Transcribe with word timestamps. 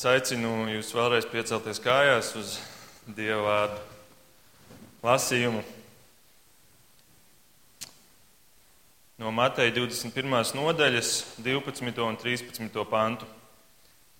Es 0.00 0.06
aicinu 0.08 0.62
jūs 0.72 0.94
vēlreiz 0.96 1.26
piecelties 1.28 1.76
kājās 1.84 2.30
uz 2.40 2.54
Dieva 3.04 3.42
vārdu 3.44 3.82
lasījumu. 5.04 5.60
No 9.20 9.34
Mateja 9.36 9.74
21. 9.76 10.54
nodaļas, 10.56 11.12
12. 11.44 12.00
un 12.06 12.16
13. 12.16 12.80
pantu. 12.88 13.28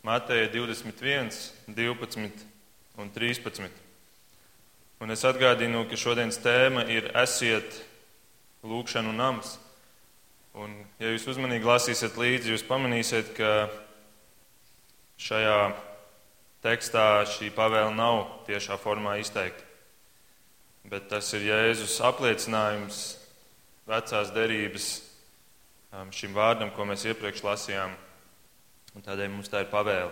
Mateja 0.04 0.52
21, 0.52 1.32
12 1.72 2.46
un 3.00 3.16
13. 3.16 3.72
Un 5.00 5.16
es 5.16 5.24
atgādinu, 5.24 5.88
ka 5.88 5.96
šodienas 5.96 6.44
tēma 6.44 6.90
ir 6.92 7.08
esiet 7.24 7.86
lūkšanu 8.60 9.16
nams. 9.16 9.56
Un, 10.52 10.82
ja 11.00 11.16
jūs 11.16 11.30
uzmanīgi 11.32 11.72
lasīsiet 11.72 12.20
līdzi, 12.20 12.58
jūs 12.58 12.68
pamanīsiet, 12.68 13.32
ka 13.40 13.70
šajā 15.20 15.58
tekstā 16.64 17.24
šī 17.28 17.50
pavēle 17.52 17.92
nav 17.96 18.22
tiešā 18.48 18.78
formā 18.80 19.18
izteikta. 19.20 19.66
Bet 20.88 21.10
tas 21.12 21.28
ir 21.36 21.44
Jēzus 21.50 21.98
apliecinājums 22.08 23.02
vecās 23.88 24.32
derības 24.32 24.88
um, 25.92 26.08
šim 26.14 26.32
vārdam, 26.36 26.72
ko 26.72 26.86
mēs 26.88 27.04
iepriekš 27.10 27.44
lasījām. 27.44 27.92
Un 28.96 29.04
tādēļ 29.04 29.30
mums 29.30 29.52
tā 29.52 29.62
ir 29.62 29.70
pavēle. 29.70 30.10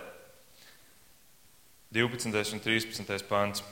12. 1.95 2.53
un 2.53 2.61
13. 2.61 3.25
pāns. 3.25 3.63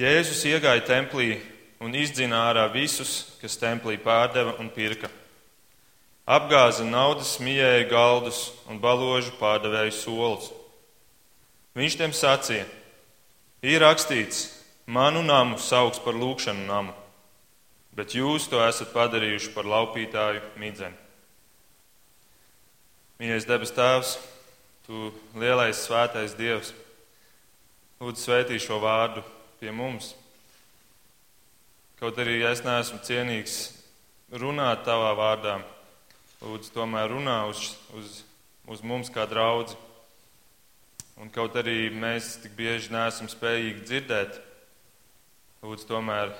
Jēzus 0.00 0.40
iegāja 0.48 0.80
templī 0.88 1.34
un 1.84 1.92
izdzina 1.96 2.46
ārā 2.48 2.64
visus, 2.72 3.36
kas 3.42 3.60
templī 3.60 3.98
pārdeva 4.00 4.56
un 4.62 4.70
pirka. 4.72 5.10
Apgāza 6.30 6.84
naudas, 6.86 7.38
mijēja 7.42 7.88
galdus 7.90 8.52
un 8.70 8.78
baložu 8.78 9.32
pārdevēju 9.40 9.94
solus. 9.96 10.50
Viņš 11.74 11.96
tiem 11.98 12.14
sacīja: 12.14 12.68
Ir 13.66 13.82
rakstīts, 13.82 14.44
manu 14.86 15.24
namu 15.26 15.58
sauc 15.58 15.98
par 16.04 16.14
lūkšanu 16.14 16.68
namu, 16.68 16.94
bet 17.98 18.14
jūs 18.14 18.46
to 18.50 18.62
esat 18.62 18.94
padarījuši 18.94 19.54
par 19.56 19.66
laupītāju 19.66 20.44
midzeni. 20.62 20.94
Mīļais 23.20 23.48
debes 23.50 23.74
Tēvs, 23.76 24.14
Tu 24.90 25.12
lielais 25.38 25.78
svētais 25.78 26.32
Dievs, 26.34 26.72
lūdzu 28.02 28.24
svētī 28.24 28.56
šo 28.58 28.80
vārdu 28.82 29.22
pie 29.60 29.70
mums. 29.70 30.16
Kaut 32.00 32.18
arī 32.18 32.40
es 32.48 32.64
neesmu 32.64 32.98
cienīgs 33.06 33.58
runāt 34.34 34.82
Tavā 34.88 35.12
vārdā, 35.14 35.60
lūdzu 36.40 36.72
tomēr 36.72 37.10
runā 37.12 37.36
uz, 37.50 37.74
uz, 37.96 38.20
uz 38.68 38.82
mums 38.82 39.12
kā 39.12 39.26
draudzi. 39.28 39.76
Un 41.20 41.28
kaut 41.32 41.56
arī 41.60 41.90
mēs 41.92 42.38
tik 42.40 42.54
bieži 42.56 42.94
neesam 42.94 43.28
spējīgi 43.28 43.84
dzirdēt, 43.84 44.38
lūdzu 45.60 45.88
tomēr 45.90 46.32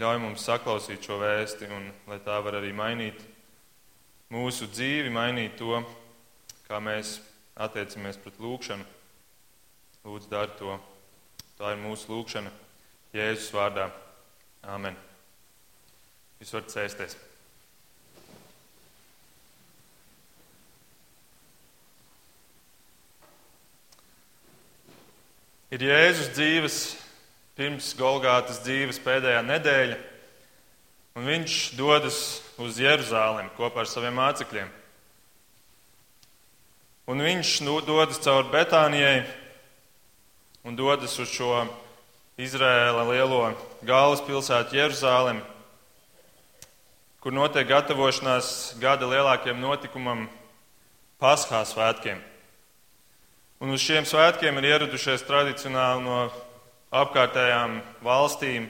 ļauj 0.00 0.20
mums 0.22 0.46
saklausīt 0.48 1.04
šo 1.04 1.18
vēsti 1.20 1.68
un 1.68 1.90
lai 2.08 2.16
tā 2.24 2.38
var 2.40 2.56
arī 2.62 2.72
mainīt 2.72 3.20
mūsu 4.32 4.70
dzīvi, 4.72 5.12
mainīt 5.12 5.58
to, 5.60 5.82
kā 6.64 6.80
mēs 6.80 7.18
attiecamies 7.60 8.16
pret 8.22 8.40
lūgšanu. 8.40 8.86
Lūdzu, 10.06 10.30
dari 10.32 10.56
to. 10.58 10.78
Tā 11.58 11.74
ir 11.74 11.82
mūsu 11.84 12.08
lūgšana 12.10 12.50
Jēzus 13.12 13.52
vārdā. 13.54 13.90
Āmen. 14.64 14.96
Jūs 16.40 16.56
varat 16.56 16.72
sēsties. 16.72 17.18
Ir 25.72 25.80
Jēzus 25.86 26.34
dzīves, 26.36 26.74
pirms 27.56 27.94
Golgātas 27.96 28.58
dzīves 28.60 28.98
pēdējā 29.00 29.38
nedēļa, 29.46 29.94
un 31.16 31.28
viņš 31.30 31.54
dodas 31.78 32.18
uz 32.60 32.76
Jeruzālēm 32.76 33.48
kopā 33.56 33.80
ar 33.80 33.88
saviem 33.88 34.18
mācekļiem. 34.20 34.68
Un 37.08 37.24
viņš 37.24 37.52
nu, 37.64 37.78
dodas 37.86 38.20
cauri 38.20 38.52
Betānijai 38.52 39.22
un 40.68 40.76
dodas 40.76 41.16
uz 41.24 41.32
šo 41.32 41.62
Izraēla 42.36 43.06
lielo 43.08 43.40
galvaspilsētu 43.88 44.76
Jeruzālēm, 44.76 45.40
kur 47.24 47.32
notiek 47.32 47.64
gatavošanās 47.72 48.74
gada 48.82 49.08
lielākajam 49.08 49.64
notikumam, 49.64 50.28
Paskā 51.22 51.62
svētkiem. 51.64 52.20
Un 53.62 53.70
uz 53.70 53.78
šiem 53.78 54.02
svētkiem 54.02 54.56
ir 54.58 54.72
ieradušies 54.72 55.22
tradicionāli 55.22 56.02
no 56.02 56.16
apkārtējām 56.98 57.76
valstīm 58.02 58.66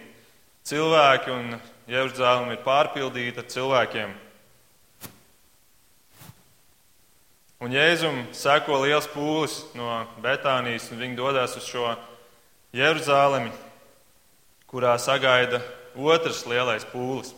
cilvēki, 0.69 1.33
un 1.33 1.55
Jeruzalem 1.89 2.53
ir 2.53 2.61
pārpildīta 2.61 3.41
ar 3.41 3.49
cilvēkiem. 3.55 4.13
Un 7.65 7.73
Jēzum 7.73 8.21
seko 8.37 8.83
liels 8.85 9.09
pūlis 9.09 9.63
no 9.81 10.03
Betānijas, 10.21 10.93
un 10.93 11.01
viņi 11.01 11.17
dodas 11.17 11.57
uz 11.57 11.73
šo 11.73 11.89
Jeruzalemi, 12.77 13.49
kurā 14.69 14.99
sagaida 15.01 15.65
otrs 15.97 16.45
lielais 16.45 16.85
pūlis. 16.93 17.33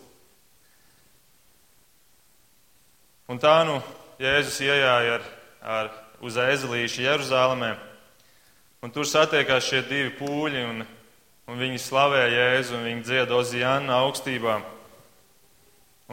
Un 3.30 3.38
tā 3.38 3.60
nu 3.68 3.78
Jēzus 4.18 4.58
iejāja 4.66 5.20
ar, 5.20 5.30
ar 5.62 5.98
uz 6.22 6.36
ezelīšu 6.38 7.02
Jeruzalemē. 7.04 7.74
Un 8.84 8.92
tur 8.92 9.06
satiekās 9.08 9.64
šie 9.64 9.80
divi 9.88 10.10
pūļi, 10.18 10.62
un, 10.68 10.84
un 11.48 11.60
viņi 11.60 11.80
slavē 11.80 12.26
Jēzu, 12.28 12.76
un 12.76 12.84
viņi 12.88 13.06
dzied 13.06 13.30
Ozijāna 13.32 14.02
augstībā. 14.04 14.58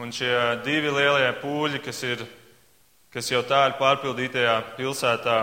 Un 0.00 0.14
šie 0.14 0.32
divi 0.64 0.88
lielie 0.88 1.28
pūļi, 1.42 1.82
kas, 1.84 2.00
ir, 2.08 2.24
kas 3.12 3.28
jau 3.28 3.42
tā 3.44 3.66
ir 3.68 3.76
pārpildītajā 3.76 4.56
pilsētā, 4.78 5.42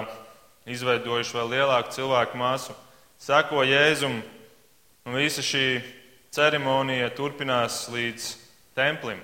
izveidojuši 0.69 1.37
vēl 1.37 1.53
lielāku 1.53 1.93
cilvēku 1.93 2.41
māsu, 2.41 2.73
seko 3.21 3.61
Jēzum, 3.67 4.19
un 5.05 5.17
visa 5.21 5.45
šī 5.45 5.79
ceremonija 6.33 7.11
turpinās 7.13 7.85
līdz 7.93 8.33
templim, 8.77 9.21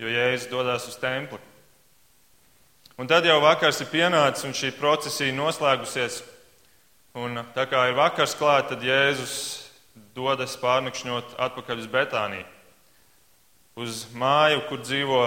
jo 0.00 0.12
Jēzus 0.12 0.52
dodas 0.52 0.88
uz 0.92 1.00
templi. 1.00 1.40
Un 2.94 3.08
tad 3.10 3.26
jau 3.26 3.40
vakars 3.42 3.80
ir 3.82 3.88
pienācis 3.90 4.44
un 4.46 4.52
šī 4.54 4.68
procesija 4.78 5.34
noslēgusies. 5.34 6.20
Un 7.18 7.40
tā 7.54 7.64
kā 7.66 7.88
ir 7.90 7.96
vakars 7.98 8.36
klāt, 8.38 8.68
tad 8.70 8.84
Jēzus 8.86 9.32
dodas 10.14 10.54
pārnakšņot 10.62 11.34
atpakaļ 11.42 11.82
uz 11.82 11.88
Betāniju. 11.90 12.44
Uz 13.82 14.04
māju, 14.14 14.60
kur 14.68 14.78
dzīvo 14.84 15.18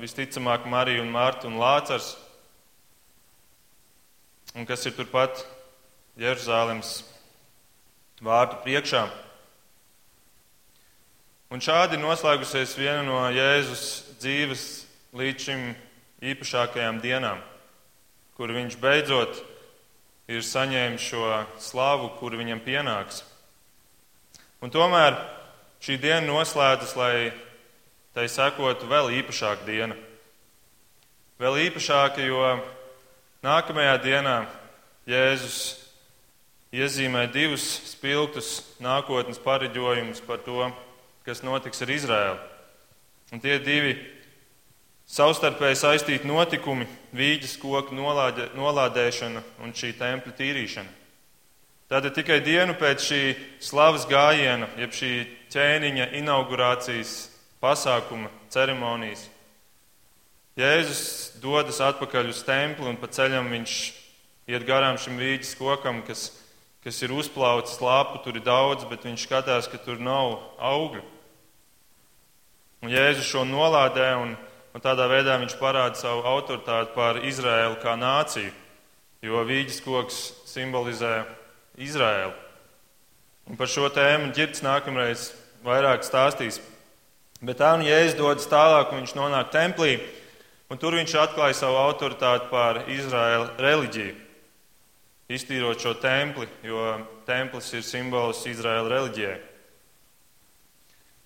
visticamāk 0.00 0.64
Marija 0.64 1.02
un 1.04 1.12
Marta 1.12 1.44
un 1.50 1.58
Lācars. 1.60 2.14
Un 4.56 4.64
kas 4.64 4.88
ir 4.88 4.96
turpat 4.96 5.44
Jeruzālēmas 6.16 7.02
vārtu 8.24 8.62
priekšā. 8.64 9.04
Un 11.52 11.60
šādi 11.60 12.00
noslēgusies 12.00 12.78
viena 12.80 13.04
no 13.04 13.20
Jēzus 13.28 13.86
dzīves 14.24 14.66
līdz 15.20 15.48
šim 15.50 15.68
īpašākajām 16.20 17.00
dienām, 17.00 17.40
kur 18.36 18.52
viņš 18.52 18.76
beidzot 18.80 19.40
ir 20.30 20.44
saņēmis 20.44 21.06
šo 21.10 21.26
slavu, 21.58 22.12
kur 22.20 22.36
viņam 22.38 22.60
pienāks. 22.64 23.24
Un 24.60 24.72
tomēr 24.72 25.16
šī 25.80 25.96
diena 26.00 26.26
noslēdzas, 26.28 26.94
lai 27.00 27.32
tai 28.14 28.28
sekotu 28.28 28.88
vēl 28.90 29.14
īpašāka 29.22 29.64
diena. 29.64 29.96
Vēl 31.40 31.56
īpašāka, 31.70 32.20
jo 32.28 32.44
nākamajā 33.46 33.96
dienā 34.04 34.36
Jēzus 35.08 35.60
iezīmē 36.76 37.24
divus 37.32 37.64
spilgtus 37.88 38.60
nākotnes 38.84 39.40
pareģojumus 39.42 40.20
par 40.26 40.44
to, 40.44 40.68
kas 41.24 41.40
notiks 41.42 41.80
ar 41.82 41.94
Izraēlu. 41.96 42.38
Un 43.32 43.40
tie 43.42 43.56
divi 43.62 43.96
savstarpēji 45.10 45.80
saistīti 45.80 46.28
notikumi, 46.30 46.86
vīģes 47.16 47.56
koku 47.58 47.96
nolādē, 47.98 48.50
nolādēšana 48.54 49.42
un 49.64 49.74
šī 49.74 49.92
tempļa 49.98 50.36
tīrīšana. 50.38 50.96
Tātad 51.90 52.14
tikai 52.14 52.38
dienu 52.46 52.76
pēc 52.78 53.02
šī 53.02 53.22
slavas 53.66 54.06
gājiena, 54.06 54.68
jeb 54.78 54.94
šī 54.94 55.12
ķēniņa 55.50 56.12
inaugurācijas 56.20 57.14
pasākuma 57.62 58.30
ceremonijas, 58.54 59.26
Jēzus 60.58 61.38
dodas 61.40 61.78
atpakaļ 61.80 62.32
uz 62.32 62.42
templi 62.44 62.88
un 62.90 62.98
pa 63.00 63.08
ceļam 63.08 63.46
viņš 63.54 63.74
iet 64.50 64.66
garām 64.68 64.98
šim 65.00 65.16
vīģes 65.20 65.54
kokam, 65.56 66.02
kas, 66.04 66.26
kas 66.84 66.98
ir 67.06 67.14
uzplaucis 67.14 67.78
lapu, 67.80 68.18
tur 68.24 68.36
ir 68.36 68.44
daudz, 68.44 68.84
bet 68.90 69.06
viņš 69.06 69.24
skatās, 69.24 69.70
ka 69.70 69.78
tur 69.80 70.02
nav 70.02 70.36
augļu. 70.58 71.04
Un 72.82 72.92
Jēzus 72.92 73.28
šo 73.30 73.46
nolādē 73.46 74.10
un 74.18 74.34
Un 74.70 74.82
tādā 74.82 75.08
veidā 75.10 75.34
viņš 75.40 75.56
parāda 75.58 75.98
savu 75.98 76.22
autoritāti 76.30 76.94
pār 76.94 77.24
Izraēlu 77.26 77.80
kā 77.82 77.96
nāciju. 77.98 78.52
jo 79.22 79.42
vīģis 79.44 79.82
koks 79.84 80.18
simbolizē 80.48 81.24
Izraēlu. 81.76 82.32
Un 83.50 83.58
par 83.58 83.68
šo 83.68 83.90
tēmu 83.92 84.30
ģirds 84.36 84.62
nākamreiz 84.64 85.30
vairāk 85.64 86.06
stāstīs. 86.06 86.60
Bet 87.40 87.60
tā 87.60 87.74
nu 87.76 87.84
Jēzus 87.84 88.16
dodas 88.16 88.48
tālāk, 88.48 88.92
un 88.92 89.02
viņš 89.02 89.14
nonāk 89.16 89.52
templī, 89.52 89.98
un 90.72 90.80
tur 90.80 90.96
viņš 90.96 91.16
atklāja 91.20 91.56
savu 91.56 91.76
autoritāti 91.80 92.48
pār 92.52 92.84
Izraēla 92.88 93.54
reliģiju. 93.60 94.16
Iztīrot 95.30 95.84
šo 95.84 95.94
templi, 96.00 96.48
jo 96.66 96.96
templis 97.28 97.68
ir 97.76 97.84
simbols 97.86 98.42
Izraēla 98.50 98.88
reliģijai. 98.90 99.36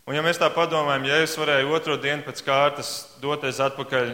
Un, 0.04 0.12
ja 0.12 0.20
mēs 0.20 0.36
tā 0.36 0.50
padomājam, 0.52 1.06
Jēzus 1.08 1.38
varēja 1.40 1.68
otro 1.72 1.94
dienu 1.96 2.26
pēc 2.26 2.42
kārtas 2.44 2.88
doties 3.22 3.56
atpakaļ 3.64 4.10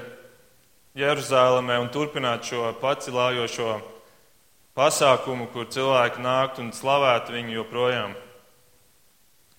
Jeruzalemē 1.01 1.81
un 1.83 1.89
turpināt 1.91 2.47
šo 2.47 2.69
pacilājošo 2.79 3.73
pasākumu, 4.79 5.49
kur 5.51 5.67
cilvēki 5.67 6.23
nāktu 6.23 6.63
un 6.63 6.71
slavētu 6.75 7.35
viņu 7.35 7.57
joprojām. 7.57 8.15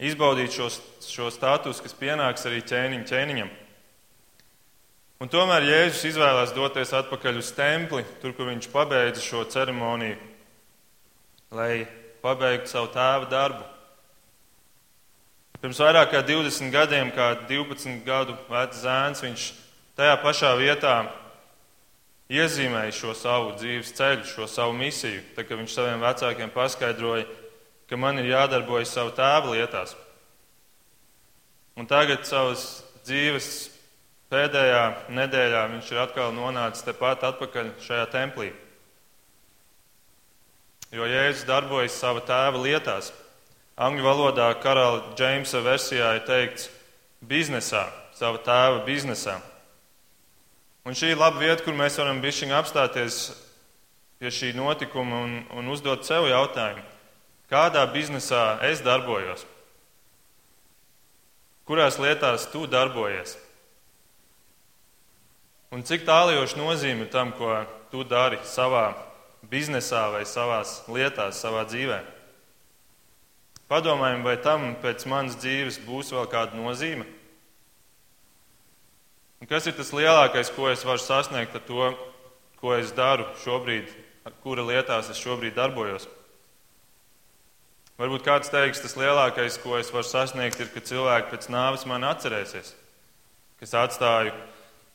Izbaudīt 0.02 0.56
šo, 0.56 0.70
šo 1.04 1.28
statusu, 1.36 1.84
kas 1.84 2.00
pienāks 2.00 2.48
arī 2.48 2.64
ķēniņ, 2.64 3.04
ķēniņam. 3.12 3.52
Un 5.22 5.30
tomēr 5.30 5.68
Jēzus 5.68 6.08
izvēlās 6.14 6.56
doties 6.56 6.96
atpakaļ 6.98 7.44
uz 7.44 7.52
templi, 7.54 8.08
tur, 8.24 8.32
kur 8.34 8.48
viņš 8.50 8.72
pabeidza 8.72 9.22
šo 9.22 9.44
ceremoniju, 9.52 10.16
lai 11.60 11.84
pabeigtu 12.24 12.72
savu 12.72 12.90
tēva 12.96 13.28
darbu. 13.30 13.68
Pirms 15.62 15.78
vairāk 15.78 16.10
kā 16.10 16.24
20 16.26 16.74
gadiem, 16.74 17.12
kā 17.14 17.36
12 17.46 18.00
gadu 18.06 18.34
vecs 18.50 18.80
zēns, 18.82 19.22
viņš 19.22 19.44
tajā 20.00 20.16
pašā 20.24 20.56
vietā 20.58 20.96
iezīmēja 22.32 22.96
šo 22.96 23.14
savu 23.18 23.52
dzīves 23.60 23.92
ceļu, 23.94 24.26
šo 24.26 24.48
savu 24.50 24.74
misiju. 24.78 25.22
Tad, 25.36 25.46
kad 25.46 25.60
viņš 25.60 25.76
saviem 25.76 26.02
vecākiem 26.02 26.54
paskaidroja, 26.56 27.28
ka 27.86 28.00
man 28.00 28.18
ir 28.18 28.32
jādarbojas 28.32 28.96
savu 28.96 29.14
tēva 29.14 29.54
lietās. 29.54 29.94
Un 31.78 31.86
tagad 31.86 32.26
savas 32.26 32.82
dzīves 33.06 33.52
pēdējā 34.32 34.84
nedēļā 35.14 35.64
viņš 35.76 35.94
ir 35.94 36.02
atkal 36.08 36.34
nonācis 36.36 36.88
tepat 36.88 37.26
atpakaļ 37.30 37.74
šajā 37.86 38.10
templī. 38.14 38.50
Jo 40.92 41.06
Jēzus 41.08 41.46
darbojas 41.48 41.96
sava 41.96 42.24
tēva 42.28 42.60
lietās. 42.66 43.12
Angļu 43.80 44.04
valodā 44.04 44.50
karaļa 44.62 45.14
Džeimsa 45.16 45.62
versijā 45.64 46.16
ir 46.18 46.26
teikts 46.28 46.68
biznesā, 47.24 47.86
sava 48.18 48.42
tēva 48.44 48.84
biznesā. 48.86 49.38
Un 50.86 50.98
šī 50.98 51.14
ir 51.14 51.22
laba 51.22 51.40
vieta, 51.40 51.62
kur 51.64 51.78
mēs 51.78 52.00
varam 52.02 52.20
bišķiņ 52.24 52.54
apstāties 52.58 53.22
pie 54.20 54.32
šī 54.34 54.52
notikuma 54.58 55.22
un, 55.26 55.38
un 55.54 55.70
uzdot 55.74 56.06
sev 56.06 56.28
jautājumu, 56.30 56.84
kādā 57.50 57.86
biznesā 57.94 58.60
es 58.68 58.82
darbojos? 58.86 59.46
Kurās 61.70 62.00
lietās 62.02 62.50
tu 62.52 62.66
darbojies? 62.68 63.38
Un 65.72 65.86
cik 65.88 66.04
tālajoši 66.04 66.58
nozīme 66.60 67.06
tam, 67.08 67.32
ko 67.32 67.62
tu 67.94 68.04
dari 68.04 68.42
savā 68.44 68.90
biznesā 69.48 70.10
vai 70.12 70.26
savās 70.28 70.82
lietās, 70.92 71.40
savā 71.40 71.64
dzīvē? 71.70 72.02
Padomājam, 73.72 74.26
vai 74.28 74.36
tam 74.44 74.74
pēc 74.84 75.06
manas 75.08 75.38
dzīves 75.40 75.78
būs 75.86 76.12
vēl 76.12 76.26
kāda 76.28 76.58
nozīme? 76.60 77.06
Un 79.40 79.48
kas 79.48 79.70
ir 79.70 79.78
tas 79.78 79.94
lielākais, 79.96 80.52
ko 80.52 80.68
es 80.68 80.84
varu 80.84 81.00
sasniegt 81.00 81.56
ar 81.56 81.64
to, 81.66 81.88
ko 82.60 82.76
es 82.76 82.92
daru 82.94 83.30
šobrīd, 83.46 83.88
kura 84.44 84.66
lietās 84.68 85.10
es 85.14 85.22
šobrīd 85.24 85.56
darbojos? 85.56 86.10
Varbūt 88.02 88.28
kāds 88.28 88.52
teiks, 88.52 88.84
tas 88.84 88.98
lielākais, 89.00 89.60
ko 89.64 89.80
es 89.80 89.90
varu 89.94 90.10
sasniegt, 90.10 90.60
ir, 90.60 90.70
ka 90.74 90.84
cilvēki 90.92 91.32
pēc 91.32 91.48
nāves 91.54 91.88
man 91.88 92.04
atcerēsies, 92.12 92.74
ka 93.56 93.68
es 93.68 93.76
atstāju 93.78 94.36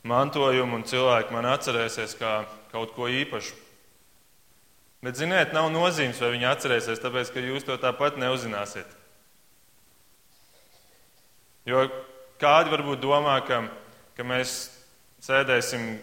mantojumu 0.07 0.77
un 0.77 0.85
cilvēki 0.85 1.33
man 1.33 1.49
atcerēsies 1.49 2.13
kā 2.19 2.41
kaut 2.71 2.93
ko 2.93 3.09
īpašu. 3.09 3.66
Bet, 5.05 5.17
ziniet, 5.19 5.53
nav 5.53 5.67
nozīmes, 5.73 6.19
vai 6.21 6.33
viņi 6.33 6.47
atcerēsies, 6.49 7.01
tāpēc, 7.03 7.33
ka 7.33 7.43
jūs 7.43 7.67
to 7.67 7.75
tāpat 7.81 8.17
neuzzināsiet. 8.17 8.95
Jo 11.67 11.85
kādi 12.41 12.73
varbūt 12.73 13.03
domā, 13.03 13.35
ka 13.45 13.65
ka 14.17 14.25
mēs 14.25 14.53
sēdēsim 15.21 15.99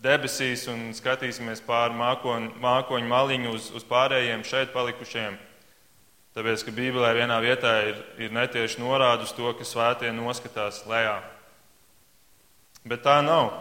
debesīs 0.00 0.64
un 0.72 0.94
skatīsimies 0.96 1.60
pāri 1.66 1.96
mākoņu, 1.98 2.54
mākoņu 2.62 3.10
maliņu 3.10 3.52
uz, 3.52 3.68
uz 3.76 3.84
pārējiem 3.84 4.44
šeit 4.48 4.72
palikušiem. 4.72 5.36
Tāpēc, 6.36 6.64
ka 6.64 6.72
Bībelē 6.76 7.12
vienā 7.16 7.36
vietā 7.44 7.74
ir, 7.90 8.00
ir 8.20 8.32
netieši 8.32 8.80
norāda 8.80 9.24
uz 9.28 9.32
to, 9.36 9.52
ka 9.56 9.64
svētie 9.64 10.12
noskatās 10.12 10.82
lejā. 10.88 11.18
Bet 12.88 13.04
tā 13.04 13.18
nav. 13.24 13.52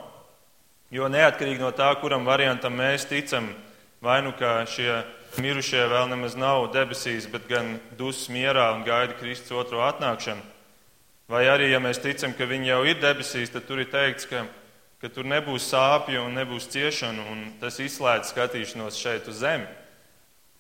Jo 0.95 1.09
neatkarīgi 1.11 1.63
no 1.63 1.73
tā, 1.75 1.89
kuram 1.99 2.27
variantam 2.27 2.75
mēs 2.79 3.07
ticam, 3.09 3.49
vai 4.05 4.21
nu 4.21 4.35
kā 4.37 4.59
šie 4.69 5.01
mirušie 5.41 5.81
vēl 5.91 6.11
nemaz 6.13 6.37
nav 6.37 6.69
debesīs, 6.71 7.25
bet 7.27 7.49
gan 7.49 7.79
dusmas 7.97 8.29
mierā 8.31 8.69
un 8.77 8.85
gaida 8.87 9.17
Kristus 9.17 9.57
otro 9.57 9.81
atnākšanu, 9.83 10.53
Vai 11.25 11.47
arī, 11.49 11.71
ja 11.73 11.79
mēs 11.81 11.97
ticam, 12.03 12.35
ka 12.37 12.45
viņi 12.45 12.69
jau 12.69 12.83
ir 12.85 12.99
debesīs, 13.01 13.49
tad 13.49 13.65
tur 13.65 13.79
ir 13.81 13.89
teikts, 13.89 14.27
ka, 14.29 14.43
ka 15.01 15.09
tur 15.09 15.25
nebūs 15.25 15.71
sāpju 15.71 16.21
un 16.21 16.35
nebūs 16.37 16.67
ciešanu, 16.69 17.23
un 17.33 17.39
tas 17.61 17.79
izslēdz 17.81 18.29
skatīšanos 18.29 18.99
šeit 19.01 19.25
uz 19.31 19.39
zemi, 19.41 19.65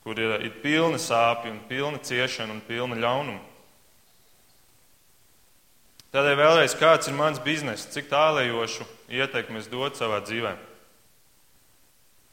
kur 0.01 0.17
ir, 0.17 0.39
ir 0.41 0.55
pilna 0.63 0.97
sāpju 1.01 1.53
un 1.53 1.59
pilna 1.69 2.01
ciešana 2.01 2.55
un 2.55 2.63
pilna 2.65 2.97
ļaunuma. 2.97 3.43
Tādēļ 6.15 6.37
vēlreiz, 6.39 6.73
kāds 6.79 7.11
ir 7.11 7.17
mans 7.19 7.41
bizness, 7.43 7.85
cik 7.93 8.09
tālējošu 8.09 8.87
ietekmi 9.13 9.61
es 9.61 9.69
dodu 9.69 9.99
savā 9.99 10.17
dzīvē. 10.25 10.55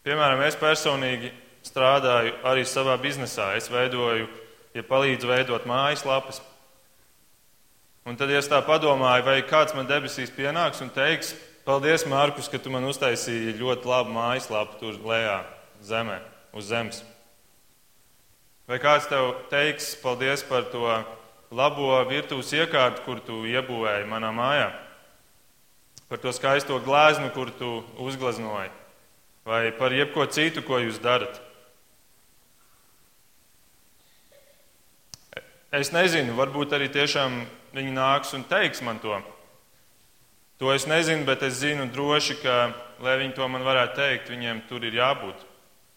Piemēram, 0.03 0.43
es 0.47 0.59
personīgi 0.59 1.31
strādāju 1.67 2.35
arī 2.49 2.65
savā 2.67 2.97
biznesā. 2.99 3.53
Es 3.57 3.69
veidoju, 3.71 4.27
ja 4.75 4.83
palīdzu 4.87 5.31
veidot 5.31 5.69
mājaslapas, 5.69 6.43
Un 8.03 8.17
tad 8.19 8.33
es 8.35 8.49
tā 8.51 8.59
padomāju, 8.67 9.23
vai 9.23 9.37
kāds 9.47 9.77
man 9.77 9.87
debesīs 9.87 10.33
pienāks 10.35 10.81
un 10.83 10.89
teiks, 10.91 11.37
paldies, 11.63 12.03
Mārkus, 12.11 12.49
ka 12.51 12.59
tu 12.59 12.73
man 12.75 12.83
uztaisīji 12.91 13.55
ļoti 13.61 13.87
labu 13.87 14.11
mājaslapu 14.11 14.81
tur 14.81 14.97
lejā, 15.07 15.37
zemē, 15.87 16.19
uz 16.51 16.67
zemes. 16.67 16.99
Vai 18.67 18.81
kāds 18.83 19.07
tev 19.07 19.37
teiks, 19.53 19.93
paldies 20.03 20.43
par 20.49 20.67
to 20.73 20.83
labo 21.55 21.95
virtuves 22.11 22.51
iekārtu, 22.59 23.05
kur 23.07 23.23
tu 23.23 23.45
iebūvēji 23.47 24.11
manā 24.11 24.33
mājā, 24.35 24.69
par 26.11 26.19
to 26.19 26.35
skaisto 26.35 26.81
gleznu, 26.83 27.31
kur 27.37 27.55
tu 27.55 27.85
uzgleznoji, 28.03 28.73
vai 29.45 29.73
par 29.75 29.93
jebko 29.93 30.27
citu, 30.31 30.63
ko 30.63 30.79
jūs 30.83 31.01
darat. 31.03 31.41
Es 35.73 35.89
nezinu, 35.89 36.35
varbūt 36.37 36.75
arī 36.77 36.91
tiešām 36.93 37.43
viņi 37.73 37.95
nāks 37.97 38.35
un 38.37 38.45
teiks 38.45 38.83
man 38.85 38.99
to. 39.01 39.17
To 40.61 40.71
es 40.71 40.85
nezinu, 40.87 41.25
bet 41.25 41.43
es 41.43 41.57
zinu 41.63 41.89
droši, 41.91 42.37
ka, 42.43 42.57
lai 43.03 43.17
viņi 43.23 43.35
to 43.35 43.49
man 43.49 43.65
varētu 43.67 43.97
teikt, 43.97 44.29
viņiem 44.31 44.61
tur 44.69 44.85
ir 44.85 44.99
jābūt. 45.01 45.49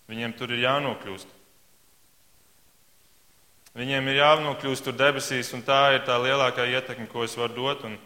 Viņiem 0.09 0.33
tur 0.39 0.53
ir 0.55 0.63
jānokļūst. 0.63 1.33
Viņiem 3.75 4.07
ir 4.07 4.21
jānokļūst 4.21 4.87
tur 4.87 4.95
debesīs, 4.95 5.51
un 5.53 5.65
tā 5.67 5.97
ir 5.97 6.05
tā 6.07 6.15
lielākā 6.23 6.69
ietekme, 6.71 7.09
ko 7.11 7.25
es 7.27 7.35
varu 7.35 7.57
dot. 7.57 7.83
Un 7.83 7.99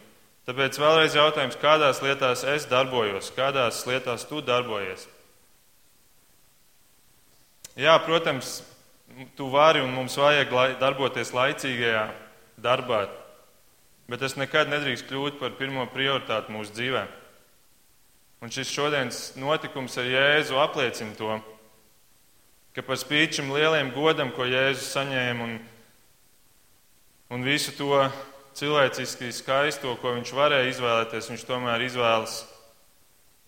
tāpēc 0.50 0.80
vēlreiz 0.82 1.14
jautājums, 1.14 1.60
kādās 1.62 2.02
lietās 2.02 2.42
es 2.56 2.66
darbojos, 2.66 3.30
kādās 3.36 3.84
lietās 3.86 4.26
tu 4.26 4.42
darbojies? 4.42 5.06
Jā, 7.80 7.94
protams, 8.04 8.58
tu 9.38 9.46
vari 9.48 9.80
un 9.80 9.94
mums 9.94 10.18
vajag 10.20 10.50
darboties 10.82 11.30
laicīgajā 11.32 12.02
darbā, 12.60 13.06
bet 14.04 14.20
tas 14.20 14.36
nekad 14.36 14.68
nedrīkst 14.68 15.06
kļūt 15.08 15.38
par 15.40 15.54
pirmo 15.56 15.86
prioritāti 15.88 16.52
mūsu 16.52 16.74
dzīvē. 16.76 17.06
Un 18.44 18.52
šis 18.52 18.74
šodienas 18.74 19.22
notikums 19.40 19.96
ar 19.96 20.10
Jēzu 20.12 20.60
apliecina 20.60 21.16
to, 21.16 21.38
ka 22.76 22.84
par 22.84 23.00
spīti 23.00 23.40
šim 23.40 23.48
lielajam 23.56 23.94
godam, 23.96 24.34
ko 24.36 24.44
Jēzus 24.44 24.92
saņēma, 24.98 25.48
un, 25.48 25.56
un 27.32 27.48
visu 27.48 27.72
to 27.80 28.04
cilvēciski 28.60 29.32
skaisto, 29.32 29.96
ko 30.04 30.18
viņš 30.20 30.36
varēja 30.36 30.68
izvēlēties, 30.74 31.32
viņš 31.32 31.48
tomēr 31.48 31.88
izvēlas 31.88 32.42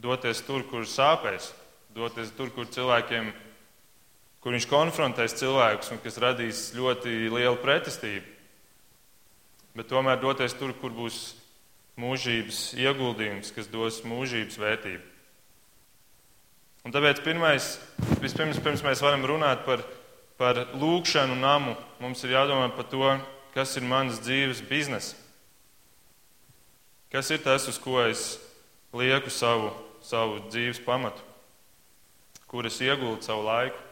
doties 0.00 0.40
tur, 0.48 0.64
kur 0.72 0.88
sāpēs, 0.88 1.52
doties 1.92 2.32
tur, 2.32 2.48
kur 2.56 2.72
cilvēkiem, 2.72 3.34
kur 4.42 4.56
viņš 4.56 4.68
konfrontēs 4.70 5.38
cilvēkus 5.38 5.94
un 5.94 6.02
kas 6.02 6.20
radīs 6.20 6.68
ļoti 6.76 7.30
lielu 7.30 7.58
pretestību 7.62 8.32
bet 9.74 9.88
tomēr 9.88 10.20
doties 10.20 10.54
tur, 10.56 10.74
kur 10.76 10.92
būs 10.94 11.32
mūžības 12.00 12.72
ieguldījums, 12.80 13.52
kas 13.56 13.70
dos 13.72 14.02
mūžības 14.08 14.60
vērtību. 14.60 15.02
Un 16.82 16.94
tāpēc 16.94 17.20
pirmais, 17.22 17.76
vispirms, 18.20 18.58
pirms 18.62 18.82
mēs 18.84 19.02
varam 19.04 19.24
runāt 19.28 19.62
par, 19.66 19.84
par 20.40 20.64
lūkšanu 20.74 21.36
namu, 21.38 21.76
mums 22.02 22.24
ir 22.26 22.34
jādomā 22.34 22.72
par 22.74 22.88
to, 22.90 23.12
kas 23.54 23.76
ir 23.78 23.86
manas 23.86 24.20
dzīves 24.24 24.64
biznesa. 24.66 25.16
Kas 27.12 27.28
ir 27.30 27.42
tas, 27.44 27.68
uz 27.68 27.76
ko 27.78 28.00
es 28.02 28.40
lieku 28.96 29.30
savu, 29.30 29.70
savu 30.02 30.40
dzīves 30.48 30.80
pamatu, 30.82 31.20
kur 32.48 32.66
es 32.66 32.80
ieguldu 32.80 33.20
savu 33.24 33.44
laiku. 33.46 33.91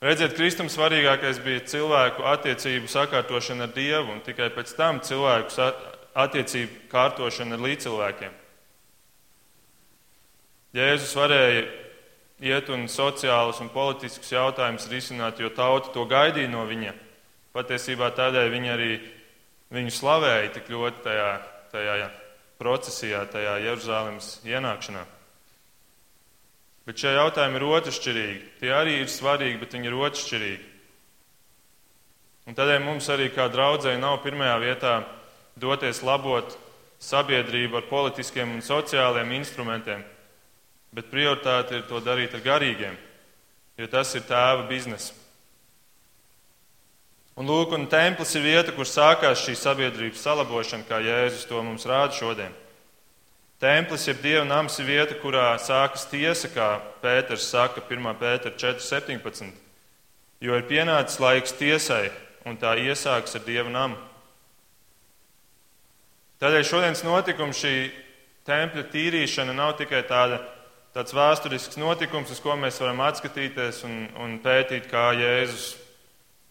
Redziet, 0.00 0.32
Kristum 0.32 0.70
svarīgākais 0.72 1.42
bija 1.44 1.60
cilvēku 1.68 2.24
attiecību 2.24 2.88
sakārtošana 2.88 3.66
ar 3.66 3.74
Dievu, 3.74 4.14
un 4.14 4.22
tikai 4.24 4.46
pēc 4.54 4.72
tam 4.78 5.02
cilvēku 5.04 5.66
attiecību 6.16 6.86
kārtošana 6.88 7.58
ar 7.58 7.64
līdzcilvēkiem. 7.66 8.38
Jēzus 10.80 11.12
varēja 11.18 11.66
iet 12.48 12.72
un 12.72 12.88
sociālus 12.88 13.60
un 13.60 13.68
politiskus 13.74 14.32
jautājumus 14.32 14.88
risināt, 14.88 15.44
jo 15.44 15.52
tauta 15.52 15.92
to 15.92 16.08
gaidīja 16.08 16.48
no 16.48 16.64
viņa. 16.64 16.96
Patiesībā 17.52 18.08
tādēļ 18.16 18.52
viņi 18.56 18.72
arī 18.72 18.90
viņu 19.74 19.96
slavēja 20.00 20.52
tik 20.56 20.72
ļoti 20.72 21.04
tajā, 21.10 21.30
tajā 21.76 22.10
procesijā, 22.56 23.26
tajā 23.28 23.58
Jeruzalemes 23.68 24.38
ienākšanā. 24.48 25.04
Bet 26.88 27.02
šie 27.02 27.12
jautājumi 27.14 27.60
ir 27.60 27.66
otršķirīgi. 27.68 28.40
Tie 28.62 28.72
arī 28.74 29.00
ir 29.02 29.12
svarīgi, 29.12 29.60
bet 29.60 29.76
viņi 29.76 29.90
ir 29.90 29.98
otršķirīgi. 30.00 30.66
Un 32.48 32.56
tādēļ 32.56 32.80
mums 32.82 33.06
arī 33.12 33.28
kā 33.34 33.46
draudzēji 33.52 34.00
nav 34.00 34.22
pirmajā 34.24 34.56
vietā 34.62 34.94
doties 35.60 36.00
labot 36.02 36.56
sabiedrību 37.00 37.78
ar 37.78 37.86
politiskiem 37.88 38.56
un 38.56 38.64
sociāliem 38.64 39.30
instrumentiem, 39.38 40.02
bet 40.92 41.12
prioritāte 41.12 41.78
ir 41.78 41.86
to 41.88 42.00
darīt 42.04 42.34
ar 42.36 42.44
garīgiem, 42.44 42.96
jo 43.78 43.88
tas 43.92 44.12
ir 44.16 44.26
tēva 44.28 44.66
biznesa. 44.68 45.14
Un 47.40 47.48
lūk, 47.48 47.72
un 47.72 47.86
templis 47.88 48.34
ir 48.36 48.44
vieta, 48.44 48.72
kur 48.76 48.84
sākās 48.84 49.46
šī 49.46 49.54
sabiedrības 49.56 50.20
salabošana, 50.26 50.84
kā 50.88 50.98
Jēzus 51.00 51.46
to 51.48 51.62
mums 51.64 51.86
rāda 51.88 52.12
šodien. 52.12 52.52
Templis, 53.60 54.06
jeb 54.08 54.22
Dieva 54.24 54.44
nams, 54.48 54.78
ir 54.80 54.86
vieta, 54.88 55.12
kurā 55.20 55.50
sākas 55.60 56.06
tiesa, 56.08 56.48
kā 56.48 56.68
Pēters 57.02 57.44
saka 57.44 57.82
1. 57.84 58.06
Pētera 58.16 58.54
4.17. 58.56 59.50
Jo 60.40 60.56
ir 60.56 60.64
pienācis 60.64 61.20
laiks 61.20 61.52
tiesai, 61.58 62.06
un 62.48 62.56
tā 62.56 62.72
iesāks 62.80 63.36
ar 63.36 63.44
Dieva 63.44 63.68
namu. 63.68 63.98
Tādēļ 66.40 66.64
šodienas 66.64 67.04
notikums, 67.04 67.60
šī 67.60 67.74
tempļa 68.48 68.86
tīrīšana, 68.94 69.52
nav 69.52 69.74
tikai 69.76 70.06
tāda, 70.08 70.40
tāds 70.96 71.12
vēsturisks 71.12 71.76
notikums, 71.76 72.32
uz 72.32 72.40
ko 72.40 72.56
mēs 72.56 72.80
varam 72.80 73.04
atskatīties 73.10 73.84
un, 73.84 74.06
un 74.24 74.40
pētīt, 74.40 74.88
kā 74.88 75.10
Jēzus 75.20 75.74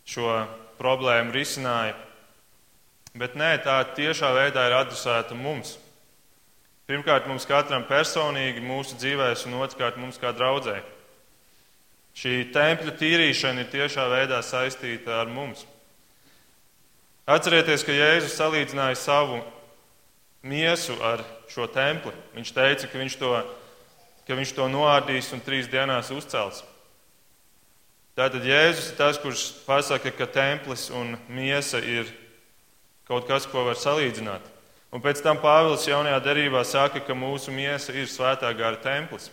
šo 0.05 0.43
problēmu 0.77 1.33
risināja. 1.33 1.97
Bet 3.17 3.33
nē, 3.33 3.55
tā 3.65 3.81
tiešā 3.97 4.29
veidā 4.37 4.69
ir 4.69 4.77
adresēta 4.85 5.33
mums. 5.33 5.79
Pirmkārt, 6.89 7.27
mums 7.29 7.45
katram 7.45 7.83
personīgi, 7.85 8.63
mūsu 8.65 8.95
dzīvēs, 8.97 9.43
un 9.45 9.59
otrkārt, 9.61 9.99
mums 10.01 10.17
kā 10.17 10.31
draudzē. 10.33 10.79
Šī 12.17 12.47
tempļa 12.49 12.95
tīrīšana 12.97 13.61
ir 13.61 13.69
tiešā 13.69 14.07
veidā 14.09 14.39
saistīta 14.41 15.19
ar 15.21 15.29
mums. 15.29 15.67
Atcerieties, 17.29 17.85
ka 17.85 17.93
Jēzus 17.93 18.33
salīdzināja 18.39 18.97
savu 18.97 19.37
miesu 20.41 20.97
ar 21.05 21.21
šo 21.53 21.69
templi. 21.69 22.15
Viņš 22.33 22.55
teica, 22.57 22.89
ka 22.89 23.03
viņš 23.05 23.21
to, 23.21 23.33
ka 24.25 24.41
viņš 24.41 24.57
to 24.57 24.65
noārdīs 24.73 25.29
un 25.37 25.45
trīs 25.45 25.69
dienās 25.69 26.09
uzcels. 26.09 26.63
Tātad 28.17 28.49
Jēzus 28.49 28.89
ir 28.89 28.97
tas, 28.97 29.21
kurš 29.21 29.51
pasaka, 29.69 30.09
ka 30.09 30.25
templis 30.25 30.89
un 30.89 31.19
miesa 31.29 31.85
ir 31.85 32.09
kaut 33.05 33.29
kas, 33.29 33.45
ko 33.45 33.69
var 33.69 33.77
salīdzināt. 33.77 34.57
Un 34.89 35.03
pēc 35.03 35.21
tam 35.21 35.37
Pāvils 35.37 35.85
jaunajā 35.85 36.17
derībā 36.25 36.63
saka, 36.65 37.01
ka 37.05 37.13
mūsu 37.13 37.53
miesa 37.53 37.93
ir 37.93 38.09
svētā 38.09 38.49
gara 38.57 38.79
templis. 38.81 39.29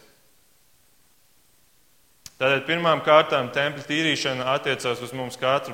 Tātad 2.36 2.66
pirmām 2.68 3.00
kārtām 3.00 3.48
tempļa 3.54 3.86
tīrīšana 3.88 4.50
attiecās 4.52 5.00
uz 5.00 5.14
mums 5.16 5.38
katru 5.40 5.72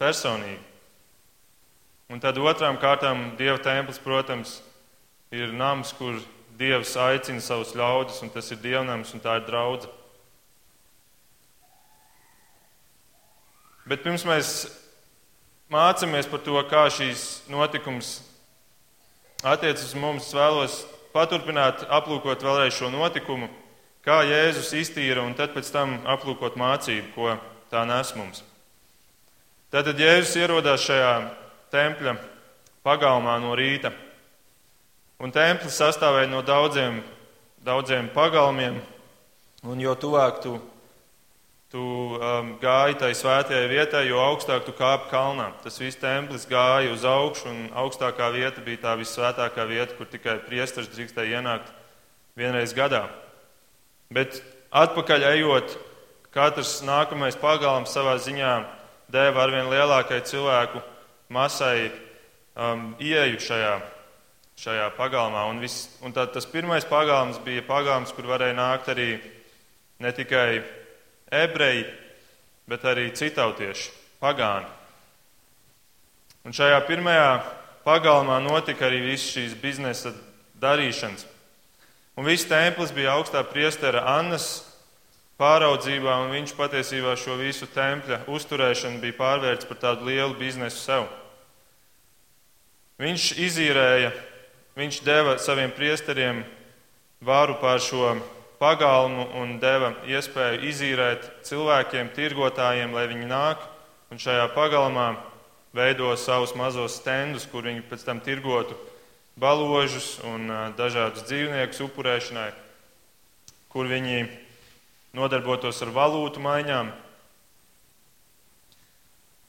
personīgi. 0.00 0.62
Un 2.08 2.22
tad 2.24 2.40
otrām 2.40 2.78
kārtām 2.80 3.34
Dieva 3.36 3.58
templis, 3.60 4.00
protams, 4.00 4.62
ir 5.28 5.52
nams, 5.52 5.92
kur 5.92 6.16
Dievs 6.58 6.96
aicina 6.96 7.42
savus 7.44 7.74
ļaudis, 7.76 8.22
un 8.24 8.32
tas 8.32 8.48
ir 8.50 8.58
dievnams, 8.64 9.12
un 9.14 9.20
tā 9.22 9.36
ir 9.38 9.44
draudzība. 9.46 9.92
Bet 13.88 14.02
pirms 14.04 14.24
mēs 14.28 14.48
mācāmies 15.72 16.26
par 16.28 16.42
to, 16.44 16.56
kā 16.68 16.88
šīs 16.92 17.44
notikums 17.52 18.16
attiecas 19.42 19.84
uz 19.90 19.94
mums, 19.98 20.28
vēlos 20.34 20.82
paturpināt, 21.14 21.84
aplūkot 21.88 22.42
vēlreiz 22.42 22.74
šo 22.74 22.90
notikumu, 22.90 23.48
kā 24.02 24.22
Jēzus 24.26 24.72
iztīra, 24.78 25.22
un 25.22 25.36
pēc 25.38 25.70
tam 25.72 25.98
aplūkot 26.08 26.58
mācību, 26.58 27.12
ko 27.14 27.36
tā 27.70 27.84
nes 27.88 28.14
mums. 28.16 28.42
Tātad 29.72 30.00
Jēzus 30.00 30.36
ierodās 30.40 30.86
šajā 30.86 31.12
tempļa 31.72 32.16
pagalmā 32.86 33.36
no 33.42 33.54
rīta. 33.58 33.92
Un 35.18 35.34
templis 35.34 35.76
sastāvēja 35.76 36.30
no 36.30 36.40
daudziem, 36.46 37.02
daudziem 37.66 38.08
pagalmiem, 38.14 38.78
un 39.66 39.80
jo 39.82 39.94
tuvāk 39.98 40.38
tu 40.44 40.54
Tu 41.68 41.80
um, 41.80 42.54
gāji 42.62 42.94
tai 42.96 43.10
svētajai 43.12 43.66
vietai, 43.68 44.06
jo 44.08 44.22
augstāk 44.24 44.62
tu 44.64 44.72
kāpi 44.72 45.10
kalnā. 45.10 45.50
Tas 45.60 45.74
viss 45.76 46.00
templis 46.00 46.46
gāja 46.48 46.94
uz 46.94 47.04
augšu, 47.04 47.50
un 47.50 47.66
augstākā 47.76 48.30
vieta 48.32 48.64
bija 48.64 48.80
tā 48.86 48.94
visvētākā 48.96 49.66
vieta, 49.68 49.92
kur 49.98 50.08
tikai 50.08 50.38
priesteris 50.46 50.88
drīkstēja 50.94 51.42
ienākt 51.42 51.68
vienreiz 52.40 52.72
gadā. 52.72 53.02
Bet 54.08 54.40
atpakaļ 54.72 55.26
ejot, 55.34 55.76
katrs 56.32 56.78
nākamais 56.88 57.36
pagalms 57.36 57.92
savā 57.92 58.16
ziņā 58.16 58.54
deva 59.12 59.44
arvien 59.44 59.68
lielākai 59.68 60.22
cilvēku 60.24 60.80
masai 61.28 61.90
um, 62.56 62.94
ieeju 62.96 63.44
šajā, 63.44 63.76
šajā 64.64 64.88
pagalmā. 64.96 65.44
Un, 65.52 65.60
vis, 65.60 65.82
un 66.00 66.16
tā, 66.16 66.24
tas 66.32 66.48
pirmais 66.48 66.88
pagalms 66.88 67.44
bija 67.44 67.68
pagalms, 67.68 68.16
kur 68.16 68.32
varēja 68.32 68.56
nākt 68.56 68.88
arī 68.96 69.18
ne 70.00 70.16
tikai 70.16 70.62
ebreji, 71.32 71.86
bet 72.68 72.84
arī 72.84 73.08
citautieši, 73.16 73.90
pagāni. 74.20 74.68
Un 76.46 76.54
šajā 76.56 76.78
pirmajā 76.88 77.32
pagalmā 77.84 78.38
notika 78.44 78.86
arī 78.88 79.02
viss 79.10 79.32
šīs 79.34 79.56
biznesa 79.60 80.14
darīšanas. 80.60 81.26
Un 82.18 82.26
viss 82.26 82.48
templis 82.48 82.92
bija 82.94 83.14
augstā 83.14 83.44
priestera 83.46 84.02
Annas 84.16 84.48
pāraudzībā, 85.38 86.16
un 86.24 86.32
viņš 86.34 86.54
patiesībā 86.58 87.14
šo 87.20 87.36
visu 87.38 87.68
tempļa 87.70 88.24
uzturēšanu 88.26 88.98
bija 89.02 89.18
pārvērts 89.20 89.68
par 89.68 89.78
tādu 89.84 90.08
lielu 90.10 90.34
biznesu 90.38 90.80
sev. 90.82 91.06
Viņš 92.98 93.28
izīrēja, 93.38 94.10
viņš 94.78 94.98
deva 95.06 95.36
saviem 95.38 95.70
priesteriem 95.70 96.42
varu 97.22 97.54
pār 97.62 97.78
šo 97.82 98.16
pagalmu 98.58 99.28
un 99.38 99.56
deva 99.62 99.94
iespēju 100.06 100.62
izīrēt 100.68 101.26
cilvēkiem, 101.46 102.12
tirgotājiem, 102.16 102.94
lai 102.94 103.06
viņi 103.10 103.30
nāk 103.30 103.62
un 104.10 104.20
šajā 104.20 104.48
pagalmā 104.54 105.12
veido 105.76 106.10
savus 106.16 106.54
mazos 106.58 106.98
stendus, 106.98 107.46
kur 107.46 107.66
viņi 107.68 107.84
pēc 107.88 108.04
tam 108.06 108.22
tirgotu 108.24 108.76
baložus 109.38 110.16
un 110.26 110.50
dažādus 110.78 111.26
dzīvniekus 111.28 111.82
upurēšanai, 111.86 112.50
kur 113.70 113.86
viņi 113.86 114.26
nodarbotos 115.14 115.82
ar 115.84 115.92
valūtu 115.94 116.42
maiņām. 116.42 116.90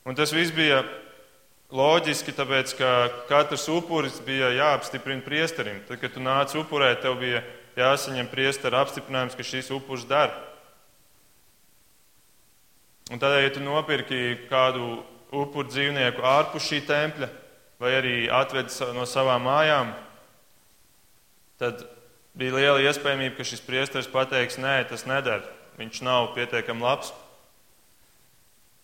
Un 0.10 0.18
tas 0.18 0.32
viss 0.34 0.54
bija 0.56 0.84
loģiski, 1.76 2.34
tāpēc 2.34 2.74
ka 2.78 2.92
katrs 3.30 3.68
upuris 3.70 4.18
bija 4.26 4.50
jāapstiprina 4.56 5.26
priesterim. 5.26 5.82
Tad, 5.88 6.00
kad 6.02 6.16
tu 6.16 6.24
nāc 6.24 6.56
upurēt, 6.58 7.04
tev 7.04 7.20
bija 7.22 7.44
jāsaņem 7.80 8.30
priestera 8.32 8.84
apstiprinājums, 8.84 9.38
ka 9.38 9.46
šis 9.46 9.72
upuris 9.76 10.06
dara. 10.10 10.36
Un 13.10 13.18
tādēļ, 13.18 13.44
ja 13.46 13.54
tu 13.56 13.64
nopirki 13.66 14.20
kādu 14.50 15.00
upuru 15.34 15.70
dzīvnieku 15.70 16.22
ārpus 16.26 16.68
šī 16.70 16.84
tempļa, 16.86 17.30
vai 17.82 17.94
arī 17.98 18.16
atvedi 18.30 18.92
no 18.94 19.06
savām 19.10 19.48
mājām, 19.48 19.94
tad 21.62 21.82
bija 22.38 22.58
liela 22.58 22.84
iespējamība, 22.84 23.38
ka 23.40 23.48
šis 23.48 23.64
priesteris 23.66 24.12
pateiks, 24.12 24.60
nē, 24.62 24.84
tas 24.92 25.08
neder, 25.10 25.42
viņš 25.80 26.04
nav 26.06 26.34
pietiekami 26.36 26.86
labs. 26.86 27.12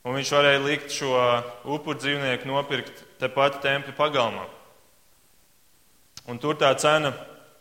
Un 0.06 0.18
viņš 0.18 0.32
varēja 0.38 0.62
likt 0.62 0.94
šo 0.94 1.14
upuru 1.76 1.98
dzīvnieku 1.98 2.50
nopirkt 2.50 3.00
tepat 3.22 3.58
tempļa 3.64 3.96
pagalmā. 3.98 4.46
Un 6.30 6.42
tur 6.42 6.58
tā 6.58 6.72
cena 6.82 7.14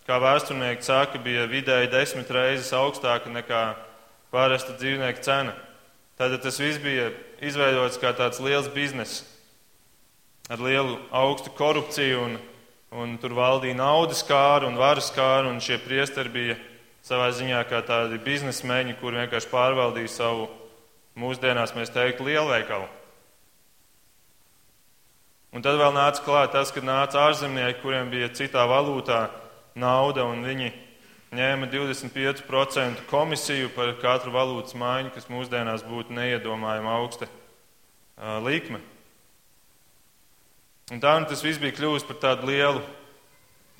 kā 0.04 0.18
vēsturnieki 0.20 0.84
saka, 0.84 1.20
bija 1.22 1.46
vidēji 1.48 1.92
desmit 1.92 2.30
reizes 2.32 2.72
augstāka 2.76 3.32
nekā 3.32 3.62
pārasta 4.34 4.76
dzīvnieka 4.76 5.24
cena. 5.24 5.54
Tātad 6.18 6.44
tas 6.44 6.58
viss 6.60 6.82
bija 6.82 7.08
izveidots 7.42 7.98
kā 8.02 8.12
tāds 8.16 8.42
liels 8.42 8.68
bizness 8.74 9.24
ar 10.52 10.60
lielu 10.60 10.98
augstu 11.08 11.50
korupciju, 11.56 12.20
un, 12.20 12.36
un 12.92 13.14
tur 13.18 13.32
valdīja 13.34 13.78
naudas 13.78 14.20
kāra 14.28 14.68
un 14.68 14.76
varas 14.76 15.08
kāra, 15.14 15.48
un 15.48 15.62
šie 15.64 15.78
priesteri 15.80 16.32
bija 16.32 16.58
savā 17.04 17.30
ziņā 17.32 17.62
kā 17.68 17.80
tādi 17.84 18.20
biznesmeņi, 18.24 18.98
kuri 19.00 19.22
vienkārši 19.22 19.50
pārvaldīja 19.50 20.12
savu, 20.12 20.50
mūsdienās 21.16 21.72
mēs 21.76 21.92
teiktu, 21.94 22.28
lielveikalu. 22.28 22.86
Un 25.54 25.62
tad 25.62 25.78
vēl 25.78 25.94
nāca 25.94 26.22
klāt 26.26 26.52
tas, 26.52 26.72
kad 26.74 26.84
nāca 26.84 27.28
ārzemnieki, 27.28 27.80
kuriem 27.80 28.10
bija 28.10 28.28
citā 28.34 28.64
valūtā 28.66 29.28
nauda, 29.78 30.24
un 30.30 30.44
viņi 30.46 30.72
ņēma 31.34 31.68
25% 31.72 33.04
komisiju 33.10 33.70
par 33.74 33.94
katru 34.02 34.32
valūtas 34.34 34.76
maiņu, 34.78 35.12
kas 35.14 35.30
mūsdienās 35.30 35.86
būtu 35.86 36.14
neiedomājama 36.14 36.98
augsta 37.00 37.28
likme. 38.44 38.80
Un 40.92 41.00
tā 41.00 41.14
nu 41.18 41.26
tas 41.30 41.42
viss 41.42 41.60
bija 41.62 41.74
kļuvis 41.74 42.04
par 42.06 42.20
tādu 42.22 42.50
lielu 42.50 42.82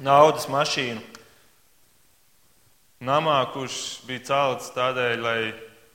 naudas 0.03 0.49
mašīnu. 0.51 1.03
Namā, 3.05 3.37
kurš 3.53 3.77
bija 4.09 4.25
celts 4.31 4.71
tādēļ, 4.73 5.21
lai 5.21 5.39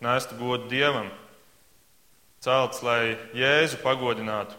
nestu 0.06 0.38
godu 0.38 0.70
dievam, 0.70 1.08
celts, 2.44 2.84
lai 2.86 3.18
Jēzu 3.34 3.79
pagodinātu 3.82 4.59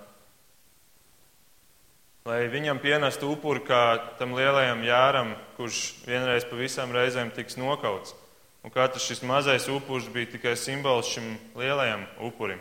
lai 2.30 2.46
viņam 2.46 2.78
pienestu 2.78 3.32
upuri 3.34 3.62
kā 3.66 3.82
tam 4.20 4.36
lielajam 4.38 4.84
jāram, 4.86 5.34
kurš 5.56 5.80
vienreiz 6.06 6.46
pa 6.46 6.58
visām 6.58 6.92
reizēm 6.94 7.32
tiks 7.34 7.58
nokauts. 7.58 8.14
Un 8.62 8.70
katrs 8.70 9.06
šis 9.08 9.24
mazais 9.26 9.66
upuris 9.72 10.06
bija 10.12 10.28
tikai 10.36 10.52
simbols 10.54 11.10
šim 11.10 11.32
lielajam 11.58 12.04
upurim. 12.22 12.60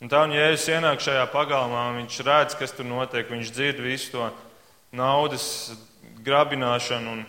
Un 0.00 0.08
tā 0.08 0.22
un 0.24 0.32
Jēzus 0.32 0.70
ienāk 0.72 1.02
šajā 1.04 1.26
pagalmā, 1.28 1.90
viņš 1.98 2.22
redz, 2.24 2.56
kas 2.56 2.72
tur 2.72 2.88
notiek, 2.88 3.28
viņš 3.28 3.52
dzird 3.52 3.82
visu 3.84 4.14
to 4.14 4.30
naudas 4.96 5.44
grabināšanu 6.24 7.12
un, 7.12 7.20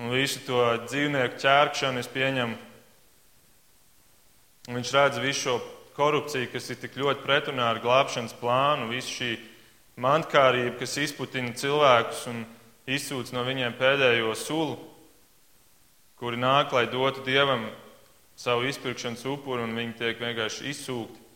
un 0.00 0.14
visu 0.16 0.40
to 0.46 0.62
dzīvnieku 0.86 1.36
ķērkšanu, 1.42 2.00
es 2.00 2.08
pieņemu. 2.10 2.56
Un 4.70 4.80
viņš 4.80 4.94
redz 4.96 5.20
visu 5.20 5.42
šo 5.44 5.58
korupciju, 6.00 6.48
kas 6.48 6.72
ir 6.72 6.80
tik 6.80 6.96
ļoti 6.96 7.26
pretrunā 7.28 7.68
ar 7.74 7.84
glābšanas 7.84 8.32
plānu, 8.40 8.88
visu 8.94 9.18
šī 9.20 9.30
mantkārība, 10.00 10.78
kas 10.80 10.96
izputina 11.02 11.52
cilvēkus 11.56 12.24
un 12.30 12.44
izsūc 12.90 13.32
no 13.36 13.44
viņiem 13.46 13.76
pēdējo 13.78 14.32
sulu, 14.38 14.78
kuri 16.20 16.40
nāk, 16.40 16.72
lai 16.76 16.86
dotu 16.90 17.24
dievam 17.24 17.68
savu 18.40 18.66
izpirkšanas 18.68 19.24
upuru, 19.28 19.64
un 19.66 19.76
viņi 19.76 19.96
tiek 20.00 20.20
vienkārši 20.20 20.68
izsūkti. 20.72 21.26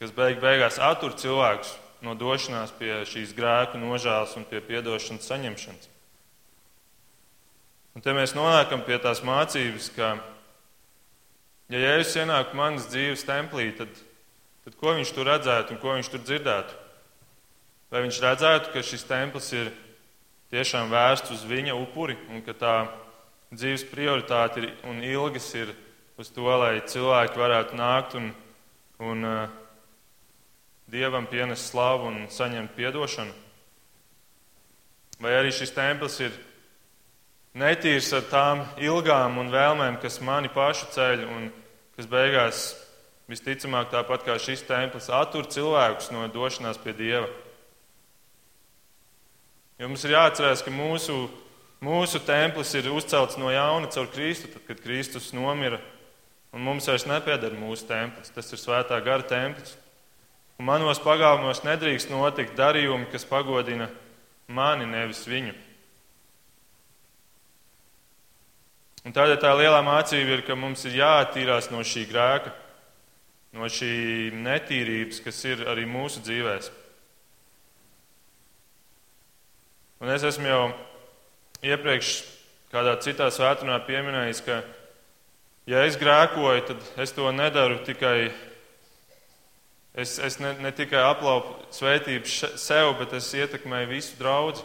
Kas 0.00 0.12
beig 0.14 0.40
beigās 0.42 0.80
attur 0.82 1.14
cilvēkus 1.16 1.76
no 2.04 2.16
došanās 2.18 2.74
pie 2.76 3.04
šīs 3.08 3.32
grēku 3.36 3.78
nožēlas 3.80 4.34
un 4.36 4.46
pie 4.48 4.60
piedošanas 4.64 5.28
saņemšanas. 5.30 5.90
Un 7.94 8.02
te 8.02 8.12
mēs 8.12 8.34
nonākam 8.34 8.82
pie 8.82 8.98
tās 8.98 9.22
mācības, 9.22 9.86
ka, 9.94 10.16
ja 11.70 11.82
Jēzus 11.86 12.18
ienāk 12.24 12.50
manas 12.58 12.88
dzīves 12.90 13.22
templī, 13.28 13.68
tad 13.78 13.94
tad 14.64 14.76
ko 14.80 14.94
viņš 14.96 15.12
tur 15.14 15.28
redzētu 15.28 15.74
un 15.74 15.80
ko 15.82 15.94
viņš 15.96 16.10
tur 16.12 16.22
dzirdētu? 16.24 16.82
Vai 17.92 18.02
viņš 18.06 18.20
redzētu, 18.24 18.72
ka 18.74 18.82
šis 18.82 19.06
templis 19.06 19.52
ir 19.54 19.70
tiešām 20.50 20.90
vērsts 20.90 21.34
uz 21.34 21.44
viņa 21.46 21.76
upuri 21.78 22.16
un 22.32 22.42
ka 22.46 22.54
tā 22.56 22.76
dzīves 23.54 23.84
prioritāte 23.90 24.62
ir, 24.62 24.72
un 24.88 25.02
ilgas 25.04 25.46
ir 25.54 25.70
uz 26.18 26.30
to, 26.34 26.46
lai 26.46 26.80
cilvēki 26.80 27.38
varētu 27.38 27.78
nākt 27.78 28.16
un, 28.18 28.32
un 29.02 29.28
uh, 29.28 29.44
dievam 30.90 31.26
pienest 31.30 31.70
slavu 31.70 32.10
un 32.10 32.24
saņemt 32.30 32.74
piedošanu? 32.76 33.34
Vai 35.22 35.36
arī 35.38 35.52
šis 35.54 35.74
templis 35.74 36.18
ir 36.22 36.34
netīrs 37.54 38.10
ar 38.16 38.24
tām 38.30 38.64
ilgām 38.82 39.38
un 39.38 39.52
vēlmēm, 39.54 40.00
kas 40.02 40.18
mani 40.18 40.50
pašu 40.50 40.90
ceļ 40.94 41.28
un 41.30 41.50
kas 41.94 42.08
beigās 42.10 42.64
Visticamāk, 43.30 43.88
tāpat 43.88 44.26
kā 44.26 44.36
šis 44.36 44.66
templis 44.68 45.08
attur 45.08 45.46
cilvēkus 45.48 46.10
no 46.12 46.26
došanās 46.28 46.76
pie 46.82 46.92
Dieva. 46.96 47.28
Jo 49.80 49.88
mums 49.88 50.04
ir 50.04 50.12
jāatcerās, 50.12 50.60
ka 50.62 50.70
mūsu, 50.70 51.16
mūsu 51.82 52.20
templis 52.26 52.74
ir 52.76 52.90
uzcelts 52.92 53.38
no 53.40 53.48
jauna 53.50 53.88
caur 53.90 54.10
Kristu, 54.12 54.50
tad, 54.52 54.66
kad 54.68 54.82
Kristus 54.84 55.32
nomira. 55.34 55.80
Un 56.54 56.62
mums 56.62 56.86
vairs 56.86 57.06
nepieder 57.08 57.56
mūsu 57.58 57.88
templis. 57.88 58.30
Tas 58.30 58.52
ir 58.52 58.60
svētā 58.60 59.00
gara 59.02 59.24
templis. 59.26 59.72
Un 60.60 60.68
manos 60.68 61.00
pagalmos 61.02 61.64
nedrīkst 61.66 62.12
notikt 62.12 62.54
darījumi, 62.54 63.08
kas 63.10 63.24
pagodina 63.26 63.88
mani, 64.46 64.86
nevis 64.86 65.24
viņu. 65.26 65.56
Un 69.04 69.16
tādēļ 69.16 69.40
tā 69.40 69.50
lielā 69.56 69.80
mācība 69.84 70.36
ir, 70.36 70.44
ka 70.46 70.54
mums 70.56 70.84
ir 70.86 71.00
jāattīrās 71.00 71.72
no 71.72 71.82
šī 71.84 72.04
grēka 72.12 72.52
no 73.54 73.68
šī 73.70 74.32
netīrības, 74.34 75.20
kas 75.24 75.38
ir 75.46 75.62
arī 75.70 75.86
mūsu 75.86 76.22
dzīvēs. 76.24 76.70
Un 80.02 80.10
es 80.12 80.24
esmu 80.26 80.50
jau 80.50 80.64
iepriekš 81.64 82.16
kādā 82.74 82.96
citā 83.04 83.30
svētdienā 83.32 83.78
pieminējis, 83.86 84.42
ka, 84.44 84.58
ja 85.70 85.84
es 85.86 85.96
grēkoju, 86.00 86.66
tad 86.72 86.90
es 87.00 87.14
to 87.14 87.30
nedaru 87.32 87.78
tikai. 87.86 88.32
Es, 89.94 90.16
es 90.18 90.40
ne, 90.42 90.50
ne 90.58 90.72
tikai 90.74 91.04
aplaupu 91.06 91.54
svētību 91.70 92.26
sev, 92.58 92.96
bet 92.98 93.12
es 93.14 93.28
ietekmēju 93.38 93.92
visu 93.92 94.16
draugu. 94.18 94.64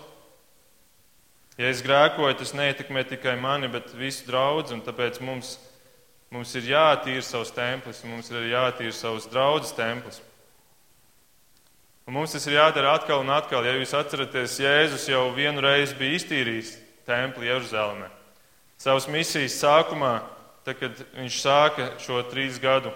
Ja 1.60 1.70
es 1.70 1.84
grēkoju, 1.86 2.40
tas 2.40 2.56
neietekmē 2.58 3.04
tikai 3.06 3.36
mani, 3.38 3.70
bet 3.70 3.94
visu 3.94 4.26
draugu, 4.26 4.80
tāpēc 4.88 5.22
mums 5.22 5.60
ir 5.60 5.69
Mums 6.30 6.52
ir 6.60 6.68
jātīra 6.70 7.24
savs 7.26 7.50
templis, 7.56 8.04
un 8.06 8.14
mums 8.14 8.30
ir 8.30 8.52
jātīra 8.52 8.94
savs 8.94 9.26
draudzes 9.32 9.74
templis. 9.74 10.20
Un 12.06 12.14
mums 12.18 12.34
tas 12.34 12.46
ir 12.50 12.58
jādara 12.58 12.96
atkal 12.98 13.24
un 13.24 13.30
atkal. 13.34 13.66
Ja 13.66 13.74
jūs 13.78 13.96
atceraties, 13.98 14.60
Jēzus 14.62 15.10
jau 15.10 15.28
vienu 15.34 15.62
reizi 15.62 15.98
bija 15.98 16.18
iztīrījis 16.18 16.72
templi 17.06 17.50
Jeruzalemē. 17.50 18.08
Savas 18.82 19.10
misijas 19.12 19.58
sākumā, 19.62 20.16
tad, 20.66 20.78
kad 20.80 21.04
viņš 21.18 21.42
sāka 21.42 21.92
šo 22.02 22.22
trīs 22.30 22.58
gadu 22.62 22.94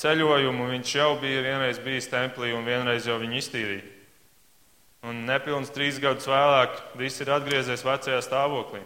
ceļojumu, 0.00 0.68
viņš 0.70 0.94
jau 0.96 1.10
bija 1.20 1.42
vienreiz 1.44 1.80
bijis 1.82 2.08
templī 2.12 2.52
un 2.56 2.64
vienreiz 2.68 3.08
jau 3.08 3.18
viņu 3.20 3.40
iztīrīja. 3.40 3.84
Un 5.04 5.24
nepilns 5.28 5.72
trīs 5.72 6.00
gadus 6.00 6.28
vēlāk 6.28 6.78
viss 6.96 7.20
ir 7.20 7.32
atgriezies 7.34 7.84
vecajā 7.84 8.20
stāvoklī. 8.24 8.80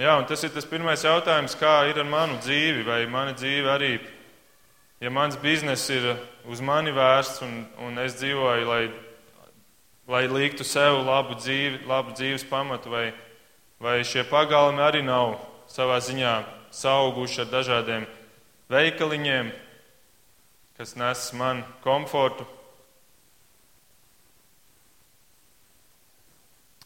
Jā, 0.00 0.14
un 0.16 0.24
tas 0.24 0.40
ir 0.40 0.48
tas 0.54 0.64
pirmais 0.64 1.02
jautājums, 1.04 1.52
kā 1.60 1.82
ir 1.90 1.98
ar 2.00 2.06
manu 2.08 2.38
dzīvi, 2.40 2.80
vai 2.86 3.02
mana 3.12 3.34
dzīve 3.36 3.68
arī, 3.68 3.90
ja 5.04 5.10
mans 5.12 5.36
bizness 5.36 5.90
ir 5.92 6.06
uz 6.48 6.62
mani 6.64 6.94
vērsts 6.96 7.42
un, 7.44 7.58
un 7.84 8.00
es 8.00 8.16
dzīvoju, 8.16 8.64
lai, 8.70 8.86
lai 10.08 10.22
liktu 10.32 10.64
sev 10.64 11.02
labu, 11.04 11.36
dzīvi, 11.36 11.82
labu 11.84 12.16
dzīves 12.16 12.46
pamatu, 12.48 12.88
vai, 12.88 13.10
vai 13.84 13.98
šie 14.00 14.24
pagalmi 14.30 14.80
arī 14.80 15.04
nav 15.04 15.36
savā 15.68 16.00
ziņā 16.00 16.38
sauguši 16.72 17.44
ar 17.44 17.52
dažādiem 17.52 18.08
veikaliņiem, 18.72 19.52
kas 20.80 20.96
nes 20.96 21.28
man 21.36 21.66
komfortu, 21.84 22.48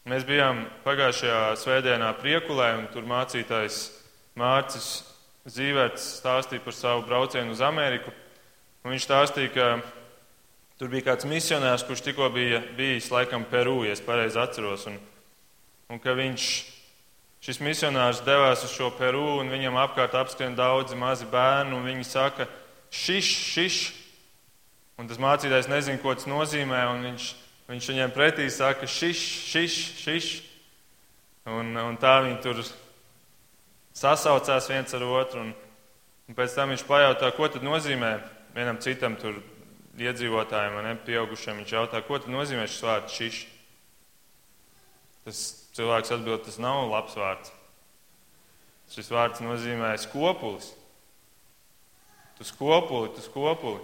Mēs 0.07 0.23
bijām 0.23 0.61
pagājušajā 0.85 1.39
svētdienā 1.59 2.13
priekulē, 2.21 2.69
un 2.79 2.85
tur 2.93 3.03
mācītājs 3.11 3.79
Mārcis 4.39 5.01
Zīvērts 5.51 6.05
stāstīja 6.21 6.63
par 6.63 6.75
savu 6.79 7.01
braucienu 7.09 7.51
uz 7.51 7.59
Ameriku. 7.63 8.13
Un 8.85 8.93
viņš 8.93 9.03
stāstīja, 9.03 9.51
ka 9.51 9.67
tur 10.79 10.93
bija 10.93 11.09
kāds 11.09 11.27
misionārs, 11.27 11.83
kurš 11.89 12.05
tikko 12.07 12.29
bija 12.31 12.61
bijis 12.79 13.09
laikam 13.11 13.49
Peru, 13.51 13.81
ja 13.83 13.97
es 13.97 14.03
pareizi 14.03 14.39
atceros, 14.39 14.85
un, 14.87 15.01
un 15.91 16.03
ka 16.03 16.15
viņš, 16.15 16.45
šis 17.43 17.59
misionārs 17.67 18.23
devās 18.27 18.63
uz 18.63 18.77
šo 18.77 18.93
Peru, 18.95 19.41
un 19.41 19.51
viņam 19.51 19.79
apkārt 19.89 20.15
apskrien 20.21 20.55
daudzi 20.55 20.99
mazi 20.99 21.27
bērni, 21.33 21.75
un 21.75 21.83
viņi 21.87 22.07
saka, 22.07 22.47
šiš, 22.95 23.33
šiš, 23.57 23.81
un 25.03 25.11
tas 25.11 25.19
mācītājs 25.19 25.67
nezina, 25.73 25.99
ko 25.99 26.15
tas 26.15 26.31
nozīmē, 26.31 26.85
un 26.95 27.09
viņš 27.11 27.27
Viņš 27.67 27.89
viņiem 27.91 28.13
pretī 28.15 28.47
saka, 28.53 28.87
šiš, 28.87 29.23
šiš, 29.51 29.77
šiš. 29.99 30.29
Un, 31.51 31.73
un 31.79 31.99
tā 31.99 32.21
viņi 32.23 32.39
tur 32.45 32.63
sasaucās 33.97 34.71
viens 34.71 34.95
ar 34.95 35.03
otru. 35.07 35.43
Un, 35.43 35.53
un 36.31 36.39
pēc 36.39 36.55
tam 36.55 36.71
viņš 36.75 36.87
pajautā, 36.87 37.33
ko 37.35 37.51
tad 37.51 37.67
nozīmē 37.67 38.13
vienam 38.55 38.79
citam 38.83 39.19
tur 39.19 39.41
iedzīvotājiem, 39.99 40.79
ne, 40.85 40.95
pieaugušiem, 41.07 41.61
viņš 41.63 41.75
jautā, 41.75 42.03
ko 42.07 42.21
tad 42.21 42.31
nozīmē 42.33 42.69
šis 42.69 42.87
vārds 42.87 43.19
šiš? 43.19 43.43
Tas 45.27 45.43
cilvēks 45.75 46.13
atbild, 46.15 46.45
tas 46.47 46.61
nav 46.63 46.85
labs 46.91 47.17
vārds. 47.19 47.53
Šis 48.95 49.11
vārds 49.11 49.43
nozīmē 49.43 49.97
skopulis. 49.99 50.71
Tu 52.39 52.47
skopuli, 52.47 53.11
tu 53.17 53.25
skopuli. 53.25 53.81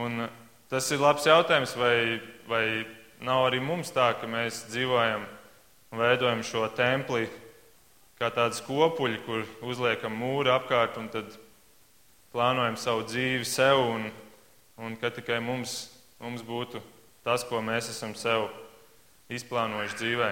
Un 0.00 0.30
tas 0.70 0.86
ir 0.94 1.02
labs 1.02 1.26
jautājums, 1.26 1.74
vai, 1.74 2.20
vai 2.46 2.64
nav 3.26 3.48
arī 3.48 3.60
mums 3.62 3.90
tā, 3.92 4.12
ka 4.20 4.28
mēs 4.30 4.64
dzīvojam 4.70 5.26
un 5.90 5.98
veidojam 5.98 6.42
šo 6.46 6.68
templi 6.78 7.26
kā 8.20 8.28
tādu 8.30 8.58
skopuļu, 8.60 9.22
kur 9.26 9.46
uzliekam 9.66 10.14
mūri 10.14 10.52
apkārt 10.52 10.98
un 11.00 11.08
tad 11.10 11.34
plānojam 12.30 12.76
savu 12.78 13.02
dzīvi 13.08 13.48
sev 13.48 13.80
un, 13.82 14.06
un 14.78 14.94
ka 15.00 15.10
tikai 15.16 15.40
mums, 15.42 15.88
mums 16.22 16.44
būtu 16.46 16.82
tas, 17.26 17.42
ko 17.48 17.58
mēs 17.64 17.90
esam 17.90 18.14
sev 18.14 18.46
izplānojuši 19.32 19.98
dzīvē. 19.98 20.30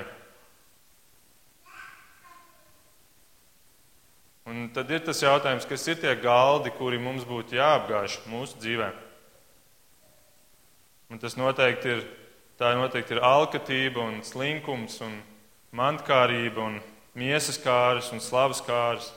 Un 4.49 4.71
tad 4.73 4.89
ir 4.95 5.03
tas 5.05 5.19
jautājums, 5.21 5.67
kas 5.69 5.83
ir 5.91 5.99
tie 6.01 6.15
galdi, 6.17 6.71
kuri 6.73 6.97
mums 7.03 7.27
būtu 7.29 7.59
jāapgāž 7.59 8.23
mūsu 8.31 8.57
dzīvē. 8.63 8.93
Un 11.09 11.21
tas 11.21 11.39
noteikti 11.41 11.93
ir, 11.95 12.03
tā 12.61 12.75
noteikti 12.77 13.17
ir 13.17 13.25
alkatība 13.25 14.03
un 14.05 14.21
slinkums 14.27 14.99
un 15.05 15.15
mantkārība 15.73 16.65
un 16.65 16.81
miesas 17.19 17.57
kāras 17.63 18.13
un 18.13 18.21
slavas 18.21 18.61
kāras. 18.65 19.09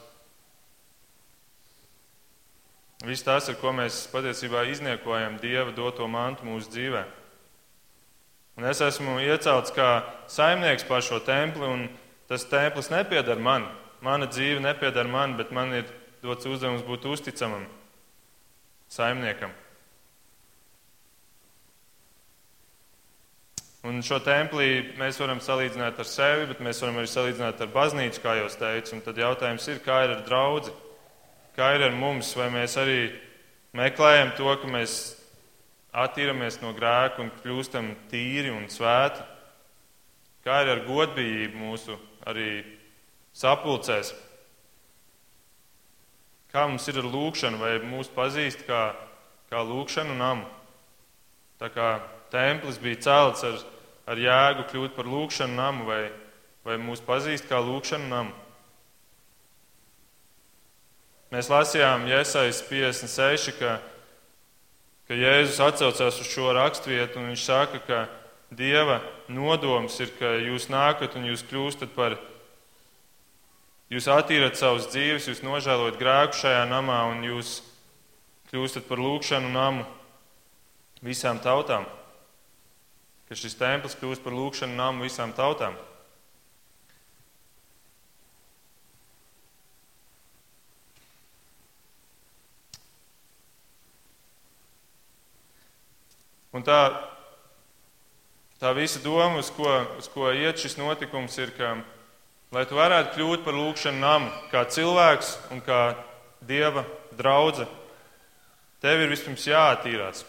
Viss 3.03 3.25
tas, 3.25 3.49
ar 3.49 3.57
ko 3.57 3.73
mēs 3.73 4.05
patiesībā 4.13 4.67
izniekojam 4.69 5.39
Dieva 5.41 5.73
doto 5.73 6.07
mantu 6.07 6.45
mūsu 6.45 6.69
dzīvē. 6.69 7.01
Un 8.59 8.67
es 8.69 8.81
esmu 8.83 9.17
iecelts 9.23 9.73
kā 9.73 10.03
saimnieks 10.29 10.85
pār 10.85 11.01
šo 11.01 11.17
templi, 11.25 11.65
un 11.65 11.87
tas 12.29 12.45
templis 12.45 12.91
nepiedara 12.93 13.41
man. 13.41 13.65
Mana 14.05 14.27
dzīve 14.29 14.61
nepiedara 14.61 15.09
man, 15.09 15.33
bet 15.37 15.51
man 15.51 15.73
ir 15.73 15.89
dots 16.21 16.45
uzdevums 16.45 16.85
būt 16.85 17.07
uzticamam 17.09 17.65
saimniekam. 18.91 19.51
Un 23.81 24.03
šo 24.05 24.19
templī 24.21 24.93
mēs 24.99 25.17
varam 25.17 25.39
salīdzināt 25.41 25.97
ar 26.03 26.05
sevi, 26.05 26.45
bet 26.51 26.59
mēs 26.61 26.83
varam 26.83 26.99
arī 27.01 27.09
salīdzināt 27.09 27.63
ar 27.63 27.69
baznīcu, 27.73 28.21
kā 28.21 28.35
jau 28.37 28.51
teicu. 28.53 28.93
Un 28.93 29.01
tad 29.01 29.17
jautājums 29.17 29.65
ir, 29.73 29.79
kā 29.81 30.03
ir 30.05 30.13
ar 30.13 30.21
draugu? 30.27 30.75
Kā 31.57 31.71
ir 31.73 31.87
ar 31.87 31.95
mums? 31.97 32.29
Vai 32.37 32.51
mēs 32.53 32.77
arī 32.77 33.09
meklējam 33.73 34.35
to, 34.37 34.53
ka 34.61 34.69
mēs 34.69 34.99
attīramies 35.97 36.59
no 36.61 36.75
grēka 36.77 37.25
un 37.25 37.33
kļūstam 37.41 37.89
tīri 38.13 38.53
un 38.53 38.69
svēti? 38.69 39.25
Kā 40.45 40.61
ir 40.61 40.75
ar 40.75 40.85
godbijību 40.85 41.65
mūsu 41.65 41.97
arī 42.29 42.61
sapulcēs? 43.33 44.13
Kā 46.53 46.69
mums 46.69 46.85
ir 46.91 47.01
ar 47.01 47.09
lūkšanu, 47.09 47.57
vai 47.57 47.75
mūs 47.81 48.13
pazīst 48.13 48.61
kā, 48.69 48.91
kā 49.49 49.65
lūkšanu 49.65 50.21
namu? 50.21 50.45
Tā 51.57 51.73
kā 51.73 51.93
templis 52.31 52.79
bija 52.79 53.01
celts 53.05 53.43
ar, 53.45 53.59
ar 54.07 54.19
jēgu 54.19 54.67
kļūt 54.71 54.95
par 54.95 55.09
lūkšanu 55.09 55.57
namu, 55.57 55.85
vai, 55.89 56.05
vai 56.65 56.77
mūs 56.79 57.03
pazīst 57.03 57.49
kā 57.49 57.59
lūkšanu 57.59 58.07
namu. 58.11 58.33
Mēs 61.31 61.47
lasījām 61.51 62.09
Iesais 62.11 62.59
56, 62.67 63.53
ka, 63.55 63.77
ka 65.07 65.15
Jēzus 65.15 65.61
atcaucās 65.63 66.19
uz 66.19 66.27
šo 66.27 66.49
raksturvietu, 66.57 67.21
un 67.21 67.31
viņš 67.31 67.45
saka, 67.45 67.79
ka 67.87 68.01
Dieva 68.51 68.99
nodoms 69.31 69.95
ir, 70.03 70.11
ka 70.19 70.33
jūs 70.43 70.67
nākat 70.67 71.15
un 71.15 71.29
jūs 71.29 71.45
kļūstat 71.47 71.93
par, 71.95 72.17
jūs 73.91 74.09
attīrat 74.11 74.59
savus 74.59 74.89
dzīves, 74.91 75.29
jūs 75.31 75.39
nožēlojat 75.47 75.99
grēku 75.99 76.41
šajā 76.41 76.67
namā 76.67 76.99
un 77.13 77.23
jūs 77.29 77.61
kļūstat 78.51 78.91
par 78.91 78.99
lūkšanu 78.99 79.55
namu 79.55 79.87
visām 80.99 81.39
tautām 81.39 81.87
ka 83.31 83.37
šis 83.39 83.53
templis 83.55 83.93
kļūst 83.95 84.25
par 84.25 84.33
lūkšanu 84.35 84.75
namu 84.75 85.05
visām 85.05 85.31
tautām. 85.31 85.77
Un 96.51 96.65
tā, 96.67 96.81
tā 98.59 98.73
visa 98.75 98.99
doma, 98.99 99.39
uz 99.39 99.47
ko, 99.55 99.77
uz 99.95 100.11
ko 100.11 100.27
iet 100.35 100.59
šis 100.59 100.75
notikums, 100.75 101.39
ir, 101.39 101.55
ka, 101.55 101.77
lai 102.51 102.65
tu 102.67 102.75
varētu 102.75 103.15
kļūt 103.15 103.47
par 103.47 103.55
lūkšanu 103.55 104.03
namu, 104.03 104.35
kā 104.51 104.65
cilvēks 104.67 105.31
un 105.55 105.63
kā 105.63 105.79
dieva 106.43 106.83
draudzene, 107.15 107.71
tev 108.83 109.05
ir 109.05 109.15
vispirms 109.15 109.47
jāattīrās. 109.47 110.27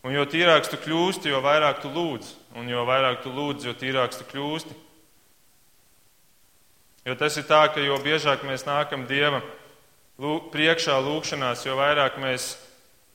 Un 0.00 0.14
jo 0.16 0.24
tīrāks 0.24 0.70
tu 0.72 0.78
kļūsti, 0.80 1.28
jo 1.28 1.42
vairāk 1.44 1.82
tu 1.82 1.90
lūdz. 1.92 2.32
Un 2.56 2.70
jo 2.70 2.86
vairāk 2.88 3.20
tu 3.24 3.32
lūdz, 3.34 3.66
jo 3.68 3.74
tīrāks 3.76 4.20
tu 4.20 4.24
kļūsti. 4.30 4.76
Jo 7.08 7.16
tas 7.20 7.36
ir 7.40 7.46
tā, 7.48 7.62
ka 7.72 7.82
jo 7.84 7.98
biežāk 8.00 8.44
mēs 8.48 8.64
nākam 8.68 9.06
Dieva 9.08 9.42
priekšā 10.20 10.98
lūkšanās, 11.00 11.64
jo 11.64 11.76
vairāk 11.78 12.18
mēs 12.20 12.54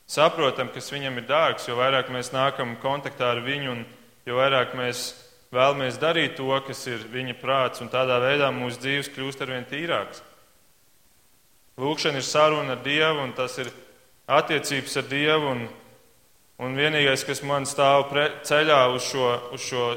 saprotam, 0.09 0.71
kas 0.73 0.89
viņam 0.93 1.19
ir 1.21 1.27
dārgs, 1.29 1.67
jo 1.69 1.77
vairāk 1.77 2.09
mēs 2.13 2.31
nākam 2.33 2.75
kontaktā 2.81 3.33
ar 3.33 3.41
viņu 3.45 3.71
un 3.73 3.83
jo 4.25 4.37
vairāk 4.39 4.73
mēs 4.77 5.11
vēlamies 5.53 5.99
darīt 6.01 6.37
to, 6.37 6.49
kas 6.65 6.81
ir 6.89 7.05
viņa 7.13 7.37
prāts, 7.41 7.81
un 7.81 7.91
tādā 7.93 8.17
veidā 8.23 8.49
mūsu 8.53 8.81
dzīves 8.81 9.11
kļūst 9.13 9.45
arvien 9.45 9.67
tīrāks. 9.69 10.21
Lūkšana 11.81 12.21
ir 12.21 12.25
saruna 12.25 12.75
ar 12.77 12.83
Dievu, 12.85 13.25
un 13.25 13.33
tas 13.35 13.57
ir 13.59 13.69
attiecības 14.31 14.93
ar 15.01 15.09
Dievu. 15.11 15.49
Un 15.51 15.65
Un 16.55 16.77
vienīgais, 16.79 17.25
kas 17.27 17.41
man 17.43 17.65
stāv 17.67 18.13
ceļā 18.47 18.79
uz 18.95 19.09
šo, 19.09 19.25
uz 19.51 19.63
šo 19.65 19.89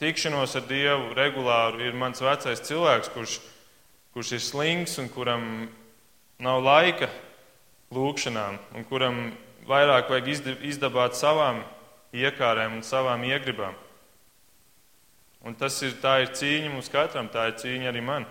tikšanos 0.00 0.56
ar 0.56 0.64
Dievu 0.64 1.10
regulāri, 1.16 1.90
ir 1.90 1.98
mans 1.98 2.22
vecais 2.24 2.62
cilvēks, 2.64 3.10
kurš, 3.12 3.34
kurš 4.16 4.32
ir 4.38 4.40
slings 4.40 4.96
un 5.02 5.10
kuram 5.12 5.44
nav 6.40 6.62
laika 6.64 7.10
lūkšanām, 7.92 8.56
un 8.72 8.88
kuram 8.88 9.20
vairāk 9.68 10.08
vajag 10.08 10.56
izdabāt 10.70 11.20
savām 11.20 11.60
iekārēm 12.16 12.78
un 12.78 12.82
savām 12.86 13.28
iegribām. 13.28 13.76
Un 15.44 15.56
tas 15.56 15.76
ir, 15.84 15.94
tā 16.00 16.22
ir 16.24 16.32
cīņa 16.36 16.72
mums 16.72 16.88
katram, 16.92 17.28
tā 17.28 17.50
ir 17.50 17.60
cīņa 17.60 17.92
arī 17.92 18.00
man. 18.04 18.24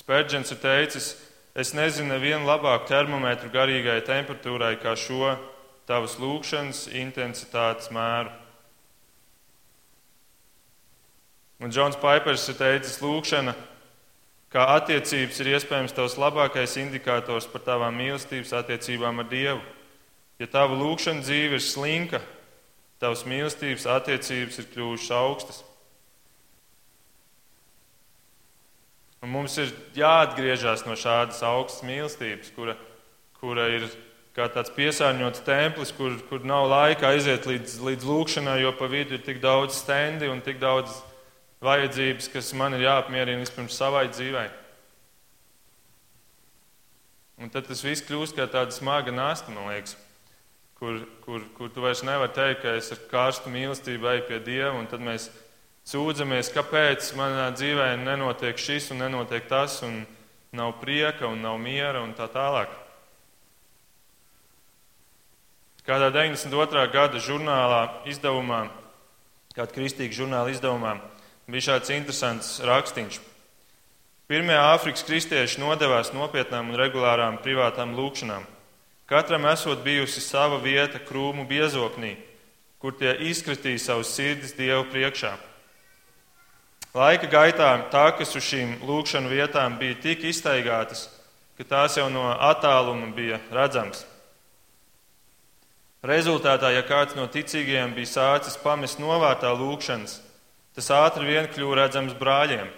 Spērģents 0.00 0.52
ir 0.54 0.60
teicis, 0.64 1.14
Es 1.58 1.72
nezinu 1.74 2.12
nevienu 2.12 2.46
labāku 2.46 2.86
termometru 2.86 3.48
garīgai 3.50 3.96
temperatūrai 4.06 4.76
kā 4.78 4.92
šo 4.94 5.32
tavas 5.90 6.14
lūkšanas 6.22 6.84
intensitātes 7.00 7.90
mēru. 7.90 8.30
Un 11.58 11.74
Džons 11.74 11.98
Paipers 11.98 12.44
ir 12.52 12.60
teicis, 12.60 13.00
lūkšana 13.02 13.56
kā 14.54 14.68
attiecības 14.76 15.40
ir 15.42 15.50
iespējams 15.56 15.96
tavs 15.96 16.14
labākais 16.20 16.76
indikators 16.78 17.50
par 17.50 17.66
tavām 17.66 17.98
mīlestības 17.98 18.54
attiecībām 18.60 19.18
ar 19.24 19.26
Dievu. 19.32 19.58
Ja 20.38 20.46
tava 20.46 20.78
lūkšana 20.78 21.26
dzīve 21.26 21.58
ir 21.58 21.64
slinka, 21.64 22.22
tavas 23.02 23.26
mīlestības 23.26 23.88
attiecības 23.98 24.62
ir 24.62 24.70
kļuvušas 24.76 25.10
augstas. 25.18 25.64
Un 29.22 29.32
mums 29.34 29.56
ir 29.58 29.72
jāatgriežas 29.98 30.84
no 30.86 30.94
šādas 30.98 31.40
augstas 31.42 31.82
mīlestības, 31.86 32.52
kura, 32.54 32.76
kura 33.40 33.66
ir 33.74 33.88
kā 34.36 34.46
tāds 34.54 34.70
piesārņots 34.76 35.42
templis, 35.46 35.90
kur, 35.96 36.14
kur 36.28 36.44
nav 36.46 36.68
laika 36.70 37.10
aiziet 37.10 37.48
līdz, 37.50 37.80
līdz 37.82 38.06
lūkšanai, 38.06 38.60
jo 38.62 38.70
pa 38.78 38.86
vidu 38.90 39.16
ir 39.16 39.24
tik 39.26 39.42
daudz 39.42 39.80
stendi 39.80 40.30
un 40.30 40.42
tik 40.44 40.60
daudz 40.62 41.00
vajadzības, 41.66 42.30
kas 42.30 42.52
man 42.54 42.76
ir 42.76 42.86
jāapmierina 42.86 43.42
vispirms 43.42 43.74
savai 43.74 44.06
dzīvei. 44.12 44.46
Un 47.42 47.50
tad 47.54 47.66
tas 47.66 47.82
viss 47.86 48.06
kļūst 48.06 48.38
kā 48.38 48.46
tāda 48.50 48.74
smaga 48.74 49.14
nasta, 49.14 49.50
man 49.54 49.72
liekas, 49.72 49.96
kur, 50.78 51.02
kur, 51.26 51.42
kur 51.58 51.74
tu 51.74 51.82
vairs 51.82 52.04
nevari 52.06 52.34
teikt, 52.34 52.62
ka 52.62 52.78
es 52.78 52.90
ar 52.94 53.02
karstu 53.10 53.50
mīlestību 53.50 54.10
eju 54.12 54.24
pie 54.30 54.40
Dieva, 54.46 54.72
un 54.78 54.86
tad 54.90 55.02
mēs 55.02 55.28
sūdzamies, 55.88 56.50
kāpēc 56.52 57.14
manā 57.16 57.48
dzīvē 57.56 57.94
nenotiek 58.02 58.60
šis 58.60 58.90
un 58.92 59.00
nenotiek 59.06 59.46
tas, 59.48 59.80
un 59.86 60.02
nav 60.52 60.76
prieka 60.82 61.28
un 61.30 61.40
nav 61.40 61.56
miera 61.60 62.02
un 62.04 62.12
tā 62.16 62.28
tālāk. 62.32 62.68
Kādā 65.88 66.10
92. 66.12 66.84
gada 66.92 67.20
žurnālā 67.24 67.80
izdevumā, 68.12 68.66
kāda 69.56 69.72
kristīga 69.72 70.18
žurnāla 70.18 70.52
izdevumā, 70.52 70.98
bija 71.48 71.70
šāds 71.70 71.94
interesants 71.96 72.58
rakstīns. 72.60 73.22
Pirmie 74.28 74.58
Āfrikas 74.60 75.06
kristieši 75.08 75.62
nodevās 75.62 76.12
nopietnām 76.12 76.68
un 76.68 76.76
regulārām 76.76 77.40
privātām 77.40 77.96
lūkšanām. 77.96 78.44
Katram 79.08 79.48
esot 79.48 79.80
bijusi 79.80 80.20
sava 80.20 80.60
vieta 80.60 81.00
krūmu 81.00 81.48
biezoknī, 81.48 82.18
kur 82.76 82.92
tie 82.92 83.16
izkritīja 83.30 83.80
savus 83.80 84.12
sirdis 84.12 84.52
Dievu 84.52 84.84
priekšā. 84.92 85.38
Laika 86.96 87.28
gaitā 87.28 87.68
takas 87.92 88.32
uz 88.38 88.46
šīm 88.48 88.78
lūkšanu 88.88 89.28
vietām 89.28 89.76
bija 89.76 89.98
tik 90.00 90.22
iztaigātas, 90.24 91.08
ka 91.58 91.66
tās 91.68 91.98
jau 91.98 92.06
no 92.08 92.30
attāluma 92.32 93.10
bija 93.12 93.40
redzams. 93.52 94.06
Rezultātā, 96.08 96.70
ja 96.72 96.84
kāds 96.86 97.16
no 97.18 97.26
ticīgajiem 97.28 97.92
bija 97.92 98.08
sācis 98.08 98.56
pamest 98.62 99.02
novārtā 99.02 99.50
lūkšanas, 99.52 100.20
tas 100.78 100.90
ātri 100.94 101.26
vien 101.28 101.50
kļuva 101.52 101.82
redzams 101.82 102.16
brāļiem. 102.16 102.70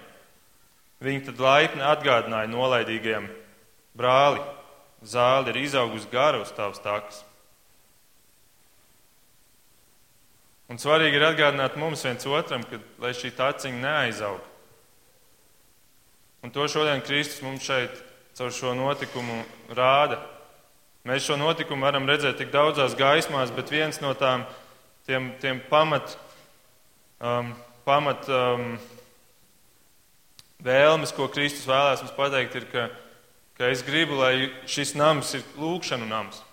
Viņi 1.01 1.27
tad 1.29 1.41
laipni 1.45 1.85
atgādināja 1.87 2.51
nolaidīgajiem 2.51 3.31
brāli, 3.97 4.43
zāle 5.07 5.53
ir 5.53 5.63
izaugusi 5.63 6.11
gara 6.11 6.43
uz 6.43 6.51
tavas 6.57 6.83
takas. 6.83 7.23
Un 10.71 10.79
svarīgi 10.79 11.19
ir 11.19 11.25
atgādināt 11.27 11.75
mums 11.81 12.05
viens 12.07 12.27
otram, 12.31 12.63
ka, 12.63 12.79
lai 13.03 13.11
šī 13.17 13.33
taciņa 13.35 13.81
neaizaug. 13.83 14.45
Un 16.47 16.53
to 16.55 16.67
šodien 16.71 17.03
Kristus 17.03 17.43
mums 17.43 17.67
šeit 17.67 17.97
caur 18.39 18.53
šo 18.55 18.77
notikumu 18.79 19.43
rāda. 19.75 20.21
Mēs 21.09 21.27
šo 21.27 21.37
notikumu 21.41 21.89
varam 21.89 22.07
redzēt 22.07 22.39
tik 22.39 22.53
daudzās 22.55 22.95
gaismās, 22.95 23.51
bet 23.57 23.73
viens 23.73 23.99
no 24.01 24.15
tām 24.15 24.45
tiem, 25.09 25.33
tiem 25.43 25.59
pamat, 25.69 26.15
um, 27.19 27.51
pamat 27.89 28.29
um, 28.31 28.71
vēlmes, 30.63 31.15
ko 31.17 31.27
Kristus 31.35 31.67
vēlēs 31.67 32.05
mums 32.05 32.15
pateikt, 32.15 32.61
ir, 32.61 32.69
ka, 32.71 32.87
ka 33.59 33.73
es 33.75 33.83
gribu, 33.83 34.21
lai 34.23 34.53
šis 34.71 34.95
nams 34.95 35.35
ir 35.35 35.43
lūkšanu 35.59 36.07
nams. 36.07 36.45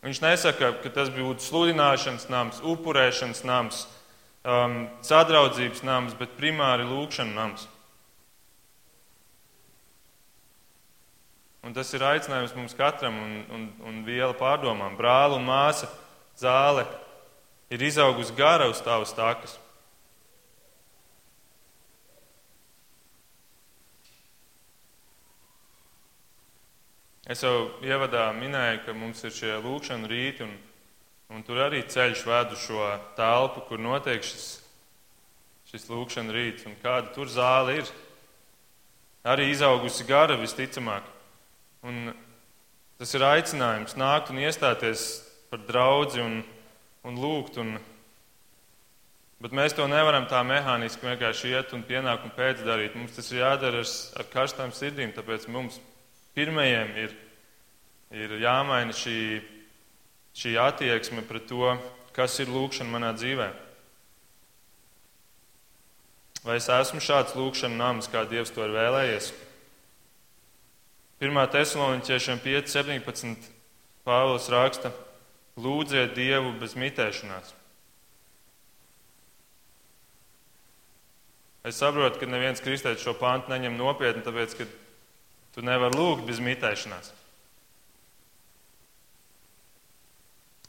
Viņš 0.00 0.20
nesaka, 0.24 0.72
ka 0.80 0.92
tas 0.94 1.10
būtu 1.12 1.44
sludināšanas 1.44 2.30
nams, 2.32 2.60
upurēšanas 2.64 3.42
nams, 3.44 3.82
um, 4.48 4.86
sadraudzības 5.04 5.84
nams, 5.84 6.16
bet 6.16 6.38
primāri 6.38 6.88
lūkšana 6.88 7.36
nams. 7.36 7.66
Un 11.60 11.76
tas 11.76 11.90
ir 11.92 12.00
aicinājums 12.00 12.54
mums 12.56 12.72
katram 12.76 13.18
un, 13.20 13.32
un, 13.52 13.66
un 13.84 13.98
viela 14.06 14.32
pārdomām. 14.32 14.96
Brāli 14.96 15.36
un 15.36 15.44
māsa 15.44 15.90
zāle 16.40 16.86
ir 17.68 17.84
izaugusi 17.84 18.32
gara 18.38 18.70
uz 18.72 18.80
tavas 18.80 19.12
takas. 19.12 19.58
Es 27.30 27.44
jau 27.44 27.68
ievadā 27.86 28.24
minēju, 28.34 28.80
ka 28.82 28.92
mums 28.96 29.20
ir 29.22 29.30
šie 29.30 29.52
lūkšana 29.62 30.08
rīti, 30.10 30.42
un, 30.42 30.54
un 31.30 31.44
tur 31.46 31.60
arī 31.62 31.84
ceļš 31.86 32.24
ved 32.26 32.54
uz 32.56 32.62
šo 32.64 32.86
telpu, 33.14 33.60
kur 33.68 33.78
notiek 33.78 34.24
šis, 34.26 34.46
šis 35.70 35.84
lūkšana 35.92 36.34
rīts, 36.34 36.64
un 36.66 36.74
kāda 36.82 37.12
tur 37.14 37.30
zāle 37.30 37.76
ir. 37.78 37.92
Arī 39.22 39.46
izaugusi 39.52 40.08
gara 40.08 40.34
visticamāk. 40.40 41.06
Un 41.86 42.08
tas 42.98 43.14
ir 43.14 43.22
aicinājums 43.28 43.94
nākt 44.00 44.32
un 44.34 44.40
iestāties 44.42 45.04
par 45.52 45.62
draugu 45.68 46.24
un, 46.24 46.40
un 47.06 47.20
lūgt. 47.20 47.60
Un, 47.62 47.76
bet 49.38 49.54
mēs 49.54 49.76
to 49.78 49.86
nevaram 49.86 50.26
tā 50.26 50.42
mehāniski 50.42 51.06
vienkārši 51.06 51.54
iet 51.54 51.76
un 51.78 51.86
pienākumu 51.86 52.34
pēc 52.34 52.66
darīt. 52.66 52.98
Mums 52.98 53.14
tas 53.14 53.30
ir 53.30 53.44
jādara 53.44 53.84
ar, 53.84 53.94
ar 54.18 54.28
karstām 54.34 54.74
sirdīm, 54.74 55.14
tāpēc 55.14 55.46
mums 55.46 55.78
Pirmajiem 56.38 56.92
ir, 57.04 57.16
ir 58.14 58.36
jāmaina 58.42 58.94
šī, 58.94 59.40
šī 60.36 60.54
attieksme 60.62 61.24
pret 61.26 61.48
to, 61.50 61.74
kas 62.16 62.38
ir 62.42 62.52
lūkšana 62.52 62.90
manā 62.92 63.10
dzīvē. 63.18 63.50
Vai 66.46 66.56
es 66.56 66.70
esmu 66.72 67.02
šāds 67.04 67.36
lūkšana 67.36 67.76
nams, 67.76 68.08
kā 68.08 68.24
Dievs 68.28 68.52
to 68.54 68.64
ir 68.64 68.72
vēlējies? 68.72 69.32
1. 71.20 71.36
Thessaloniķiešiem 71.52 72.38
5.17. 72.40 73.50
Pāvils 74.08 74.46
raksta: 74.48 74.94
Lūdziet 75.60 76.14
Dievu 76.16 76.54
bez 76.56 76.72
mitēšanās. 76.80 77.52
Es 81.68 81.76
saprotu, 81.76 82.16
ka 82.22 82.24
neviens 82.24 82.62
kristietis 82.64 83.04
šo 83.04 83.12
pāntu 83.20 83.52
neņem 83.52 83.76
nopietni, 83.76 84.24
tāpēc, 84.24 84.54
ka 84.56 84.64
Tu 85.54 85.64
nevari 85.66 85.98
lūgt 85.98 86.26
bez 86.28 86.38
mitēšanās. 86.42 87.10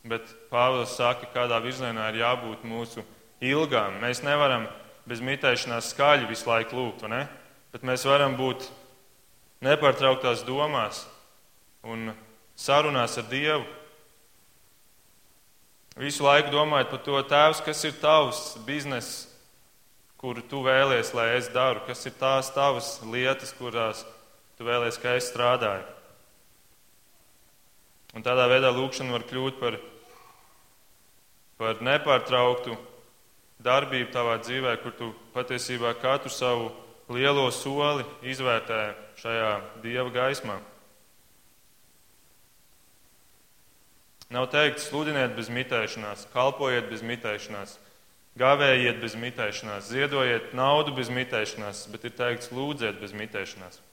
Bet 0.02 0.26
Pāvils 0.50 0.96
saka, 0.98 1.30
kādā 1.30 1.60
virzienā 1.62 2.08
ir 2.10 2.24
jābūt 2.24 2.63
mūsu 2.65 3.04
ilgām. 3.46 4.00
Mēs 4.02 4.24
nevaram 4.26 4.65
bez 5.06 5.22
mitēšanās 5.22 5.91
skaļi 5.94 6.30
visu 6.30 6.50
laiku 6.50 6.78
lūgt, 6.78 7.06
bet 7.72 7.86
mēs 7.86 8.06
varam 8.10 8.34
būt 8.39 8.65
nepārtrauktās 9.62 10.41
domās 10.48 11.06
un 11.86 12.12
sarunās 12.58 13.17
ar 13.22 13.30
Dievu. 13.30 13.65
Visu 16.02 16.24
laiku 16.26 16.54
domājot 16.54 16.89
par 16.89 17.02
to, 17.06 17.20
Tēvs, 17.28 17.62
kas 17.65 17.84
ir 17.86 17.94
tavs 18.02 18.56
bizness, 18.65 19.28
kuru 20.22 20.41
tu 20.41 20.62
vēlies, 20.65 21.12
lai 21.17 21.36
es 21.36 21.50
daru, 21.52 21.82
kas 21.86 22.06
ir 22.08 22.15
tās 22.17 22.50
tavas 22.56 22.96
lietas, 23.06 23.52
kurās 23.58 24.06
tu 24.62 24.67
vēlies, 24.69 25.00
ka 25.02 25.15
es 25.17 25.32
strādāju. 25.32 25.82
Un 28.13 28.21
tādā 28.21 28.45
veidā 28.52 28.69
lūkšana 28.76 29.15
var 29.15 29.26
kļūt 29.26 29.58
par, 29.58 29.80
par 31.58 31.82
nepārtrauktu 31.82 32.78
darbību 33.65 34.13
tavā 34.13 34.38
dzīvē, 34.43 34.76
kur 34.84 34.93
tu 35.00 35.10
patiesībā 35.34 35.95
katru 36.04 36.30
savu 36.30 36.69
lielo 37.10 37.47
soli 37.50 38.06
izvērtē 38.21 38.84
šajā 39.24 39.52
dieva 39.82 40.13
gaismā. 40.13 40.60
Nav 44.32 44.45
teikts, 44.54 44.91
sludiniet 44.91 45.34
bez 45.36 45.50
mitēšanās, 45.52 46.30
kalpojiet 46.36 46.86
bez 46.91 47.02
mitēšanās, 47.04 47.80
gavējiet 48.39 49.02
bez 49.02 49.17
mitēšanās, 49.17 49.89
ziedojiet 49.89 50.54
naudu 50.54 50.93
bez 51.02 51.10
mitēšanās, 51.10 51.88
bet 51.91 52.06
ir 52.06 52.13
teikts, 52.19 52.54
lūdziet 52.54 53.02
bez 53.02 53.17
mitēšanās. 53.17 53.88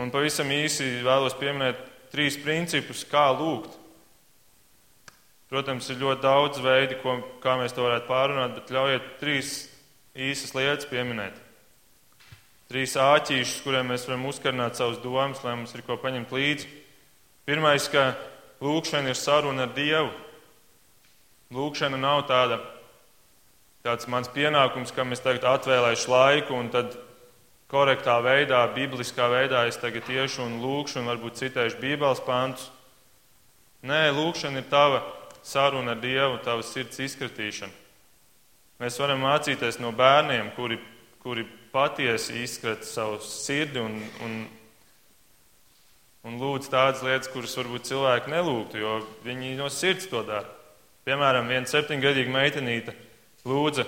Un 0.00 0.08
pavisam 0.12 0.48
īsi 0.54 1.02
vēlos 1.04 1.34
pieminēt 1.36 1.80
trīs 2.12 2.38
principus, 2.40 3.04
kā 3.08 3.26
lūgt. 3.36 3.76
Protams, 5.52 5.90
ir 5.92 6.00
ļoti 6.00 6.24
daudz 6.24 6.60
veidi, 6.64 6.96
ko, 7.02 7.18
kā 7.42 7.58
mēs 7.60 7.74
to 7.76 7.84
varētu 7.84 8.08
pārunāt, 8.08 8.54
bet 8.56 8.72
ļaujiet 8.72 9.08
trīs 9.20 9.50
īsas 10.16 10.54
lietas 10.56 10.88
pieminēt. 10.88 11.36
Trīs 12.72 12.96
āķīšus, 12.96 13.58
kuriem 13.66 13.90
mēs 13.92 14.06
varam 14.08 14.24
uzkarināt 14.30 14.80
savus 14.80 14.96
domas, 15.02 15.42
lai 15.44 15.58
mums 15.58 15.74
ir 15.76 15.84
ko 15.84 15.98
paņemt 16.00 16.32
līdzi. 16.32 16.70
Pirmais, 17.44 17.84
ka 17.92 18.14
lūkšana 18.64 19.12
ir 19.12 19.18
saruna 19.18 19.66
ar 19.66 19.74
Dievu. 19.76 20.08
Lūkšana 21.52 22.00
nav 22.00 22.22
tāda, 22.30 22.62
tāds 23.84 24.08
mans 24.08 24.32
pienākums, 24.32 24.94
kam 24.96 25.12
es 25.12 25.20
tagad 25.20 25.44
atvēlēšu 25.50 26.12
laiku 26.14 26.56
un 26.56 26.72
tad 26.72 26.96
korektā 27.72 28.18
veidā, 28.20 28.60
bibliskā 28.74 29.30
veidā 29.32 29.64
es 29.70 29.80
tagad 29.80 30.08
iešu 30.12 30.44
un 30.44 30.58
lūkšu, 30.60 31.00
un 31.00 31.08
varbūt 31.08 31.40
citēšu 31.40 31.80
Bībeles 31.80 32.20
pantus. 32.26 32.68
Nē, 33.82 34.10
lūkšana 34.14 34.60
ir 34.60 34.68
tava 34.70 35.00
saruna 35.42 35.96
ar 35.96 36.02
Dievu, 36.02 36.36
tava 36.44 36.62
sirds 36.66 37.00
izkratīšana. 37.02 37.72
Mēs 38.82 38.98
varam 39.00 39.22
mācīties 39.24 39.80
no 39.80 39.92
bērniem, 39.94 40.52
kuri, 40.56 40.76
kuri 41.22 41.46
patiesi 41.72 42.42
izskrata 42.42 42.86
savu 42.86 43.20
sirdi 43.24 43.80
un, 43.80 43.96
un, 44.26 44.36
un 46.28 46.38
lūdz 46.42 46.68
tādas 46.70 47.02
lietas, 47.06 47.30
kuras 47.32 47.56
varbūt 47.58 47.88
cilvēki 47.88 48.32
nelūgtu, 48.34 48.82
jo 48.82 48.98
viņi 49.24 49.56
no 49.58 49.70
sirds 49.72 50.10
to 50.10 50.22
dara. 50.26 50.50
Piemēram, 51.06 51.48
viena 51.50 51.66
septiņgadīga 51.66 52.30
meitenīte 52.30 52.94
lūdza 53.48 53.86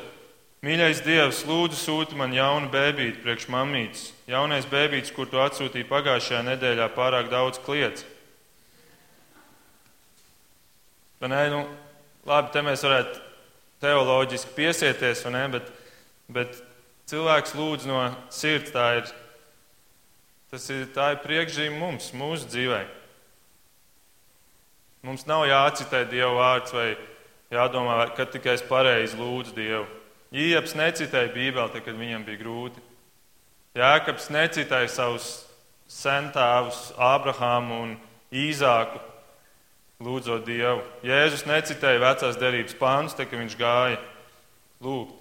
Mīļais 0.65 1.03
Dievs, 1.05 1.43
lūdzu, 1.45 1.77
sūti 1.77 2.17
man 2.17 2.33
jaunu 2.33 2.71
bēbīti 2.73 3.21
priekš 3.21 3.51
mamītes. 3.53 4.05
Jaunais 4.31 4.65
bēbītis, 4.71 5.13
kur 5.13 5.29
tu 5.29 5.37
atsūtīji 5.43 5.85
pagājušajā 5.91 6.39
nedēļā, 6.47 6.87
pārāk 6.95 7.27
daudz 7.29 7.59
kliedz. 7.61 8.07
Nē, 11.21 11.41
nu, 11.53 11.59
labi, 12.29 12.53
te 12.55 12.63
mēs 12.65 12.85
varētu 12.85 13.21
teoloģiski 13.85 14.55
piesieties, 14.57 15.25
ne, 15.33 15.43
bet, 15.53 15.69
bet 16.33 16.57
cilvēks 17.13 17.53
lūdz 17.59 17.89
no 17.89 17.99
sirds. 18.33 18.73
Tā 18.73 18.87
ir, 19.01 19.11
ir, 20.55 20.87
tā 20.97 21.11
ir 21.13 21.21
priekšzīme 21.27 21.77
mums, 21.81 22.09
mūsu 22.17 22.49
dzīvē. 22.53 22.79
Mums 25.05 25.27
nav 25.29 25.45
jācitē 25.51 26.07
Dieva 26.09 26.33
vārds 26.39 26.73
vai 26.73 26.95
jādomā, 27.53 27.99
ka 28.17 28.25
tikai 28.33 28.57
es 28.57 28.65
pareizi 28.65 29.21
lūdzu 29.21 29.57
Dievu. 29.61 30.04
Ieps 30.35 30.75
necitēja 30.75 31.31
Bībeli, 31.31 31.81
kad 31.85 31.95
viņam 31.95 32.25
bija 32.27 32.41
grūti. 32.41 32.83
Jēkabs 33.79 34.31
necitēja 34.35 34.91
savus 34.91 35.29
centāvus, 35.91 36.89
Ābrahāmu 36.99 37.81
un 37.85 37.93
Īzāku, 38.35 38.99
lūdzot 40.03 40.43
Dievu. 40.47 40.83
Jēzus 41.07 41.47
necitēja 41.47 42.03
vecās 42.03 42.39
derības 42.41 42.75
pāns, 42.81 43.15
kad 43.19 43.31
viņš 43.31 43.57
gāja 43.61 44.01
lūgt. 44.83 45.21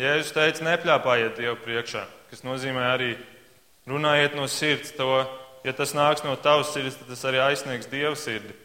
Jēzus 0.00 0.32
teica, 0.32 0.64
nepļāpājiet 0.70 1.36
Dievu 1.36 1.58
priekšā, 1.66 2.06
kas 2.30 2.44
nozīmē 2.46 2.86
arī 2.94 3.12
runājiet 3.88 4.36
no 4.38 4.48
sirds. 4.48 4.94
To, 4.96 5.26
ja 5.66 5.76
tas 5.76 5.92
nāks 5.96 6.24
no 6.24 6.32
tavas 6.40 6.72
sirds, 6.72 6.96
tad 6.96 7.12
tas 7.12 7.24
arī 7.28 7.42
aizsniegs 7.44 7.90
Dieva 7.92 8.16
sirdi. 8.16 8.56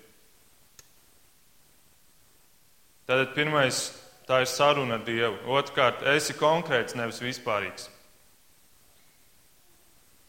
Tātad 3.08 3.36
pirmais, 3.36 3.90
tā 4.28 4.42
ir 4.44 4.50
saruna 4.52 4.98
ar 4.98 5.06
Dievu. 5.08 5.38
Otrkārt, 5.58 6.04
esi 6.14 6.36
konkrēts, 6.38 6.98
nevis 7.00 7.22
vispārīgs. 7.24 7.88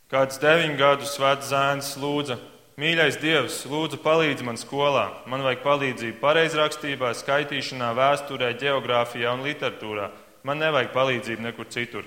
Kāds 0.08 0.38
deviņu 0.40 0.78
gadus 0.78 1.18
vecs 1.20 1.50
zēns 1.50 1.90
lūdza, 2.00 2.38
mīļais 2.80 3.18
Dievs, 3.20 3.58
lūdzu 3.68 3.98
palīdzi 4.00 4.46
man 4.46 4.56
skolā. 4.56 5.08
Man 5.28 5.44
vajag 5.44 5.64
palīdzību 5.66 6.20
pareizrakstībā, 6.22 7.10
skaitīšanā, 7.18 7.90
vēsturē, 7.98 8.54
geogrāfijā 8.62 9.34
un 9.36 9.44
literatūrā. 9.44 10.08
Man 10.48 10.62
nevajag 10.62 10.94
palīdzību 10.94 11.44
nekur 11.44 11.68
citur. 11.68 12.06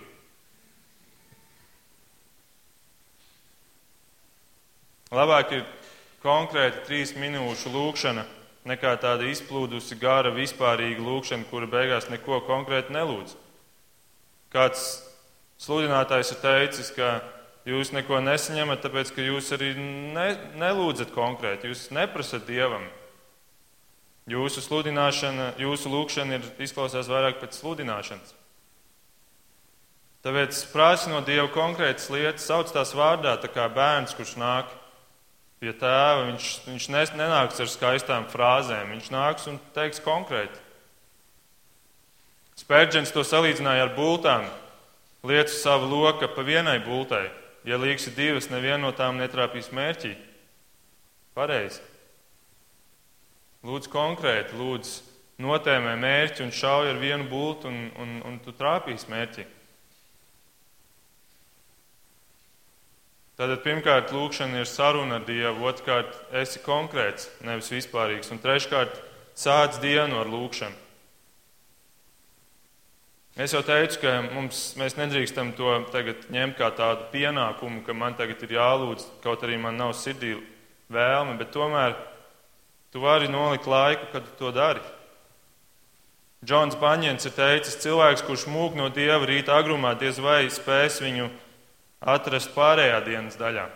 Labāk 5.12 5.58
ir 5.60 5.66
konkrēti 6.24 6.86
trīs 6.88 7.12
minūšu 7.20 7.70
lūkšana 7.74 8.24
nekā 8.68 8.96
tāda 9.02 9.28
izplūdusi, 9.32 9.98
gara, 10.02 10.32
vispārīga 10.36 11.02
lūkšana, 11.02 11.48
kura 11.50 11.70
beigās 11.70 12.10
neko 12.12 12.42
konkrēti 12.48 12.94
nelūdz. 12.96 13.38
Kāds 14.52 14.88
sludinātājs 15.62 16.34
ir 16.36 16.42
teicis, 16.44 16.92
ka 16.96 17.20
Jūs 17.62 17.92
neko 17.94 18.18
nesaņemat, 18.26 18.80
tāpēc 18.82 19.12
ka 19.14 19.22
jūs 19.22 19.52
arī 19.54 19.76
ne, 19.78 20.32
nelūdzat 20.58 21.12
konkrēti, 21.14 21.70
jūs 21.70 21.92
neprasat 21.94 22.48
dievam. 22.48 22.88
Jūsu 24.30 24.64
sludināšana, 24.66 25.52
jūsu 25.62 25.92
lūkšana 25.94 26.40
ir 26.40 26.48
izklausās 26.66 27.10
vairāk 27.10 27.38
pēc 27.42 27.60
sludināšanas. 27.60 28.34
Tāpēc 30.26 30.58
prasa 30.74 31.10
no 31.10 31.22
Dieva 31.26 31.48
konkrētas 31.54 32.10
lietas, 32.14 32.46
sauc 32.46 32.70
tās 32.74 32.94
vārdā, 32.98 33.36
tā 33.42 33.50
kā 33.50 33.66
bērns, 33.74 34.14
kurš 34.18 34.36
nāk 34.42 34.74
pie 35.62 35.76
tēva, 35.78 36.26
viņš, 36.32 36.46
viņš 36.66 36.88
nenāks 37.14 37.62
ar 37.62 37.70
skaistām 37.70 38.26
frāzēm, 38.32 38.96
viņš 38.96 39.12
nāks 39.14 39.46
un 39.52 39.60
teiks 39.76 40.02
konkrēti. 40.02 40.58
Spērģents 42.58 43.14
to 43.14 43.22
salīdzināja 43.26 43.86
ar 43.86 43.94
bultām, 43.94 44.48
lietu 45.26 45.54
savu 45.54 45.90
loku 45.92 46.30
pa 46.34 46.46
vienai 46.46 46.80
bultai. 46.82 47.30
Ja 47.62 47.78
līksi 47.78 48.10
divas, 48.18 48.50
neviena 48.50 48.80
no 48.82 48.90
tām 48.98 49.20
netrāpīs 49.22 49.70
mērķī. 49.70 50.16
Pareizi. 51.38 51.78
Lūdzu 53.62 53.92
konkrēti, 53.94 54.58
lūdzu 54.58 55.46
notēmē 55.46 55.94
mērķi 56.02 56.42
un 56.42 56.54
šauj 56.54 56.90
ar 56.90 57.02
vienu 57.02 57.28
bultu 57.30 57.70
un, 57.70 57.84
un, 58.02 58.16
un 58.26 58.40
tu 58.42 58.54
trāpīsi 58.58 59.10
mērķi. 59.14 59.46
Tātad 63.42 63.64
pirmkārt, 63.64 64.12
lūkšana 64.14 64.60
ir 64.62 64.68
saruna 64.70 65.16
ar 65.18 65.24
Dievu, 65.26 65.64
otrkārt, 65.66 66.14
esi 66.44 66.60
konkrēts, 66.62 67.26
nevis 67.42 67.72
vispārīgs, 67.74 68.30
un 68.30 68.38
treškārt, 68.38 69.00
sāc 69.34 69.80
dienu 69.82 70.20
ar 70.22 70.30
lūkšanu. 70.30 70.78
Es 73.42 73.56
jau 73.58 73.64
teicu, 73.66 73.98
ka 74.04 74.14
mums, 74.28 74.62
mēs 74.78 74.94
nedrīkstam 75.00 75.56
to 75.58 75.74
tagad 75.90 76.30
ņemt 76.30 76.60
kā 76.62 76.70
tādu 76.78 77.10
pienākumu, 77.16 77.82
ka 77.82 77.98
man 77.98 78.14
tagad 78.20 78.46
ir 78.46 78.58
jālūdz, 78.60 79.10
kaut 79.26 79.42
arī 79.48 79.58
man 79.58 79.80
nav 79.80 79.96
sirdī 79.98 80.36
vēlme, 80.94 81.40
bet 81.42 81.50
tomēr 81.58 81.98
tu 82.94 83.02
vari 83.02 83.32
nolikt 83.32 83.66
laiku, 83.66 84.12
kad 84.14 84.28
tu 84.28 84.38
to 84.38 84.54
dari. 84.54 84.86
Džons 86.46 86.78
Baņģens 86.78 87.26
ir 87.26 87.40
teicis, 87.42 87.82
cilvēks, 87.82 88.22
kurš 88.30 88.46
mūk 88.54 88.78
no 88.78 88.94
dieva 88.94 89.26
rīta 89.26 89.58
agrumā, 89.58 89.98
diez 89.98 90.22
vai 90.22 90.44
spēs 90.54 91.02
viņu 91.02 91.32
atrast 92.02 92.52
pārējā 92.56 93.04
dienas 93.06 93.38
daļā. 93.40 93.68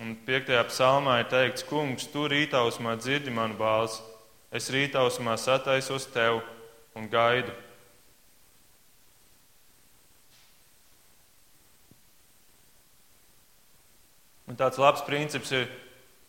Un 0.00 0.14
piektajā 0.24 0.62
psalmā 0.70 1.18
ir 1.20 1.28
teikts, 1.28 1.66
kungs, 1.68 2.06
tu 2.08 2.24
rītausmā 2.30 2.94
dzirdi 3.02 3.34
manu 3.34 3.58
balsi 3.58 4.00
es 4.50 4.70
rītausmā 4.74 5.36
sataisos 5.38 6.08
tev 6.10 6.40
un 6.98 7.06
gaidu. 7.10 7.52
Un 14.50 14.58
tāds 14.58 14.80
labs 14.82 15.04
princips 15.06 15.52
ir, 15.54 15.68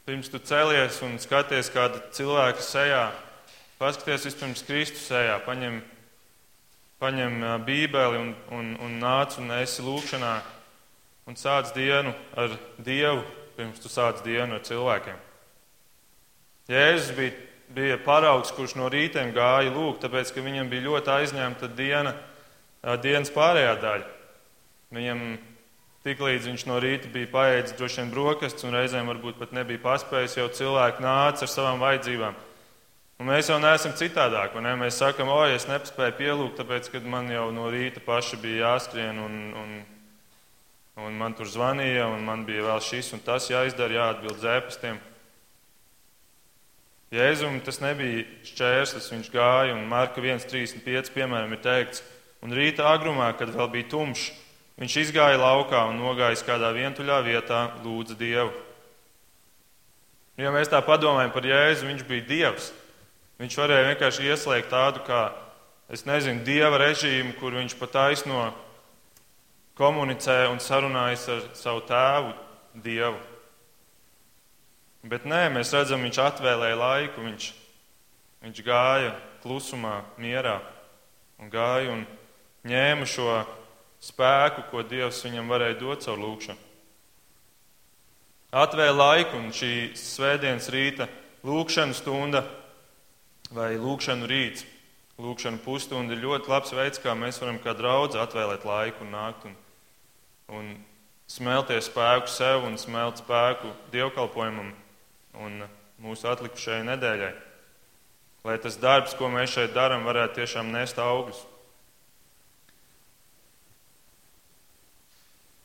pirms 0.06 0.30
tu 0.30 0.38
celies 0.46 1.00
un 1.02 1.18
skaties 1.22 1.72
kāda 1.74 2.04
cilvēka 2.14 2.62
sejā, 2.62 3.08
paskaties 3.80 4.28
vispirms 4.30 4.62
Kristus 4.68 5.08
sejā, 5.10 5.40
paņem, 5.48 5.80
paņem 7.02 7.44
bībeli 7.66 8.22
un, 8.22 8.34
un, 8.54 8.74
un 8.86 8.98
nāc 9.02 9.40
un 9.42 9.52
esi 9.58 9.84
lūkšanā 9.86 10.34
un 11.28 11.38
sāc 11.38 11.74
dienu 11.76 12.14
ar 12.38 12.54
Dievu, 12.78 13.24
pirms 13.58 13.82
tu 13.82 13.90
sāc 13.92 14.22
dienu 14.26 14.58
ar 14.58 14.66
cilvēkiem. 14.66 15.18
Jēzus 16.72 17.16
bija 17.18 17.40
bija 17.74 17.98
paraugs, 18.04 18.52
kurš 18.56 18.76
no 18.80 18.90
rītiem 18.92 19.32
gāja 19.36 19.72
lūgt, 19.72 20.04
tāpēc, 20.04 20.34
ka 20.34 20.44
viņam 20.44 20.70
bija 20.72 20.88
ļoti 20.88 21.12
aizņemta 21.16 21.70
diena, 21.76 22.14
dienas 23.04 23.32
pārējā 23.34 23.76
daļa. 23.82 24.08
Viņam 24.92 25.22
tiklīdz 26.06 26.50
viņš 26.50 26.66
no 26.68 26.80
rīta 26.84 27.12
bija 27.14 27.30
paēdis 27.32 27.76
droši 27.80 28.02
vien 28.02 28.14
brokastis 28.14 28.68
un 28.68 28.76
reizēm 28.76 29.12
varbūt 29.12 29.40
pat 29.40 29.54
nebija 29.56 29.84
paspējis, 29.86 30.40
jau 30.42 30.50
cilvēki 30.58 31.06
nāca 31.06 31.46
ar 31.46 31.52
savām 31.52 31.84
vajadzībām. 31.84 32.40
Un 33.22 33.28
mēs 33.30 33.52
jau 33.52 33.60
neesam 33.62 33.92
citādāk, 33.94 34.56
ne? 34.66 34.72
mēs 34.82 34.96
sakam, 34.98 35.30
o, 35.30 35.44
es 35.46 35.68
nepaspēju 35.70 36.14
pielūgt, 36.18 36.56
tāpēc, 36.58 36.88
ka 36.90 37.02
man 37.06 37.28
jau 37.30 37.52
no 37.54 37.68
rīta 37.70 38.02
paši 38.02 38.40
bija 38.42 38.72
jāskrien 38.72 39.20
un, 39.22 39.36
un, 39.62 39.76
un 41.06 41.20
man 41.20 41.36
tur 41.38 41.46
zvanīja 41.46 42.08
un 42.10 42.26
man 42.26 42.48
bija 42.48 42.66
vēl 42.66 42.82
šis 42.82 43.12
un 43.14 43.22
tas 43.22 43.46
jāizdara, 43.52 43.94
jāatbild 44.00 44.42
zēpastiem. 44.42 44.98
Jēzum 47.14 47.62
tas 47.62 47.78
nebija 47.86 48.26
šķērslis, 48.56 49.12
viņš 49.14 49.32
gāja, 49.36 49.78
un 49.78 49.86
Marka 49.94 50.26
1,35 50.26 51.14
piemēram 51.14 51.54
ir 51.54 51.62
teikts, 51.62 52.02
un 52.42 52.58
rīta 52.58 52.90
agrumā, 52.90 53.36
kad 53.38 53.54
vēl 53.54 53.70
bija 53.78 53.92
tumšs, 53.94 54.32
viņš 54.82 55.00
izgāja 55.06 55.38
laukā 55.38 55.86
un 55.94 56.02
nogājis 56.02 56.48
kādā 56.50 56.74
vientuļā 56.74 57.22
vietā, 57.30 57.68
lūdza 57.86 58.18
Dievu. 58.18 58.50
Ja 60.42 60.50
mēs 60.50 60.74
tā 60.74 60.82
padomājam 60.82 61.38
par 61.38 61.46
Jēzu, 61.46 61.92
viņš 61.92 62.08
bija 62.10 62.32
Dievs. 62.34 62.74
Viņš 63.42 63.56
varēja 63.58 63.86
vienkārši 63.90 64.28
ieslēgt 64.30 64.70
tādu 64.70 65.02
kā, 65.02 65.32
es 65.90 66.04
nezinu, 66.06 66.44
Dieva 66.46 66.78
režīmu, 66.78 67.34
kur 67.40 67.56
viņš 67.58 67.74
pat 67.80 67.96
aizno 68.04 68.52
komunicē 69.80 70.44
un 70.52 70.62
sarunājas 70.62 71.24
ar 71.34 71.42
savu 71.58 71.82
tēvu 71.90 72.36
Dievu. 72.86 73.18
Bet 75.10 75.26
nē, 75.26 75.48
mēs 75.56 75.74
redzam, 75.74 76.06
viņš 76.06 76.22
atvēlēja 76.22 76.78
laiku, 76.78 77.26
viņš, 77.26 77.50
viņš 78.46 78.62
gāja 78.70 79.16
klusumā, 79.42 80.04
mierā 80.22 80.60
un 81.42 81.50
gāja 81.50 81.96
un 81.96 82.06
ņēma 82.70 83.10
šo 83.10 83.42
spēku, 84.06 84.70
ko 84.70 84.86
Dievs 84.86 85.26
viņam 85.26 85.50
varēja 85.50 85.82
dot 85.82 86.06
caur 86.06 86.22
lūgšanu. 86.22 86.70
Atvēlēja 88.54 88.98
laiku, 89.02 89.42
un 89.42 89.50
šī 89.50 89.76
svētdienas 89.98 90.70
rīta 90.70 91.10
lūgšana 91.42 91.98
stunda 91.98 92.46
vai 93.52 93.76
lūgšanu 93.80 94.30
rīts, 94.30 94.64
lūgšanu 95.22 95.62
pusstunda 95.66 96.16
ir 96.16 96.24
ļoti 96.24 96.50
labs 96.52 96.74
veids, 96.76 97.02
kā 97.04 97.14
mēs 97.18 97.42
varam 97.44 97.60
kā 97.62 97.76
draudz 97.78 98.18
atvēlēt 98.20 98.66
laiku 98.68 99.06
un 99.06 99.14
nākt 99.14 99.46
un, 99.50 99.56
un 100.58 100.72
smelties 101.32 101.92
spēku 101.92 102.32
sev 102.32 102.66
un 102.68 102.80
smelt 102.80 103.22
spēku 103.22 103.72
dievkalpojumam 103.94 104.74
un 105.44 105.64
mūsu 106.02 106.28
atlikušajai 106.32 106.88
nedēļai. 106.90 107.32
Lai 108.48 108.58
tas 108.58 108.80
darbs, 108.82 109.14
ko 109.14 109.30
mēs 109.30 109.54
šeit 109.54 109.76
darām, 109.76 110.08
varētu 110.08 110.40
tiešām 110.40 110.72
nest 110.74 110.98
augļus. 111.00 111.44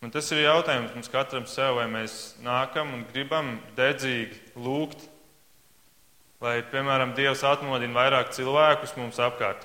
Un 0.05 0.13
tas 0.13 0.29
ir 0.31 0.45
jautājums 0.45 0.93
mums 0.93 1.09
katram 1.11 1.47
sev, 1.49 1.79
vai 1.81 1.87
mēs 1.91 2.37
nākam 2.45 2.93
un 2.95 3.07
gribam 3.09 3.55
dedzīgi 3.79 4.37
lūgt, 4.61 5.01
lai, 6.47 6.61
piemēram, 6.71 7.15
Dievs 7.17 7.43
atmodina 7.47 7.97
vairāk 7.97 8.31
cilvēkus 8.37 8.95
mums 9.01 9.19
apkārt. 9.23 9.65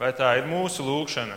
Vai 0.00 0.12
tā 0.16 0.32
ir 0.38 0.48
mūsu 0.48 0.84
lūkšana? 0.86 1.36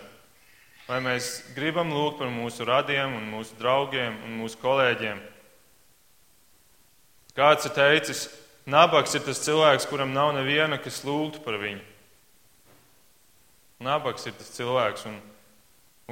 Vai 0.85 0.99
mēs 1.01 1.39
gribam 1.55 1.89
lūgt 1.91 2.19
par 2.21 2.29
mūsu 2.31 2.65
radiem 2.67 3.17
un 3.17 3.25
mūsu 3.33 3.57
draugiem 3.59 4.15
un 4.27 4.37
mūsu 4.39 4.59
kolēģiem? 4.61 5.19
Kāds 7.35 7.67
ir 7.67 7.73
teicis, 7.75 8.27
nabaks 8.69 9.17
ir 9.17 9.25
tas 9.25 9.41
cilvēks, 9.43 9.89
kuram 9.89 10.13
nav 10.15 10.31
neviena, 10.37 10.79
kas 10.79 11.01
lūgtu 11.03 11.41
par 11.43 11.57
viņu. 11.59 11.81
Nabaks 13.83 14.29
ir 14.29 14.37
tas 14.37 14.53
cilvēks. 14.55 15.07
Un, 15.09 15.17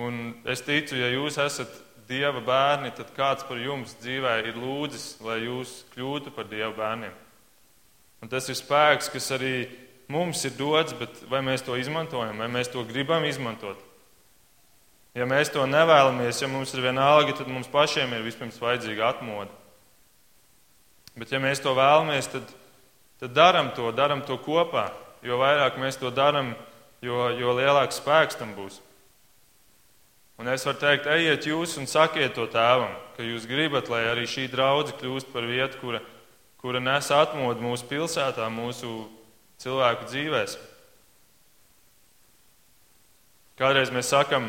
un 0.04 0.22
es 0.52 0.66
ticu, 0.66 0.98
ja 1.00 1.14
jūs 1.14 1.40
esat 1.40 1.82
Dieva 2.10 2.42
bērni, 2.44 2.90
tad 2.92 3.14
kāds 3.16 3.46
par 3.48 3.62
jums 3.62 3.94
dzīvē 4.02 4.42
ir 4.50 4.58
lūdzis, 4.60 5.22
lai 5.24 5.46
jūs 5.46 5.86
kļūtu 5.94 6.34
par 6.36 6.50
Dieva 6.52 6.74
bērniem. 6.76 7.23
Un 8.24 8.30
tas 8.32 8.46
ir 8.48 8.56
spēks, 8.56 9.10
kas 9.12 9.26
arī 9.36 9.66
mums 10.08 10.46
ir 10.48 10.54
dots, 10.56 10.96
bet 10.96 11.26
vai 11.28 11.42
mēs 11.44 11.66
to 11.66 11.76
izmantojam, 11.76 12.38
vai 12.40 12.48
mēs 12.48 12.70
to 12.72 12.86
gribam 12.88 13.26
izmantot? 13.28 13.82
Ja 15.14 15.28
mēs 15.30 15.52
to 15.52 15.66
nevēlamies, 15.68 16.40
ja 16.40 16.48
mums 16.48 16.72
ir 16.74 16.86
vienalga, 16.86 17.36
tad 17.36 17.52
mums 17.52 17.68
pašiem 17.70 18.16
ir 18.16 18.24
vispirms 18.24 18.62
vajadzīga 18.64 19.12
atmoda. 19.12 19.52
Bet 21.20 21.36
ja 21.36 21.42
mēs 21.44 21.60
to 21.62 21.76
vēlamies, 21.76 22.32
tad, 22.32 22.48
tad 23.22 23.36
daram 23.36 23.74
to, 23.76 23.92
daram 23.94 24.24
to 24.26 24.40
kopā. 24.42 24.88
Jo 25.24 25.38
vairāk 25.44 25.76
mēs 25.80 26.00
to 26.00 26.10
darām, 26.12 26.56
jo, 27.04 27.28
jo 27.36 27.54
lielāks 27.60 28.00
spēks 28.00 28.40
tam 28.40 28.56
būs. 28.56 28.80
Un 30.40 30.50
es 30.50 30.64
varu 30.66 30.80
teikt, 30.82 31.12
ejiet 31.12 31.46
jūs 31.52 31.76
un 31.78 31.92
sakiet 31.92 32.34
to 32.40 32.48
tēvam, 32.50 32.96
ka 33.14 33.28
jūs 33.28 33.46
gribat, 33.52 33.92
lai 33.92 34.02
arī 34.10 34.26
šī 34.28 34.48
draudzene 34.52 34.98
kļūst 35.04 35.30
par 35.36 35.46
vietu, 35.46 35.78
kura, 35.84 36.02
kura 36.64 36.80
nes 36.80 37.10
atmodu 37.12 37.60
mūsu 37.60 37.84
pilsētā, 37.90 38.46
mūsu 38.48 39.02
cilvēku 39.60 40.06
dzīvēs. 40.08 40.54
Kādreiz 43.60 43.92
mēs 43.92 44.08
sakam, 44.14 44.48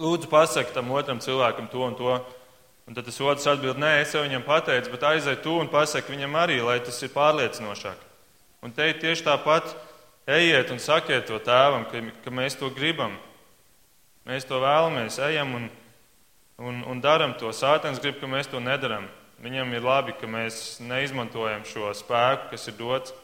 lūdzu, 0.00 0.30
pasaki 0.32 0.72
tam 0.72 0.88
otram 0.96 1.20
cilvēkam 1.20 1.68
to 1.68 1.82
un 1.84 1.98
to. 1.98 2.14
Un 2.88 2.96
tad 2.96 3.04
tas 3.04 3.20
otrs 3.20 3.44
atbild, 3.48 3.78
nē, 3.80 3.98
es 4.02 4.12
jau 4.12 4.20
viņam 4.24 4.42
pateicu, 4.44 4.90
bet 4.92 5.04
aizej 5.08 5.38
tu 5.44 5.54
un 5.56 5.68
pasaki 5.72 6.12
viņam 6.12 6.34
arī, 6.36 6.58
lai 6.64 6.78
tas 6.84 6.98
ir 7.04 7.12
pārliecinošāk. 7.14 8.00
Un 8.64 8.72
te 8.76 8.88
tieši 9.00 9.24
tāpat 9.24 9.72
ejiet 10.28 10.72
un 10.72 10.80
sakiet 10.80 11.24
to 11.28 11.38
tēvam, 11.40 11.84
ka, 11.88 12.00
ka 12.24 12.32
mēs 12.32 12.56
to 12.60 12.68
gribam. 12.72 13.16
Mēs 14.28 14.48
to 14.48 14.60
vēlamies, 14.60 15.20
ejam 15.28 15.52
un, 15.60 15.68
un, 16.60 16.80
un 16.92 17.04
daram 17.04 17.36
to. 17.40 17.52
Sātens 17.56 18.00
grib, 18.00 18.16
ka 18.20 18.28
mēs 18.28 18.48
to 18.52 18.60
nedaram. 18.60 19.08
Viņam 19.42 19.72
ir 19.74 19.82
labi, 19.84 20.14
ka 20.18 20.28
mēs 20.30 20.78
neizmantojam 20.84 21.64
šo 21.66 21.90
spēku, 21.96 22.52
kas 22.52 22.68
ir 22.70 22.76
dots. 22.78 23.14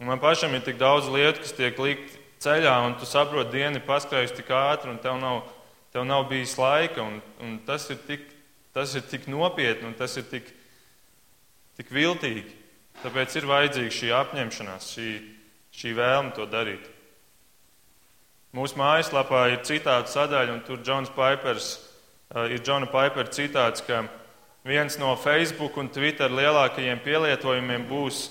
Un 0.00 0.08
man 0.08 0.20
pašam 0.22 0.54
ir 0.54 0.62
tik 0.64 0.78
daudz 0.78 1.10
lietu, 1.10 1.42
kas 1.42 1.54
tiek 1.58 1.78
likt 1.82 2.14
ceļā, 2.42 2.74
un 2.86 2.94
tu 2.98 3.06
saproti, 3.06 3.56
diena 3.56 3.80
ir 3.80 3.86
paskrējusi 3.86 4.36
tik 4.38 4.52
ātri, 4.54 4.92
un 4.92 5.00
tev 5.02 5.18
nav, 5.18 5.42
tev 5.94 6.06
nav 6.06 6.28
bijis 6.30 6.54
laika. 6.58 7.02
Un, 7.02 7.18
un 7.42 7.58
tas, 7.66 7.88
ir 7.90 7.98
tik, 8.06 8.24
tas 8.74 8.94
ir 8.94 9.04
tik 9.10 9.26
nopietni, 9.30 9.90
un 9.90 9.96
tas 9.98 10.14
ir 10.20 10.28
tik, 10.30 10.52
tik 11.78 11.90
viltīgi. 11.94 12.46
Tāpēc 13.02 13.36
ir 13.38 13.46
vajadzīga 13.46 13.94
šī 13.94 14.14
apņemšanās, 14.22 14.92
šī, 14.94 15.10
šī 15.78 15.92
vēlme 15.98 16.32
to 16.34 16.46
darīt. 16.50 16.86
Mūsu 18.56 18.78
mājaslapā 18.80 19.44
ir 19.52 19.60
citāta 19.66 20.08
sadaļa, 20.10 20.54
un 20.56 20.64
tur 20.66 20.80
Džons 20.82 21.12
Paipers, 21.14 21.74
ir 22.48 22.60
Džona 22.60 22.90
Paipera 22.92 23.30
citāts, 23.32 23.84
ka 23.86 24.04
viens 24.68 24.98
no 25.00 25.14
Facebook 25.16 25.76
un 25.80 25.88
Twitter 25.88 26.32
lielākajiem 26.32 27.00
pielietojumiem 27.04 27.88
būs 27.88 28.26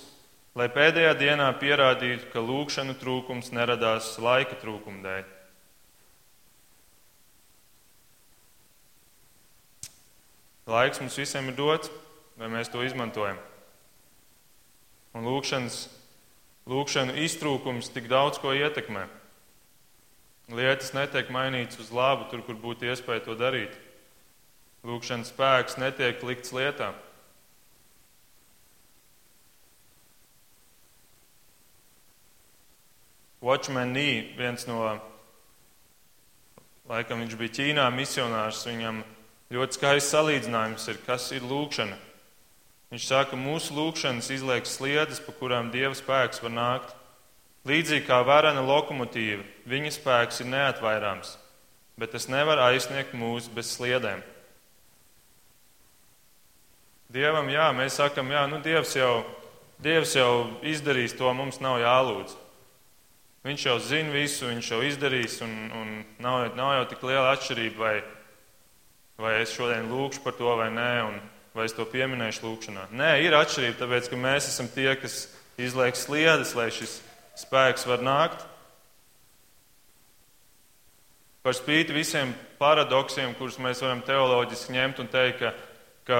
lai 0.57 0.67
pēdējā 0.73 1.13
dienā 1.19 1.47
pierādītu, 1.61 2.31
ka 2.33 2.41
lūkšanu 2.41 2.97
trūkums 2.97 3.51
neradās 3.53 4.15
laika 4.21 4.57
trūkuma 4.57 5.03
dēļ. 5.03 5.27
Laiks 10.67 10.99
mums 10.99 11.15
visiem 11.15 11.51
ir 11.51 11.55
dots, 11.55 11.91
vai 12.39 12.49
mēs 12.51 12.71
to 12.73 12.81
izmantojam. 12.83 13.37
Un 15.15 15.29
lūkšanas, 15.29 15.77
lūkšanu 16.67 17.15
iztrūkums 17.23 17.93
tik 17.93 18.09
daudz 18.11 18.41
ko 18.41 18.51
ietekmē. 18.57 19.05
Lietas 20.57 20.91
netiek 20.95 21.29
mainītas 21.31 21.79
uz 21.83 21.93
labu, 21.93 22.27
tur, 22.31 22.41
kur 22.43 22.57
būtu 22.59 22.89
iespēja 22.89 23.23
to 23.29 23.37
darīt. 23.39 23.77
Lūkšanas 24.87 25.33
spēks 25.33 25.75
netiek 25.81 26.21
likts 26.23 26.53
lietām. 26.55 26.95
Watchman 33.43 33.91
Nee, 33.93 34.33
viens 34.37 34.63
no, 34.67 34.79
laikam 36.89 37.19
viņš 37.21 37.35
bija 37.37 37.55
Ķīnā 37.59 37.85
misionārs, 37.93 38.63
viņam 38.65 39.03
ļoti 39.53 39.77
skaists 39.77 40.13
salīdzinājums 40.15 40.87
ir, 40.91 41.01
kas 41.05 41.27
ir 41.35 41.43
lūkšana. 41.45 41.99
Viņš 42.91 43.09
saka, 43.09 43.33
ka 43.33 43.41
mūsu 43.41 43.75
lūkšanas 43.75 44.31
izliek 44.31 44.65
sliedes, 44.65 45.19
pa 45.19 45.35
kurām 45.35 45.69
Dieva 45.73 45.91
spēks 45.99 46.39
var 46.45 46.55
nākt. 46.55 46.95
Līdzīgi 47.67 48.07
kā 48.07 48.21
varena 48.23 48.63
lokomotīva, 48.63 49.43
viņa 49.67 49.91
spēks 49.97 50.39
ir 50.41 50.51
neatvairāms, 50.53 51.35
bet 51.99 52.15
tas 52.15 52.29
nevar 52.31 52.63
aizsniegt 52.69 53.11
mūs 53.11 53.51
bez 53.51 53.75
sliedēm. 53.75 54.23
Dievam, 57.07 57.47
jā, 57.47 57.69
mēs 57.71 58.01
sakam, 58.01 58.27
jā, 58.35 58.41
nu 58.51 58.59
Dievs 58.59 58.91
jau, 58.97 59.21
Dievs 59.79 60.11
jau 60.17 60.31
izdarīs 60.67 61.15
to, 61.15 61.29
mums 61.31 61.61
nav 61.63 61.79
jālūdz. 61.79 62.33
Viņš 63.47 63.63
jau 63.63 63.77
zina 63.79 64.11
visu, 64.11 64.49
viņš 64.49 64.71
jau 64.73 64.81
izdarīs, 64.83 65.37
un, 65.45 65.53
un 65.71 65.93
nav, 66.19 66.49
nav 66.57 66.73
jau 66.75 66.85
tik 66.91 67.05
liela 67.07 67.29
atšķirība, 67.31 67.79
vai, 67.79 67.93
vai 69.23 69.33
es 69.45 69.55
šodien 69.55 69.87
lūkšu 69.87 70.25
par 70.25 70.35
to 70.35 70.57
vai 70.59 70.67
nē, 70.73 70.91
un 71.07 71.15
vai 71.55 71.69
es 71.69 71.77
to 71.77 71.87
pieminēšu 71.87 72.43
lūkšanā. 72.43 72.89
Nē, 72.91 73.13
ir 73.23 73.39
atšķirība, 73.39 73.79
tāpēc 73.79 74.11
ka 74.11 74.19
mēs 74.19 74.51
esam 74.51 74.67
tie, 74.75 74.91
kas 74.99 75.29
izliek 75.55 75.95
sliedes, 75.95 76.51
lai 76.59 76.67
šis 76.75 76.99
spēks 77.39 77.87
var 77.87 78.03
nākt. 78.03 78.43
Par 81.45 81.55
spīti 81.55 81.95
visiem 81.95 82.35
paradoksiem, 82.59 83.31
kurus 83.39 83.61
mēs 83.63 83.79
varam 83.79 84.03
teoloģiski 84.03 84.75
ņemt 84.75 84.99
un 84.99 85.13
teikt, 85.13 85.39
ka, 85.39 85.53
ka 86.09 86.19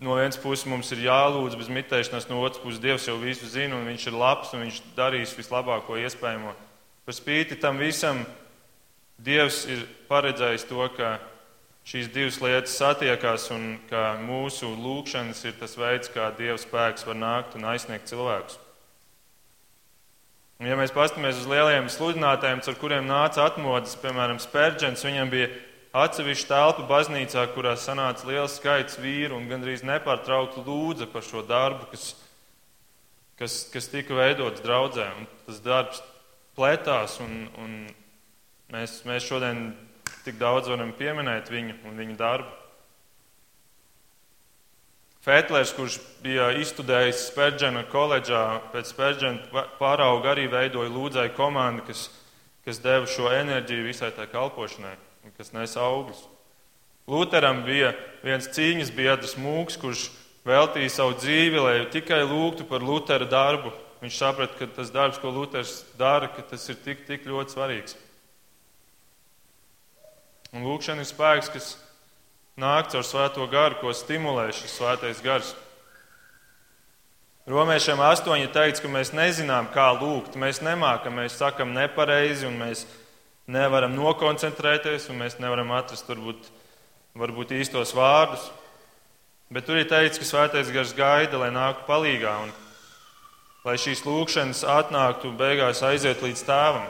no 0.00 0.16
vienas 0.16 0.38
puses 0.40 0.66
mums 0.68 0.90
ir 0.94 1.04
jālūdz 1.04 1.58
bez 1.60 1.68
mitēšanās, 1.72 2.28
no 2.30 2.40
otras 2.40 2.62
puses 2.62 2.80
Dievs 2.80 3.08
jau 3.08 3.18
visu 3.20 3.48
zina 3.48 3.76
un 3.76 3.88
viņš 3.88 4.06
ir 4.08 4.16
labs 4.16 4.54
un 4.56 4.64
viņš 4.64 4.82
darīs 4.96 5.36
vislabāko 5.36 5.98
iespējamo. 6.00 6.54
Par 7.04 7.16
spīti 7.16 7.58
tam 7.60 7.80
visam 7.80 8.24
Dievs 9.20 9.66
ir 9.68 9.84
paredzējis 10.08 10.64
to, 10.70 10.86
ka 10.96 11.18
šīs 11.84 12.08
divas 12.14 12.40
lietas 12.40 12.76
satiekās 12.80 13.50
un 13.52 13.76
ka 13.90 14.14
mūsu 14.22 14.68
lūkšanas 14.72 15.44
ir 15.44 15.56
tas 15.60 15.76
veids, 15.76 16.08
kā 16.12 16.30
Dieva 16.38 16.56
spēks 16.60 17.04
var 17.08 17.18
nākt 17.20 17.56
un 17.58 17.68
aizsniegt 17.68 18.08
cilvēkus. 18.08 18.56
Un, 20.60 20.68
ja 20.68 20.76
mēs 20.76 20.92
paskatāmies 20.92 21.40
uz 21.40 21.48
lielajiem 21.48 21.88
sludinātājiem, 21.88 22.60
ar 22.68 22.76
kuriem 22.80 23.06
nāca 23.08 23.46
atmodas, 23.48 23.96
piemēram, 24.00 24.40
Spērģents, 24.44 25.04
viņam 25.08 25.32
bija 25.32 25.48
atsevišķa 25.96 26.48
telpa 26.50 26.86
baznīcā, 26.86 27.44
kurā 27.54 27.74
sanāca 27.78 28.28
liels 28.28 28.56
skaits 28.60 28.98
vīru 29.02 29.38
un 29.38 29.48
gandrīz 29.50 29.82
nepārtraukti 29.86 30.62
lūdza 30.66 31.08
par 31.10 31.24
šo 31.26 31.42
darbu, 31.46 31.88
kas, 31.90 32.12
kas, 33.40 33.64
kas 33.72 33.90
tika 33.90 34.14
veidots 34.14 34.62
draudzē. 34.62 35.08
Un 35.18 35.26
tas 35.48 35.58
darbs 35.64 36.02
plētās, 36.58 37.18
un, 37.24 37.48
un 37.58 37.74
mēs, 38.70 39.00
mēs 39.08 39.26
šodien 39.26 39.72
tik 40.22 40.38
daudz 40.38 40.70
varam 40.70 40.94
pieminēt 40.94 41.50
viņu 41.50 41.80
un 41.88 41.98
viņa 41.98 42.16
darbu. 42.20 42.56
Fētlers, 45.20 45.74
kurš 45.76 45.98
bija 46.24 46.46
izstudējis 46.56 47.26
Spērģena 47.26 47.82
koledžā, 47.92 48.44
pēc 48.72 48.94
Spērģena 48.94 49.66
pārauga 49.76 50.32
arī 50.32 50.46
veidoja 50.48 50.88
lūdzēju 50.94 51.34
komandu, 51.36 51.84
kas, 51.90 52.06
kas 52.64 52.80
deva 52.80 53.04
šo 53.10 53.28
enerģiju 53.28 53.90
visai 53.90 54.14
tā 54.16 54.24
kalpošanai 54.30 54.96
kas 55.36 55.52
nes 55.56 55.76
augļus. 55.76 56.24
Lūteram 57.10 57.64
bija 57.66 57.94
viens 58.22 58.48
cīņas 58.54 58.92
biedrs 58.94 59.36
mūks, 59.40 59.78
kurš 59.80 60.08
veltīja 60.46 60.92
savu 60.94 61.16
dzīvi, 61.18 61.60
lai 61.60 61.76
tikai 61.90 62.22
lūgtu 62.24 62.66
par 62.68 62.84
Lutera 62.84 63.26
darbu. 63.28 63.72
Viņš 64.00 64.16
saprata, 64.16 64.56
ka 64.56 64.68
tas 64.78 64.92
darbs, 64.92 65.18
ko 65.20 65.32
Luters 65.34 65.82
dara, 65.98 66.30
tas 66.32 66.62
ir 66.72 66.78
tik, 66.80 67.04
tik 67.08 67.26
ļoti 67.28 67.56
svarīgs. 67.56 67.96
Un 70.56 70.64
lūkšana 70.66 71.04
ir 71.04 71.08
spēks, 71.10 71.50
kas 71.52 71.66
nāk 72.58 72.88
caur 72.90 73.04
svēto 73.06 73.44
garu, 73.50 73.78
ko 73.82 73.92
stimulē 73.94 74.48
šis 74.56 74.78
svētais 74.78 75.20
gars. 75.22 75.52
Romiešiem 77.50 78.00
astoņi 78.04 78.50
teica, 78.54 78.82
ka 78.84 78.88
mēs 78.92 79.12
nezinām, 79.16 79.70
kā 79.74 79.88
lūgt. 79.98 80.36
Mēs 80.38 80.60
nemākam, 80.62 81.16
mēs 81.18 81.38
sakam 81.40 81.72
nepareizi 81.74 82.46
un 82.46 82.58
mēs 82.60 82.84
nevaram 83.50 83.94
nokoncentrēties, 83.98 85.08
un 85.10 85.20
mēs 85.22 85.38
nevaram 85.42 85.72
atrast 85.74 86.08
varbūt, 86.10 86.48
varbūt 87.18 87.54
īstos 87.58 87.94
vārdus. 87.96 88.48
Bet 89.50 89.66
tur 89.66 89.80
ir 89.80 89.88
teikts, 89.90 90.20
ka 90.20 90.28
svētais 90.28 90.70
gars 90.70 90.94
gaida, 90.94 91.40
lai 91.42 91.50
nāktu 91.50 91.86
palīgā, 91.88 92.36
un 92.46 92.52
lai 93.66 93.76
šīs 93.80 94.04
lūkšanas 94.06 94.62
atnāktu 94.78 95.32
un 95.32 95.38
beigās 95.40 95.82
aiziet 95.86 96.22
līdz 96.22 96.44
tēvam. 96.46 96.86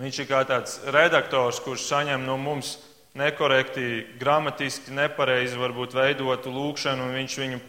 Viņš 0.00 0.22
ir 0.22 0.28
kā 0.30 0.40
tāds 0.48 0.78
redaktors, 0.90 1.60
kurš 1.62 1.86
saņem 1.90 2.24
no 2.26 2.36
mums 2.40 2.76
nekorekti, 3.18 4.06
gramatiski 4.20 4.94
nepareizi 4.94 5.58
varbūt 5.58 5.94
veidotu 5.98 6.52
lūkšanu, 6.54 7.06
un 7.06 7.16
viņš 7.18 7.38
viņu 7.42 7.60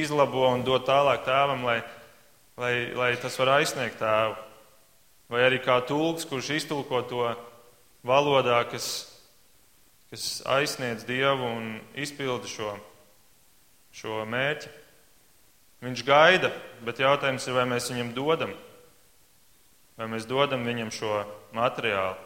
izlabo 0.00 0.46
un 0.50 0.62
dod 0.66 0.86
tālāk 0.86 1.24
tēvam, 1.26 1.66
lai, 1.66 1.80
lai, 2.58 2.74
lai 2.94 3.10
tas 3.22 3.38
var 3.38 3.56
aizsniegt 3.58 3.98
tēvu. 4.02 4.38
Vai 5.30 5.44
arī 5.46 5.60
kā 5.62 5.76
tulks, 5.86 6.26
kurš 6.26 6.48
iztulko 6.56 7.04
to 7.06 7.28
valodā, 8.02 8.64
kas, 8.66 9.06
kas 10.10 10.40
aizsniedz 10.58 11.04
Dievu 11.06 11.46
un 11.46 11.68
izpilda 11.94 12.50
šo, 12.50 12.72
šo 13.94 14.24
mērķi. 14.26 14.72
Viņš 15.86 16.02
gaida, 16.04 16.50
bet 16.84 16.98
jautājums 17.00 17.46
ir, 17.46 17.54
vai 17.56 17.68
mēs 17.70 17.86
viņam 17.92 18.10
dodam, 18.16 18.50
vai 19.96 20.10
mēs 20.12 20.26
dodam 20.28 20.66
viņam 20.66 20.90
šo 20.92 21.22
materiālu. 21.56 22.18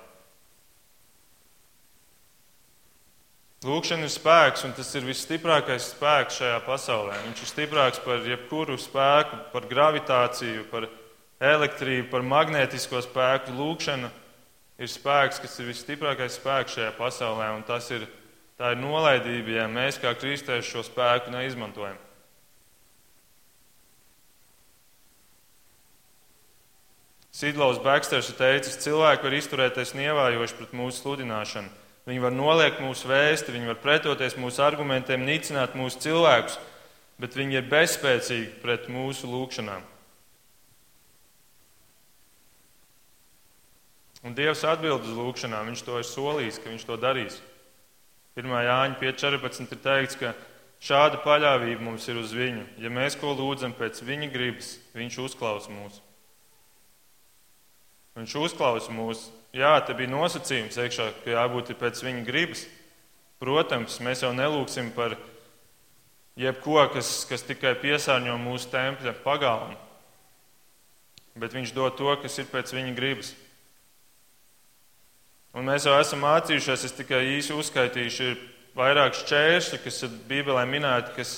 Lūkšana 3.65 4.05
ir 4.05 4.13
spēks, 4.13 4.65
un 4.67 4.75
tas 4.77 4.91
ir 4.97 5.07
visstiprākais 5.07 5.93
spēks 5.95 6.41
šajā 6.41 6.57
pasaulē. 6.67 7.15
Viņš 7.29 7.45
ir 7.45 7.49
stiprāks 7.53 8.01
par 8.05 8.27
jebkuru 8.29 8.75
spēku, 8.81 9.39
par 9.55 9.69
gravitāciju, 9.71 10.67
par 10.73 10.89
elektrību, 11.43 12.09
par 12.13 12.25
magnētisko 12.27 13.03
spēku. 13.05 13.55
Lūkšana 13.59 14.11
ir 14.79 14.91
spēks, 14.91 15.41
kas 15.43 15.59
ir 15.61 15.71
visstiprākais 15.71 16.39
spēks 16.39 16.79
šajā 16.79 16.95
pasaulē, 16.99 17.53
un 17.57 17.63
tas 17.67 17.91
ir, 17.95 18.07
ir 18.59 18.81
nolaidība, 18.81 19.59
ja 19.61 19.69
mēs 19.71 20.01
kā 20.03 20.15
kristieši 20.19 20.77
šo 20.77 20.85
spēku 20.87 21.35
neizmantojam. 21.35 22.01
Sidlaus 27.35 27.81
Baksters 27.83 28.29
ir 28.31 28.37
teicis, 28.39 28.79
cilvēki 28.85 29.27
var 29.27 29.35
izturēties 29.35 29.97
nievājoši 29.99 30.61
pret 30.61 30.77
mūsu 30.79 31.03
sludināšanu 31.03 31.83
Viņi 32.05 32.21
var 32.21 32.35
noliekt 32.37 32.83
mūsu 32.85 33.09
vēsti, 33.09 33.55
viņi 33.55 33.71
var 33.71 33.79
pretoties 33.81 34.37
mūsu 34.37 34.61
argumentiem, 34.61 35.25
nicināt 35.25 35.73
mūsu 35.79 36.03
cilvēkus, 36.05 36.59
bet 37.21 37.37
viņi 37.39 37.57
ir 37.57 37.71
bezspēcīgi 37.71 38.59
pret 38.61 38.91
mūsu 38.93 39.31
lūgšanām. 39.31 39.81
Un 44.25 44.33
Dievs 44.33 44.65
atbild 44.65 45.05
uz 45.05 45.13
lūgšanām. 45.19 45.69
Viņš 45.69 45.85
to 45.85 45.99
ir 46.01 46.09
solījis, 46.09 46.61
ka 46.63 46.73
viņš 46.73 46.87
to 46.89 46.97
darīs. 47.01 47.37
1. 48.39 48.49
Jāņa 48.49 48.99
5.14 49.03 49.75
ir 49.77 49.83
teikts, 49.85 50.17
ka 50.19 50.33
šāda 50.83 51.21
paļāvība 51.23 51.85
mums 51.85 52.09
ir 52.09 52.19
uz 52.19 52.33
viņu. 52.35 52.65
Ja 52.81 52.91
mēs 52.91 53.19
ko 53.21 53.35
lūdzam 53.37 53.77
pēc 53.77 54.01
viņa 54.03 54.31
gribas, 54.33 54.75
viņš 54.97 55.21
uzklausa 55.29 55.71
mūs. 55.71 56.01
Viņš 58.17 58.37
uzklausa 58.47 58.95
mūs 58.95 59.29
jā, 59.55 59.75
te 59.87 59.95
bija 59.97 60.11
nosacījums 60.13 60.79
iekšā, 60.79 61.11
ka 61.23 61.37
jābūt 61.37 61.75
pēc 61.79 62.03
viņa 62.07 62.25
gribas. 62.27 62.65
Protams, 63.43 64.01
mēs 64.01 64.23
jau 64.25 64.33
nelūksim 64.35 64.91
par 64.97 65.19
jebko, 66.39 66.79
kas, 66.95 67.25
kas 67.29 67.45
tikai 67.47 67.75
piesārņo 67.79 68.37
mūsu 68.41 68.71
tempļa 68.73 69.13
pagalmu, 69.25 69.77
bet 71.39 71.55
viņš 71.55 71.75
dod 71.77 71.99
to, 71.99 72.15
kas 72.23 72.39
ir 72.41 72.49
pēc 72.51 72.73
viņa 72.75 72.95
gribas. 72.97 73.35
Un 75.55 75.69
mēs 75.71 75.85
jau 75.87 75.95
esam 76.01 76.25
mācījušies, 76.25 76.85
es 76.89 76.95
tikai 76.99 77.21
īsi 77.37 77.55
uzskaitīšu, 77.55 78.31
ir 78.33 78.41
vairāk 78.75 79.15
šķēršļi, 79.21 79.79
kas 79.85 80.01
ir 80.03 80.15
Bībelē 80.27 80.65
minēti, 80.67 81.13
kas 81.15 81.35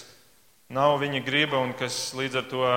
nav 0.72 0.96
viņa 1.02 1.20
griba 1.26 1.60
un 1.60 1.74
kas 1.76 2.14
līdz 2.16 2.38
ar 2.40 2.46
to 2.48 2.70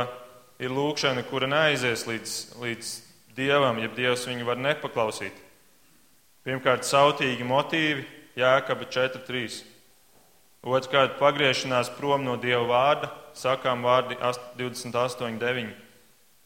ir 0.59 0.73
lūkšana, 0.75 1.23
kura 1.29 1.47
neaizies 1.47 2.03
līdz, 2.09 2.33
līdz 2.59 2.91
dievam, 3.37 3.79
ja 3.79 3.87
dievs 3.95 4.27
viņu 4.27 4.49
var 4.49 4.59
nepaklausīt. 4.59 5.37
Pirmkārt, 6.43 6.83
sautīgi 6.87 7.47
motīvi, 7.47 8.03
Jēkaba 8.39 8.87
4.3. 8.91 9.61
Otrkārt, 10.67 11.15
pagriešanās 11.19 11.91
prom 11.95 12.25
no 12.27 12.35
dieva 12.39 12.65
vārda, 12.67 13.13
sakām 13.35 13.87
vārdi 13.87 14.19
28.9. 14.59 15.71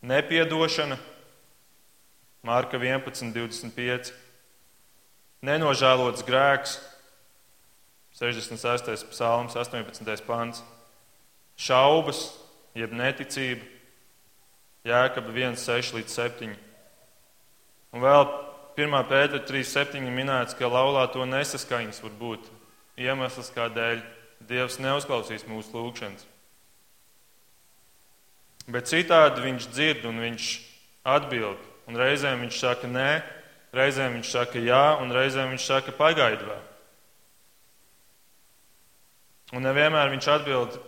Nepiedošana, 0.06 1.00
Mārka 2.44 2.78
11.25. 2.78 4.14
Nenožēlots 5.44 6.24
grēks, 6.24 6.78
66. 8.16 9.10
psalms, 9.12 9.58
18. 9.60 10.24
pants. 10.24 10.62
Šaubas, 11.60 12.30
jeb 12.78 12.94
neticība, 12.96 13.68
Jēkaba 14.88 15.32
1.6 15.32 15.94
līdz 15.96 16.16
7. 16.16 16.56
Un 17.94 18.04
vēl 18.04 18.24
1. 18.80 18.96
pētera 19.08 19.44
3.7. 19.44 20.02
minēts, 20.12 20.56
ka 20.56 20.72
laulāto 20.72 21.24
nesaskaņas 21.28 22.02
var 22.04 22.16
būt 22.20 22.50
iemesls, 23.00 23.52
kādēļ 23.56 24.02
Dievs 24.44 24.80
neuzklausīs 24.84 25.46
mūsu 25.48 25.72
lūgšanas. 25.76 26.26
Bet 28.68 28.88
citādi 28.92 29.44
viņš 29.44 29.70
dzird 29.72 30.08
un 30.08 30.20
viņš 30.24 30.50
atbild. 31.04 31.60
Un 31.88 32.00
reizēm 32.00 32.44
viņš 32.44 32.60
saka 32.60 32.88
nē, 32.88 33.10
reizēm 33.74 34.20
viņš 34.20 34.32
saka 34.36 34.62
jā, 34.62 34.84
un 35.02 35.14
reizēm 35.14 35.54
viņš 35.54 35.68
saka 35.68 35.94
pagaidu 35.98 36.48
vēl. 36.50 36.64
Un 39.54 39.68
nevienmēr 39.68 40.10
viņš 40.14 40.30
atbild 40.34 40.80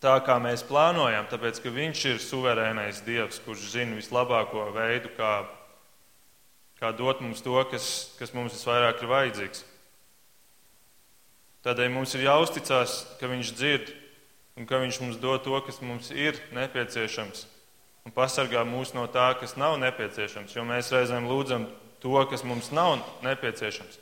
tā, 0.00 0.14
kā 0.24 0.38
mēs 0.40 0.64
plānojam, 0.64 1.26
tāpēc 1.28 1.60
ka 1.60 1.72
viņš 1.72 2.06
ir 2.12 2.22
suverēnais 2.24 3.02
Dievs, 3.04 3.42
kurš 3.44 3.68
zina 3.74 3.98
vislabāko 3.98 4.70
veidu, 4.76 5.12
kā 5.18 5.34
kā 6.84 6.92
dot 6.92 7.22
mums 7.24 7.40
to, 7.40 7.56
kas, 7.70 8.12
kas 8.18 8.34
mums 8.36 8.52
visvairāk 8.52 9.00
ir 9.00 9.08
vajadzīgs. 9.08 9.64
Tādēļ 11.64 11.92
mums 11.94 12.12
ir 12.12 12.26
jāuzticas, 12.26 12.98
ka 13.16 13.30
Viņš 13.30 13.52
dzird 13.56 13.92
un 14.58 14.68
ka 14.68 14.82
Viņš 14.82 15.00
mums 15.00 15.20
dod 15.22 15.46
to, 15.46 15.56
kas 15.64 15.80
mums 15.80 16.10
ir 16.12 16.36
nepieciešams, 16.52 17.46
un 18.04 18.12
pasargā 18.12 18.64
mūs 18.68 18.92
no 18.96 19.06
tā, 19.08 19.32
kas 19.40 19.56
nav 19.60 19.78
nepieciešams, 19.80 20.54
jo 20.56 20.64
mēs 20.68 20.92
reizēm 20.92 21.28
lūdzam 21.30 21.68
to, 22.04 22.16
kas 22.30 22.44
mums 22.44 22.70
nav 22.74 22.98
nepieciešams. 23.24 24.00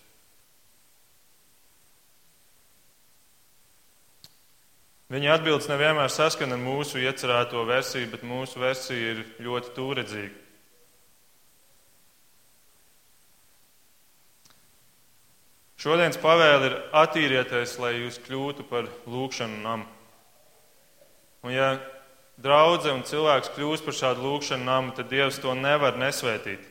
Viņa 5.13 5.35
atbildes 5.37 5.69
nevienmēr 5.69 6.09
saskana 6.09 6.57
ar 6.57 6.63
mūsu 6.63 7.03
iecerēto 7.03 7.67
versiju, 7.69 8.09
bet 8.15 8.23
mūsu 8.25 8.63
versija 8.63 9.11
ir 9.13 9.27
ļoti 9.45 9.75
tūredzīga. 9.77 10.39
Šodienas 15.83 16.17
pavēle 16.23 16.69
ir 16.69 16.75
attīrieties, 16.95 17.75
lai 17.83 17.97
jūs 17.97 18.21
kļūtu 18.23 18.65
par 18.71 18.87
lūkšanu 19.11 19.61
namu. 19.65 19.89
Un 21.43 21.51
ja 21.51 21.73
draudzene 22.41 23.01
un 23.01 23.07
cilvēks 23.07 23.53
kļūst 23.57 23.85
par 23.87 23.97
šādu 23.97 24.25
lūkšanu 24.25 24.65
namu, 24.67 24.95
tad 24.97 25.11
Dievs 25.13 25.41
to 25.43 25.55
nevar 25.59 25.99
nesvētīt. 26.01 26.69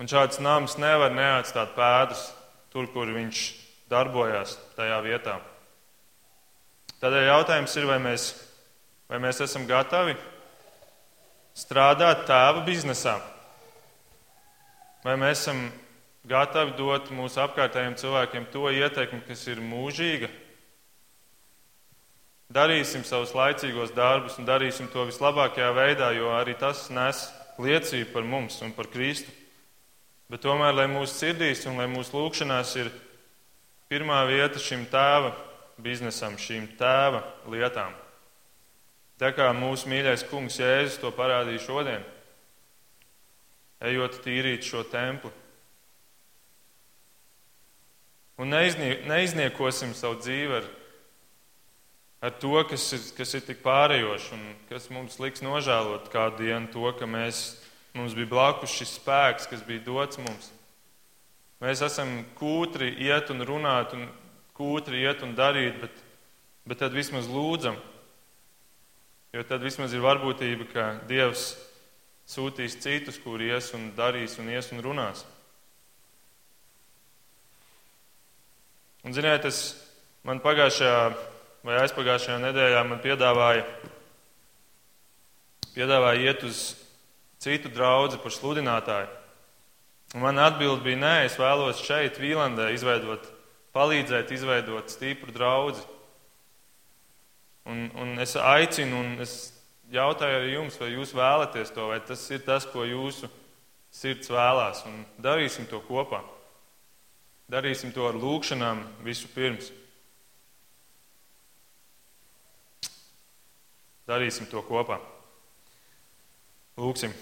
Un 0.00 0.10
šāds 0.10 0.40
nams 0.42 0.78
nevar 0.80 1.12
neatstāt 1.14 1.76
pēdas 1.76 2.26
tur, 2.72 2.88
kur 2.90 3.10
viņš 3.14 3.42
darbojās 3.90 4.56
tajā 4.78 4.98
vietā. 5.04 5.38
Tādēļ 7.02 7.28
jautājums 7.28 7.76
ir, 7.78 7.86
vai 7.86 8.00
mēs, 8.02 8.26
vai 9.10 9.20
mēs 9.22 9.42
esam 9.44 9.68
gatavi 9.68 10.16
strādāt 11.54 12.24
tēva 12.26 12.64
biznesā, 12.66 13.18
vai 15.04 15.14
mēs 15.20 15.44
esam 15.44 15.66
gatavi 16.26 16.74
dot 16.78 17.10
mūsu 17.14 17.42
apkārtējiem 17.44 17.98
cilvēkiem 18.00 18.48
to 18.52 18.70
ieteikumu, 18.72 19.22
kas 19.28 19.44
ir 19.52 19.60
mūžīga. 19.62 20.30
Darīsim 22.54 23.02
savus 23.02 23.32
laicīgos 23.34 23.90
darbus 23.96 24.36
un 24.38 24.46
darīsim 24.46 24.86
to 24.92 25.02
vislabākajā 25.08 25.72
veidā, 25.74 26.12
jo 26.14 26.30
arī 26.36 26.54
tas 26.58 26.86
nes 26.94 27.24
liecību 27.58 28.12
par 28.12 28.28
mums 28.28 28.60
un 28.62 28.70
par 28.76 28.86
Kristu. 28.92 29.32
Bet 30.30 30.44
tomēr, 30.44 30.72
lai 30.76 30.86
mūsu 30.90 31.18
sirdīs 31.18 31.64
un 31.66 31.80
lai 31.82 31.88
mūsu 31.90 32.14
lūkšanās 32.14 32.76
ir 32.78 32.92
pirmā 33.90 34.22
vieta 34.30 34.62
šim 34.62 34.86
tēva 34.90 35.34
biznesam, 35.82 36.38
šīm 36.38 36.70
tēva 36.78 37.24
lietām. 37.50 37.92
Tā 39.18 39.30
kā 39.34 39.50
mūsu 39.54 39.90
mīļais 39.90 40.24
kungs 40.30 40.58
Jēzus 40.58 41.00
to 41.02 41.10
parādīja 41.14 41.62
šodien, 41.62 42.06
ejot 43.82 44.18
tīrīt 44.24 44.66
šo 44.66 44.82
templi. 44.90 45.30
Un 48.42 48.50
neizniekosim 48.50 49.92
savu 49.94 50.18
dzīvi 50.22 50.58
ar, 50.58 50.66
ar 52.24 52.32
to, 52.40 52.56
kas 52.64 52.86
ir, 52.96 53.02
kas 53.18 53.34
ir 53.36 53.42
tik 53.44 53.60
pārējoši 53.64 54.30
un 54.32 54.44
kas 54.70 54.88
mums 54.92 55.18
liks 55.20 55.42
nožēlot 55.44 56.08
kādu 56.12 56.46
dienu 56.46 56.70
to, 56.72 56.86
ka 56.96 57.08
mēs, 57.10 57.42
mums 57.92 58.16
bija 58.16 58.30
blakus 58.30 58.72
šis 58.72 58.94
spēks, 58.96 59.48
kas 59.50 59.64
bija 59.66 59.82
dots 59.84 60.20
mums. 60.22 60.48
Mēs 61.60 61.82
esam 61.84 62.22
kūtri 62.38 62.94
iet 63.04 63.28
un 63.32 63.44
runāt, 63.44 63.92
un 63.96 64.08
kūtri 64.56 65.04
iet 65.04 65.20
un 65.26 65.36
darīt, 65.36 65.76
bet, 65.82 66.00
bet 66.64 66.80
tad 66.80 66.96
vismaz 66.96 67.28
lūdzam. 67.28 67.76
Jo 69.34 69.44
tad 69.44 69.60
vismaz 69.66 69.92
ir 69.92 70.04
varbūtība, 70.04 70.70
ka 70.72 70.88
Dievs 71.10 71.50
sūtīs 72.30 72.78
citus, 72.80 73.20
kuri 73.20 73.50
ies 73.52 73.68
un 73.76 73.90
darīs 73.98 74.38
un 74.40 74.48
ies 74.48 74.72
un 74.72 74.80
runās. 74.80 75.26
Un, 79.04 79.12
ziniet, 79.12 79.44
es 79.44 79.74
man 80.24 80.40
pagājušajā 80.40 81.33
vai 81.64 81.80
aizpagājušajā 81.80 82.38
nedēļā 82.42 82.82
man 82.86 83.00
piedāvāja, 83.02 83.64
piedāvāja 85.72 86.26
iet 86.28 86.44
uz 86.44 86.64
citu 87.40 87.72
draugu 87.72 88.20
par 88.20 88.34
sludinātāju. 88.34 89.08
Un 90.14 90.22
man 90.22 90.38
atbild 90.38 90.84
bija, 90.84 91.00
nē, 91.00 91.14
es 91.26 91.38
vēlos 91.40 91.80
šeit, 91.82 92.20
Vīlandē, 92.22 92.68
izveidot, 92.76 93.24
palīdzēt 93.74 94.30
izveidot 94.36 94.92
stipru 94.92 95.34
draugu. 95.34 95.80
Un, 97.66 97.88
un 97.98 98.20
es 98.22 98.36
aicinu, 98.36 99.00
un 99.00 99.24
es 99.24 99.54
jautāju 99.90 100.38
arī 100.38 100.52
jums, 100.54 100.76
vai 100.78 100.92
jūs 100.92 101.14
vēlaties 101.16 101.72
to, 101.74 101.88
vai 101.90 101.98
tas 102.04 102.22
ir 102.30 102.44
tas, 102.44 102.68
ko 102.68 102.84
jūsu 102.86 103.30
sirds 103.94 104.30
vēlās. 104.30 104.84
Un 104.86 105.02
darīsim 105.24 105.66
to 105.70 105.80
kopā. 105.88 106.20
Darīsim 107.50 107.90
to 107.96 108.06
ar 108.08 108.20
lūgšanām 108.20 108.84
visu 109.04 109.32
pirms. 109.32 109.72
Darīsim 114.08 114.48
to 114.50 114.60
kopā. 114.66 114.98
Lūksim. 116.76 117.14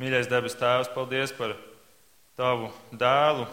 Mīļais 0.00 0.30
debes 0.30 0.54
Tēvs, 0.56 0.92
paldies 0.94 1.32
par 1.36 1.56
Tavu 2.40 2.70
dēlu, 2.96 3.44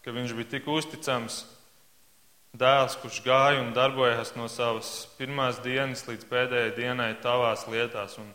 ka 0.00 0.12
viņš 0.16 0.30
bija 0.32 0.48
tik 0.54 0.68
uzticams. 0.70 1.42
Dēls, 2.56 2.96
kurš 3.02 3.18
gāja 3.22 3.60
un 3.60 3.74
darbojās 3.76 4.32
no 4.34 4.46
savas 4.50 5.04
pirmās 5.18 5.60
dienas 5.62 6.06
līdz 6.08 6.24
pēdējai 6.30 6.70
dienai 6.78 7.10
tavās 7.22 7.66
lietās. 7.70 8.16
Un 8.22 8.30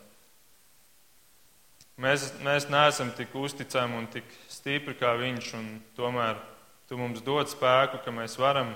mēs, 2.00 2.28
mēs 2.46 2.68
neesam 2.70 3.10
tik 3.18 3.34
uzticami 3.34 3.98
un 3.98 4.06
tik 4.14 4.30
stipri 4.52 4.94
kā 4.96 5.16
viņš, 5.18 5.50
un 5.58 5.66
tomēr 5.98 6.38
Tu 6.86 6.94
mums 6.94 7.18
dod 7.26 7.48
spēku, 7.50 7.98
ka 8.04 8.12
mēs 8.14 8.36
varam, 8.38 8.68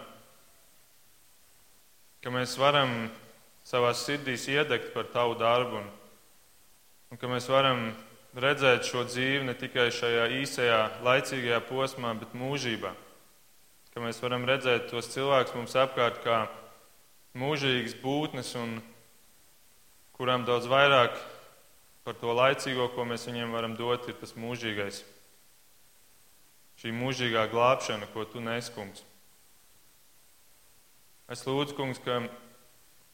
ka 2.24 2.32
mēs 2.34 2.56
varam 2.58 3.06
savā 3.62 3.92
sirdīs 3.94 4.48
iedegt 4.50 4.90
par 4.96 5.06
tavu 5.12 5.36
darbu 5.38 5.78
un, 5.78 5.86
un 7.12 7.20
ka 7.20 7.30
mēs 7.30 7.46
varam 7.46 7.92
redzēt 8.34 8.88
šo 8.88 9.04
dzīvi 9.06 9.46
ne 9.46 9.54
tikai 9.54 9.92
šajā 9.94 10.26
īsajā, 10.40 10.80
laicīgajā 11.06 11.60
posmā, 11.68 12.16
bet 12.18 12.34
mūžībā. 12.34 12.90
Ka 13.94 14.02
mēs 14.02 14.18
varam 14.22 14.42
redzēt 14.46 14.90
tos 14.90 15.12
cilvēkus 15.14 15.54
mums 15.54 15.78
apkārt 15.78 16.18
kā 16.26 16.40
mūžīgas 17.38 17.94
būtnes 18.02 18.52
un 18.58 18.74
kurām 20.18 20.42
daudz 20.50 20.66
vairāk 20.66 21.14
par 22.02 22.18
to 22.18 22.34
laicīgo, 22.34 22.90
ko 22.90 23.06
mēs 23.06 23.30
viņiem 23.30 23.54
varam 23.54 23.78
dot, 23.78 24.10
ir 24.10 24.18
tas 24.18 24.34
mūžīgais 24.34 25.04
šī 26.80 26.92
mūžīgā 26.96 27.44
glābšana, 27.52 28.08
ko 28.14 28.24
tu 28.24 28.40
nes, 28.40 28.70
kungs. 28.72 29.04
Es 31.30 31.44
lūdzu, 31.46 31.76
kungs, 31.76 32.00
ka 32.02 32.22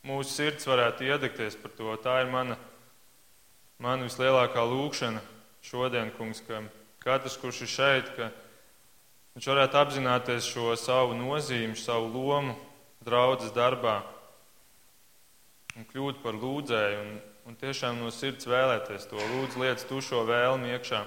mūsu 0.07 0.31
sirds 0.31 0.69
varētu 0.69 1.05
iedegties 1.05 1.59
par 1.61 1.75
to. 1.77 1.93
Tā 2.01 2.21
ir 2.23 2.31
mana, 2.33 2.57
mana 3.83 4.07
vislielākā 4.07 4.63
lūkšana 4.63 5.21
šodien, 5.67 6.13
kungs, 6.17 6.41
ka 6.47 6.63
katrs, 7.03 7.37
kurš 7.43 7.65
ir 7.67 7.73
šeit, 7.73 8.13
ka 8.17 8.31
viņš 9.35 9.49
varētu 9.51 9.81
apzināties 9.83 10.47
šo 10.49 10.73
savu 10.79 11.17
nozīmi, 11.19 11.75
savu 11.77 12.09
lomu 12.15 12.55
draudzes 13.05 13.53
darbā 13.55 14.01
un 15.77 15.85
kļūt 15.91 16.23
par 16.23 16.39
lūdzēju 16.41 17.01
un, 17.03 17.11
un 17.51 17.59
tiešām 17.61 17.99
no 18.01 18.09
sirds 18.15 18.49
vēlēties 18.49 19.11
to. 19.11 19.19
Lūdzu, 19.19 19.61
liec 19.61 19.83
tu 19.91 20.01
šo 20.01 20.23
vēlmi 20.29 20.73
iekšā 20.73 21.03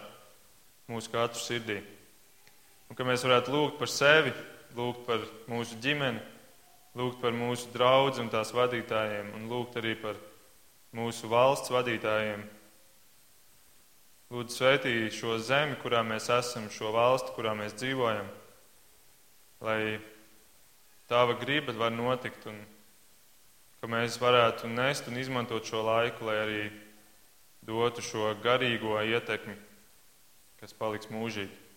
mūsu 0.91 1.15
katru 1.15 1.41
sirdī. 1.41 1.79
Un 2.89 2.97
ka 2.97 3.05
mēs 3.05 3.23
varētu 3.25 3.53
lūgt 3.53 3.79
par 3.79 3.91
sevi, 3.93 4.33
lūgt 4.77 5.05
par 5.07 5.23
mūsu 5.51 5.77
ģimeni, 5.83 6.21
lūgt 6.97 7.21
par 7.21 7.35
mūsu 7.37 7.69
draugu 7.73 8.23
un 8.23 8.31
tās 8.33 8.53
vadītājiem, 8.55 9.33
un 9.37 9.49
lūgt 9.51 9.77
arī 9.81 9.95
par 9.99 10.17
mūsu 10.97 11.29
valsts 11.29 11.71
vadītājiem. 11.73 12.45
Lūdzu, 14.29 14.55
sveitī 14.55 14.93
šo 15.13 15.39
zemi, 15.41 15.77
kurā 15.81 16.03
mēs 16.05 16.29
esam, 16.33 16.69
šo 16.73 16.91
valsti, 16.93 17.33
kurā 17.37 17.55
mēs 17.57 17.77
dzīvojam, 17.77 18.27
lai 19.65 19.81
Tava 21.09 21.33
griba 21.33 21.73
var 21.73 21.89
notikt 21.89 22.43
un 22.45 22.57
ka 23.81 23.87
mēs 23.89 24.19
varētu 24.21 24.67
nest 24.69 25.07
un 25.09 25.17
izmantot 25.17 25.65
šo 25.65 25.81
laiku, 25.81 26.27
lai 26.27 26.35
arī 26.43 26.59
dotu 27.65 28.03
šo 28.05 28.27
garīgo 28.43 28.93
ietekmi, 29.01 29.55
kas 30.61 30.77
paliks 30.77 31.09
mūžīgi. 31.09 31.68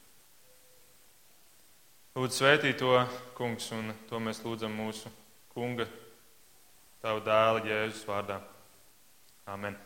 Lūdzu, 2.13 2.43
svētī 2.43 2.75
to, 2.77 2.91
kungs, 3.39 3.71
un 3.73 3.95
to 4.11 4.19
mēs 4.21 4.43
lūdzam 4.45 4.75
mūsu 4.77 5.09
kunga, 5.55 5.87
tavu 7.01 7.23
dēla 7.25 7.63
Jēzus 7.65 8.05
vārdā. 8.05 8.37
Amen. 9.49 9.83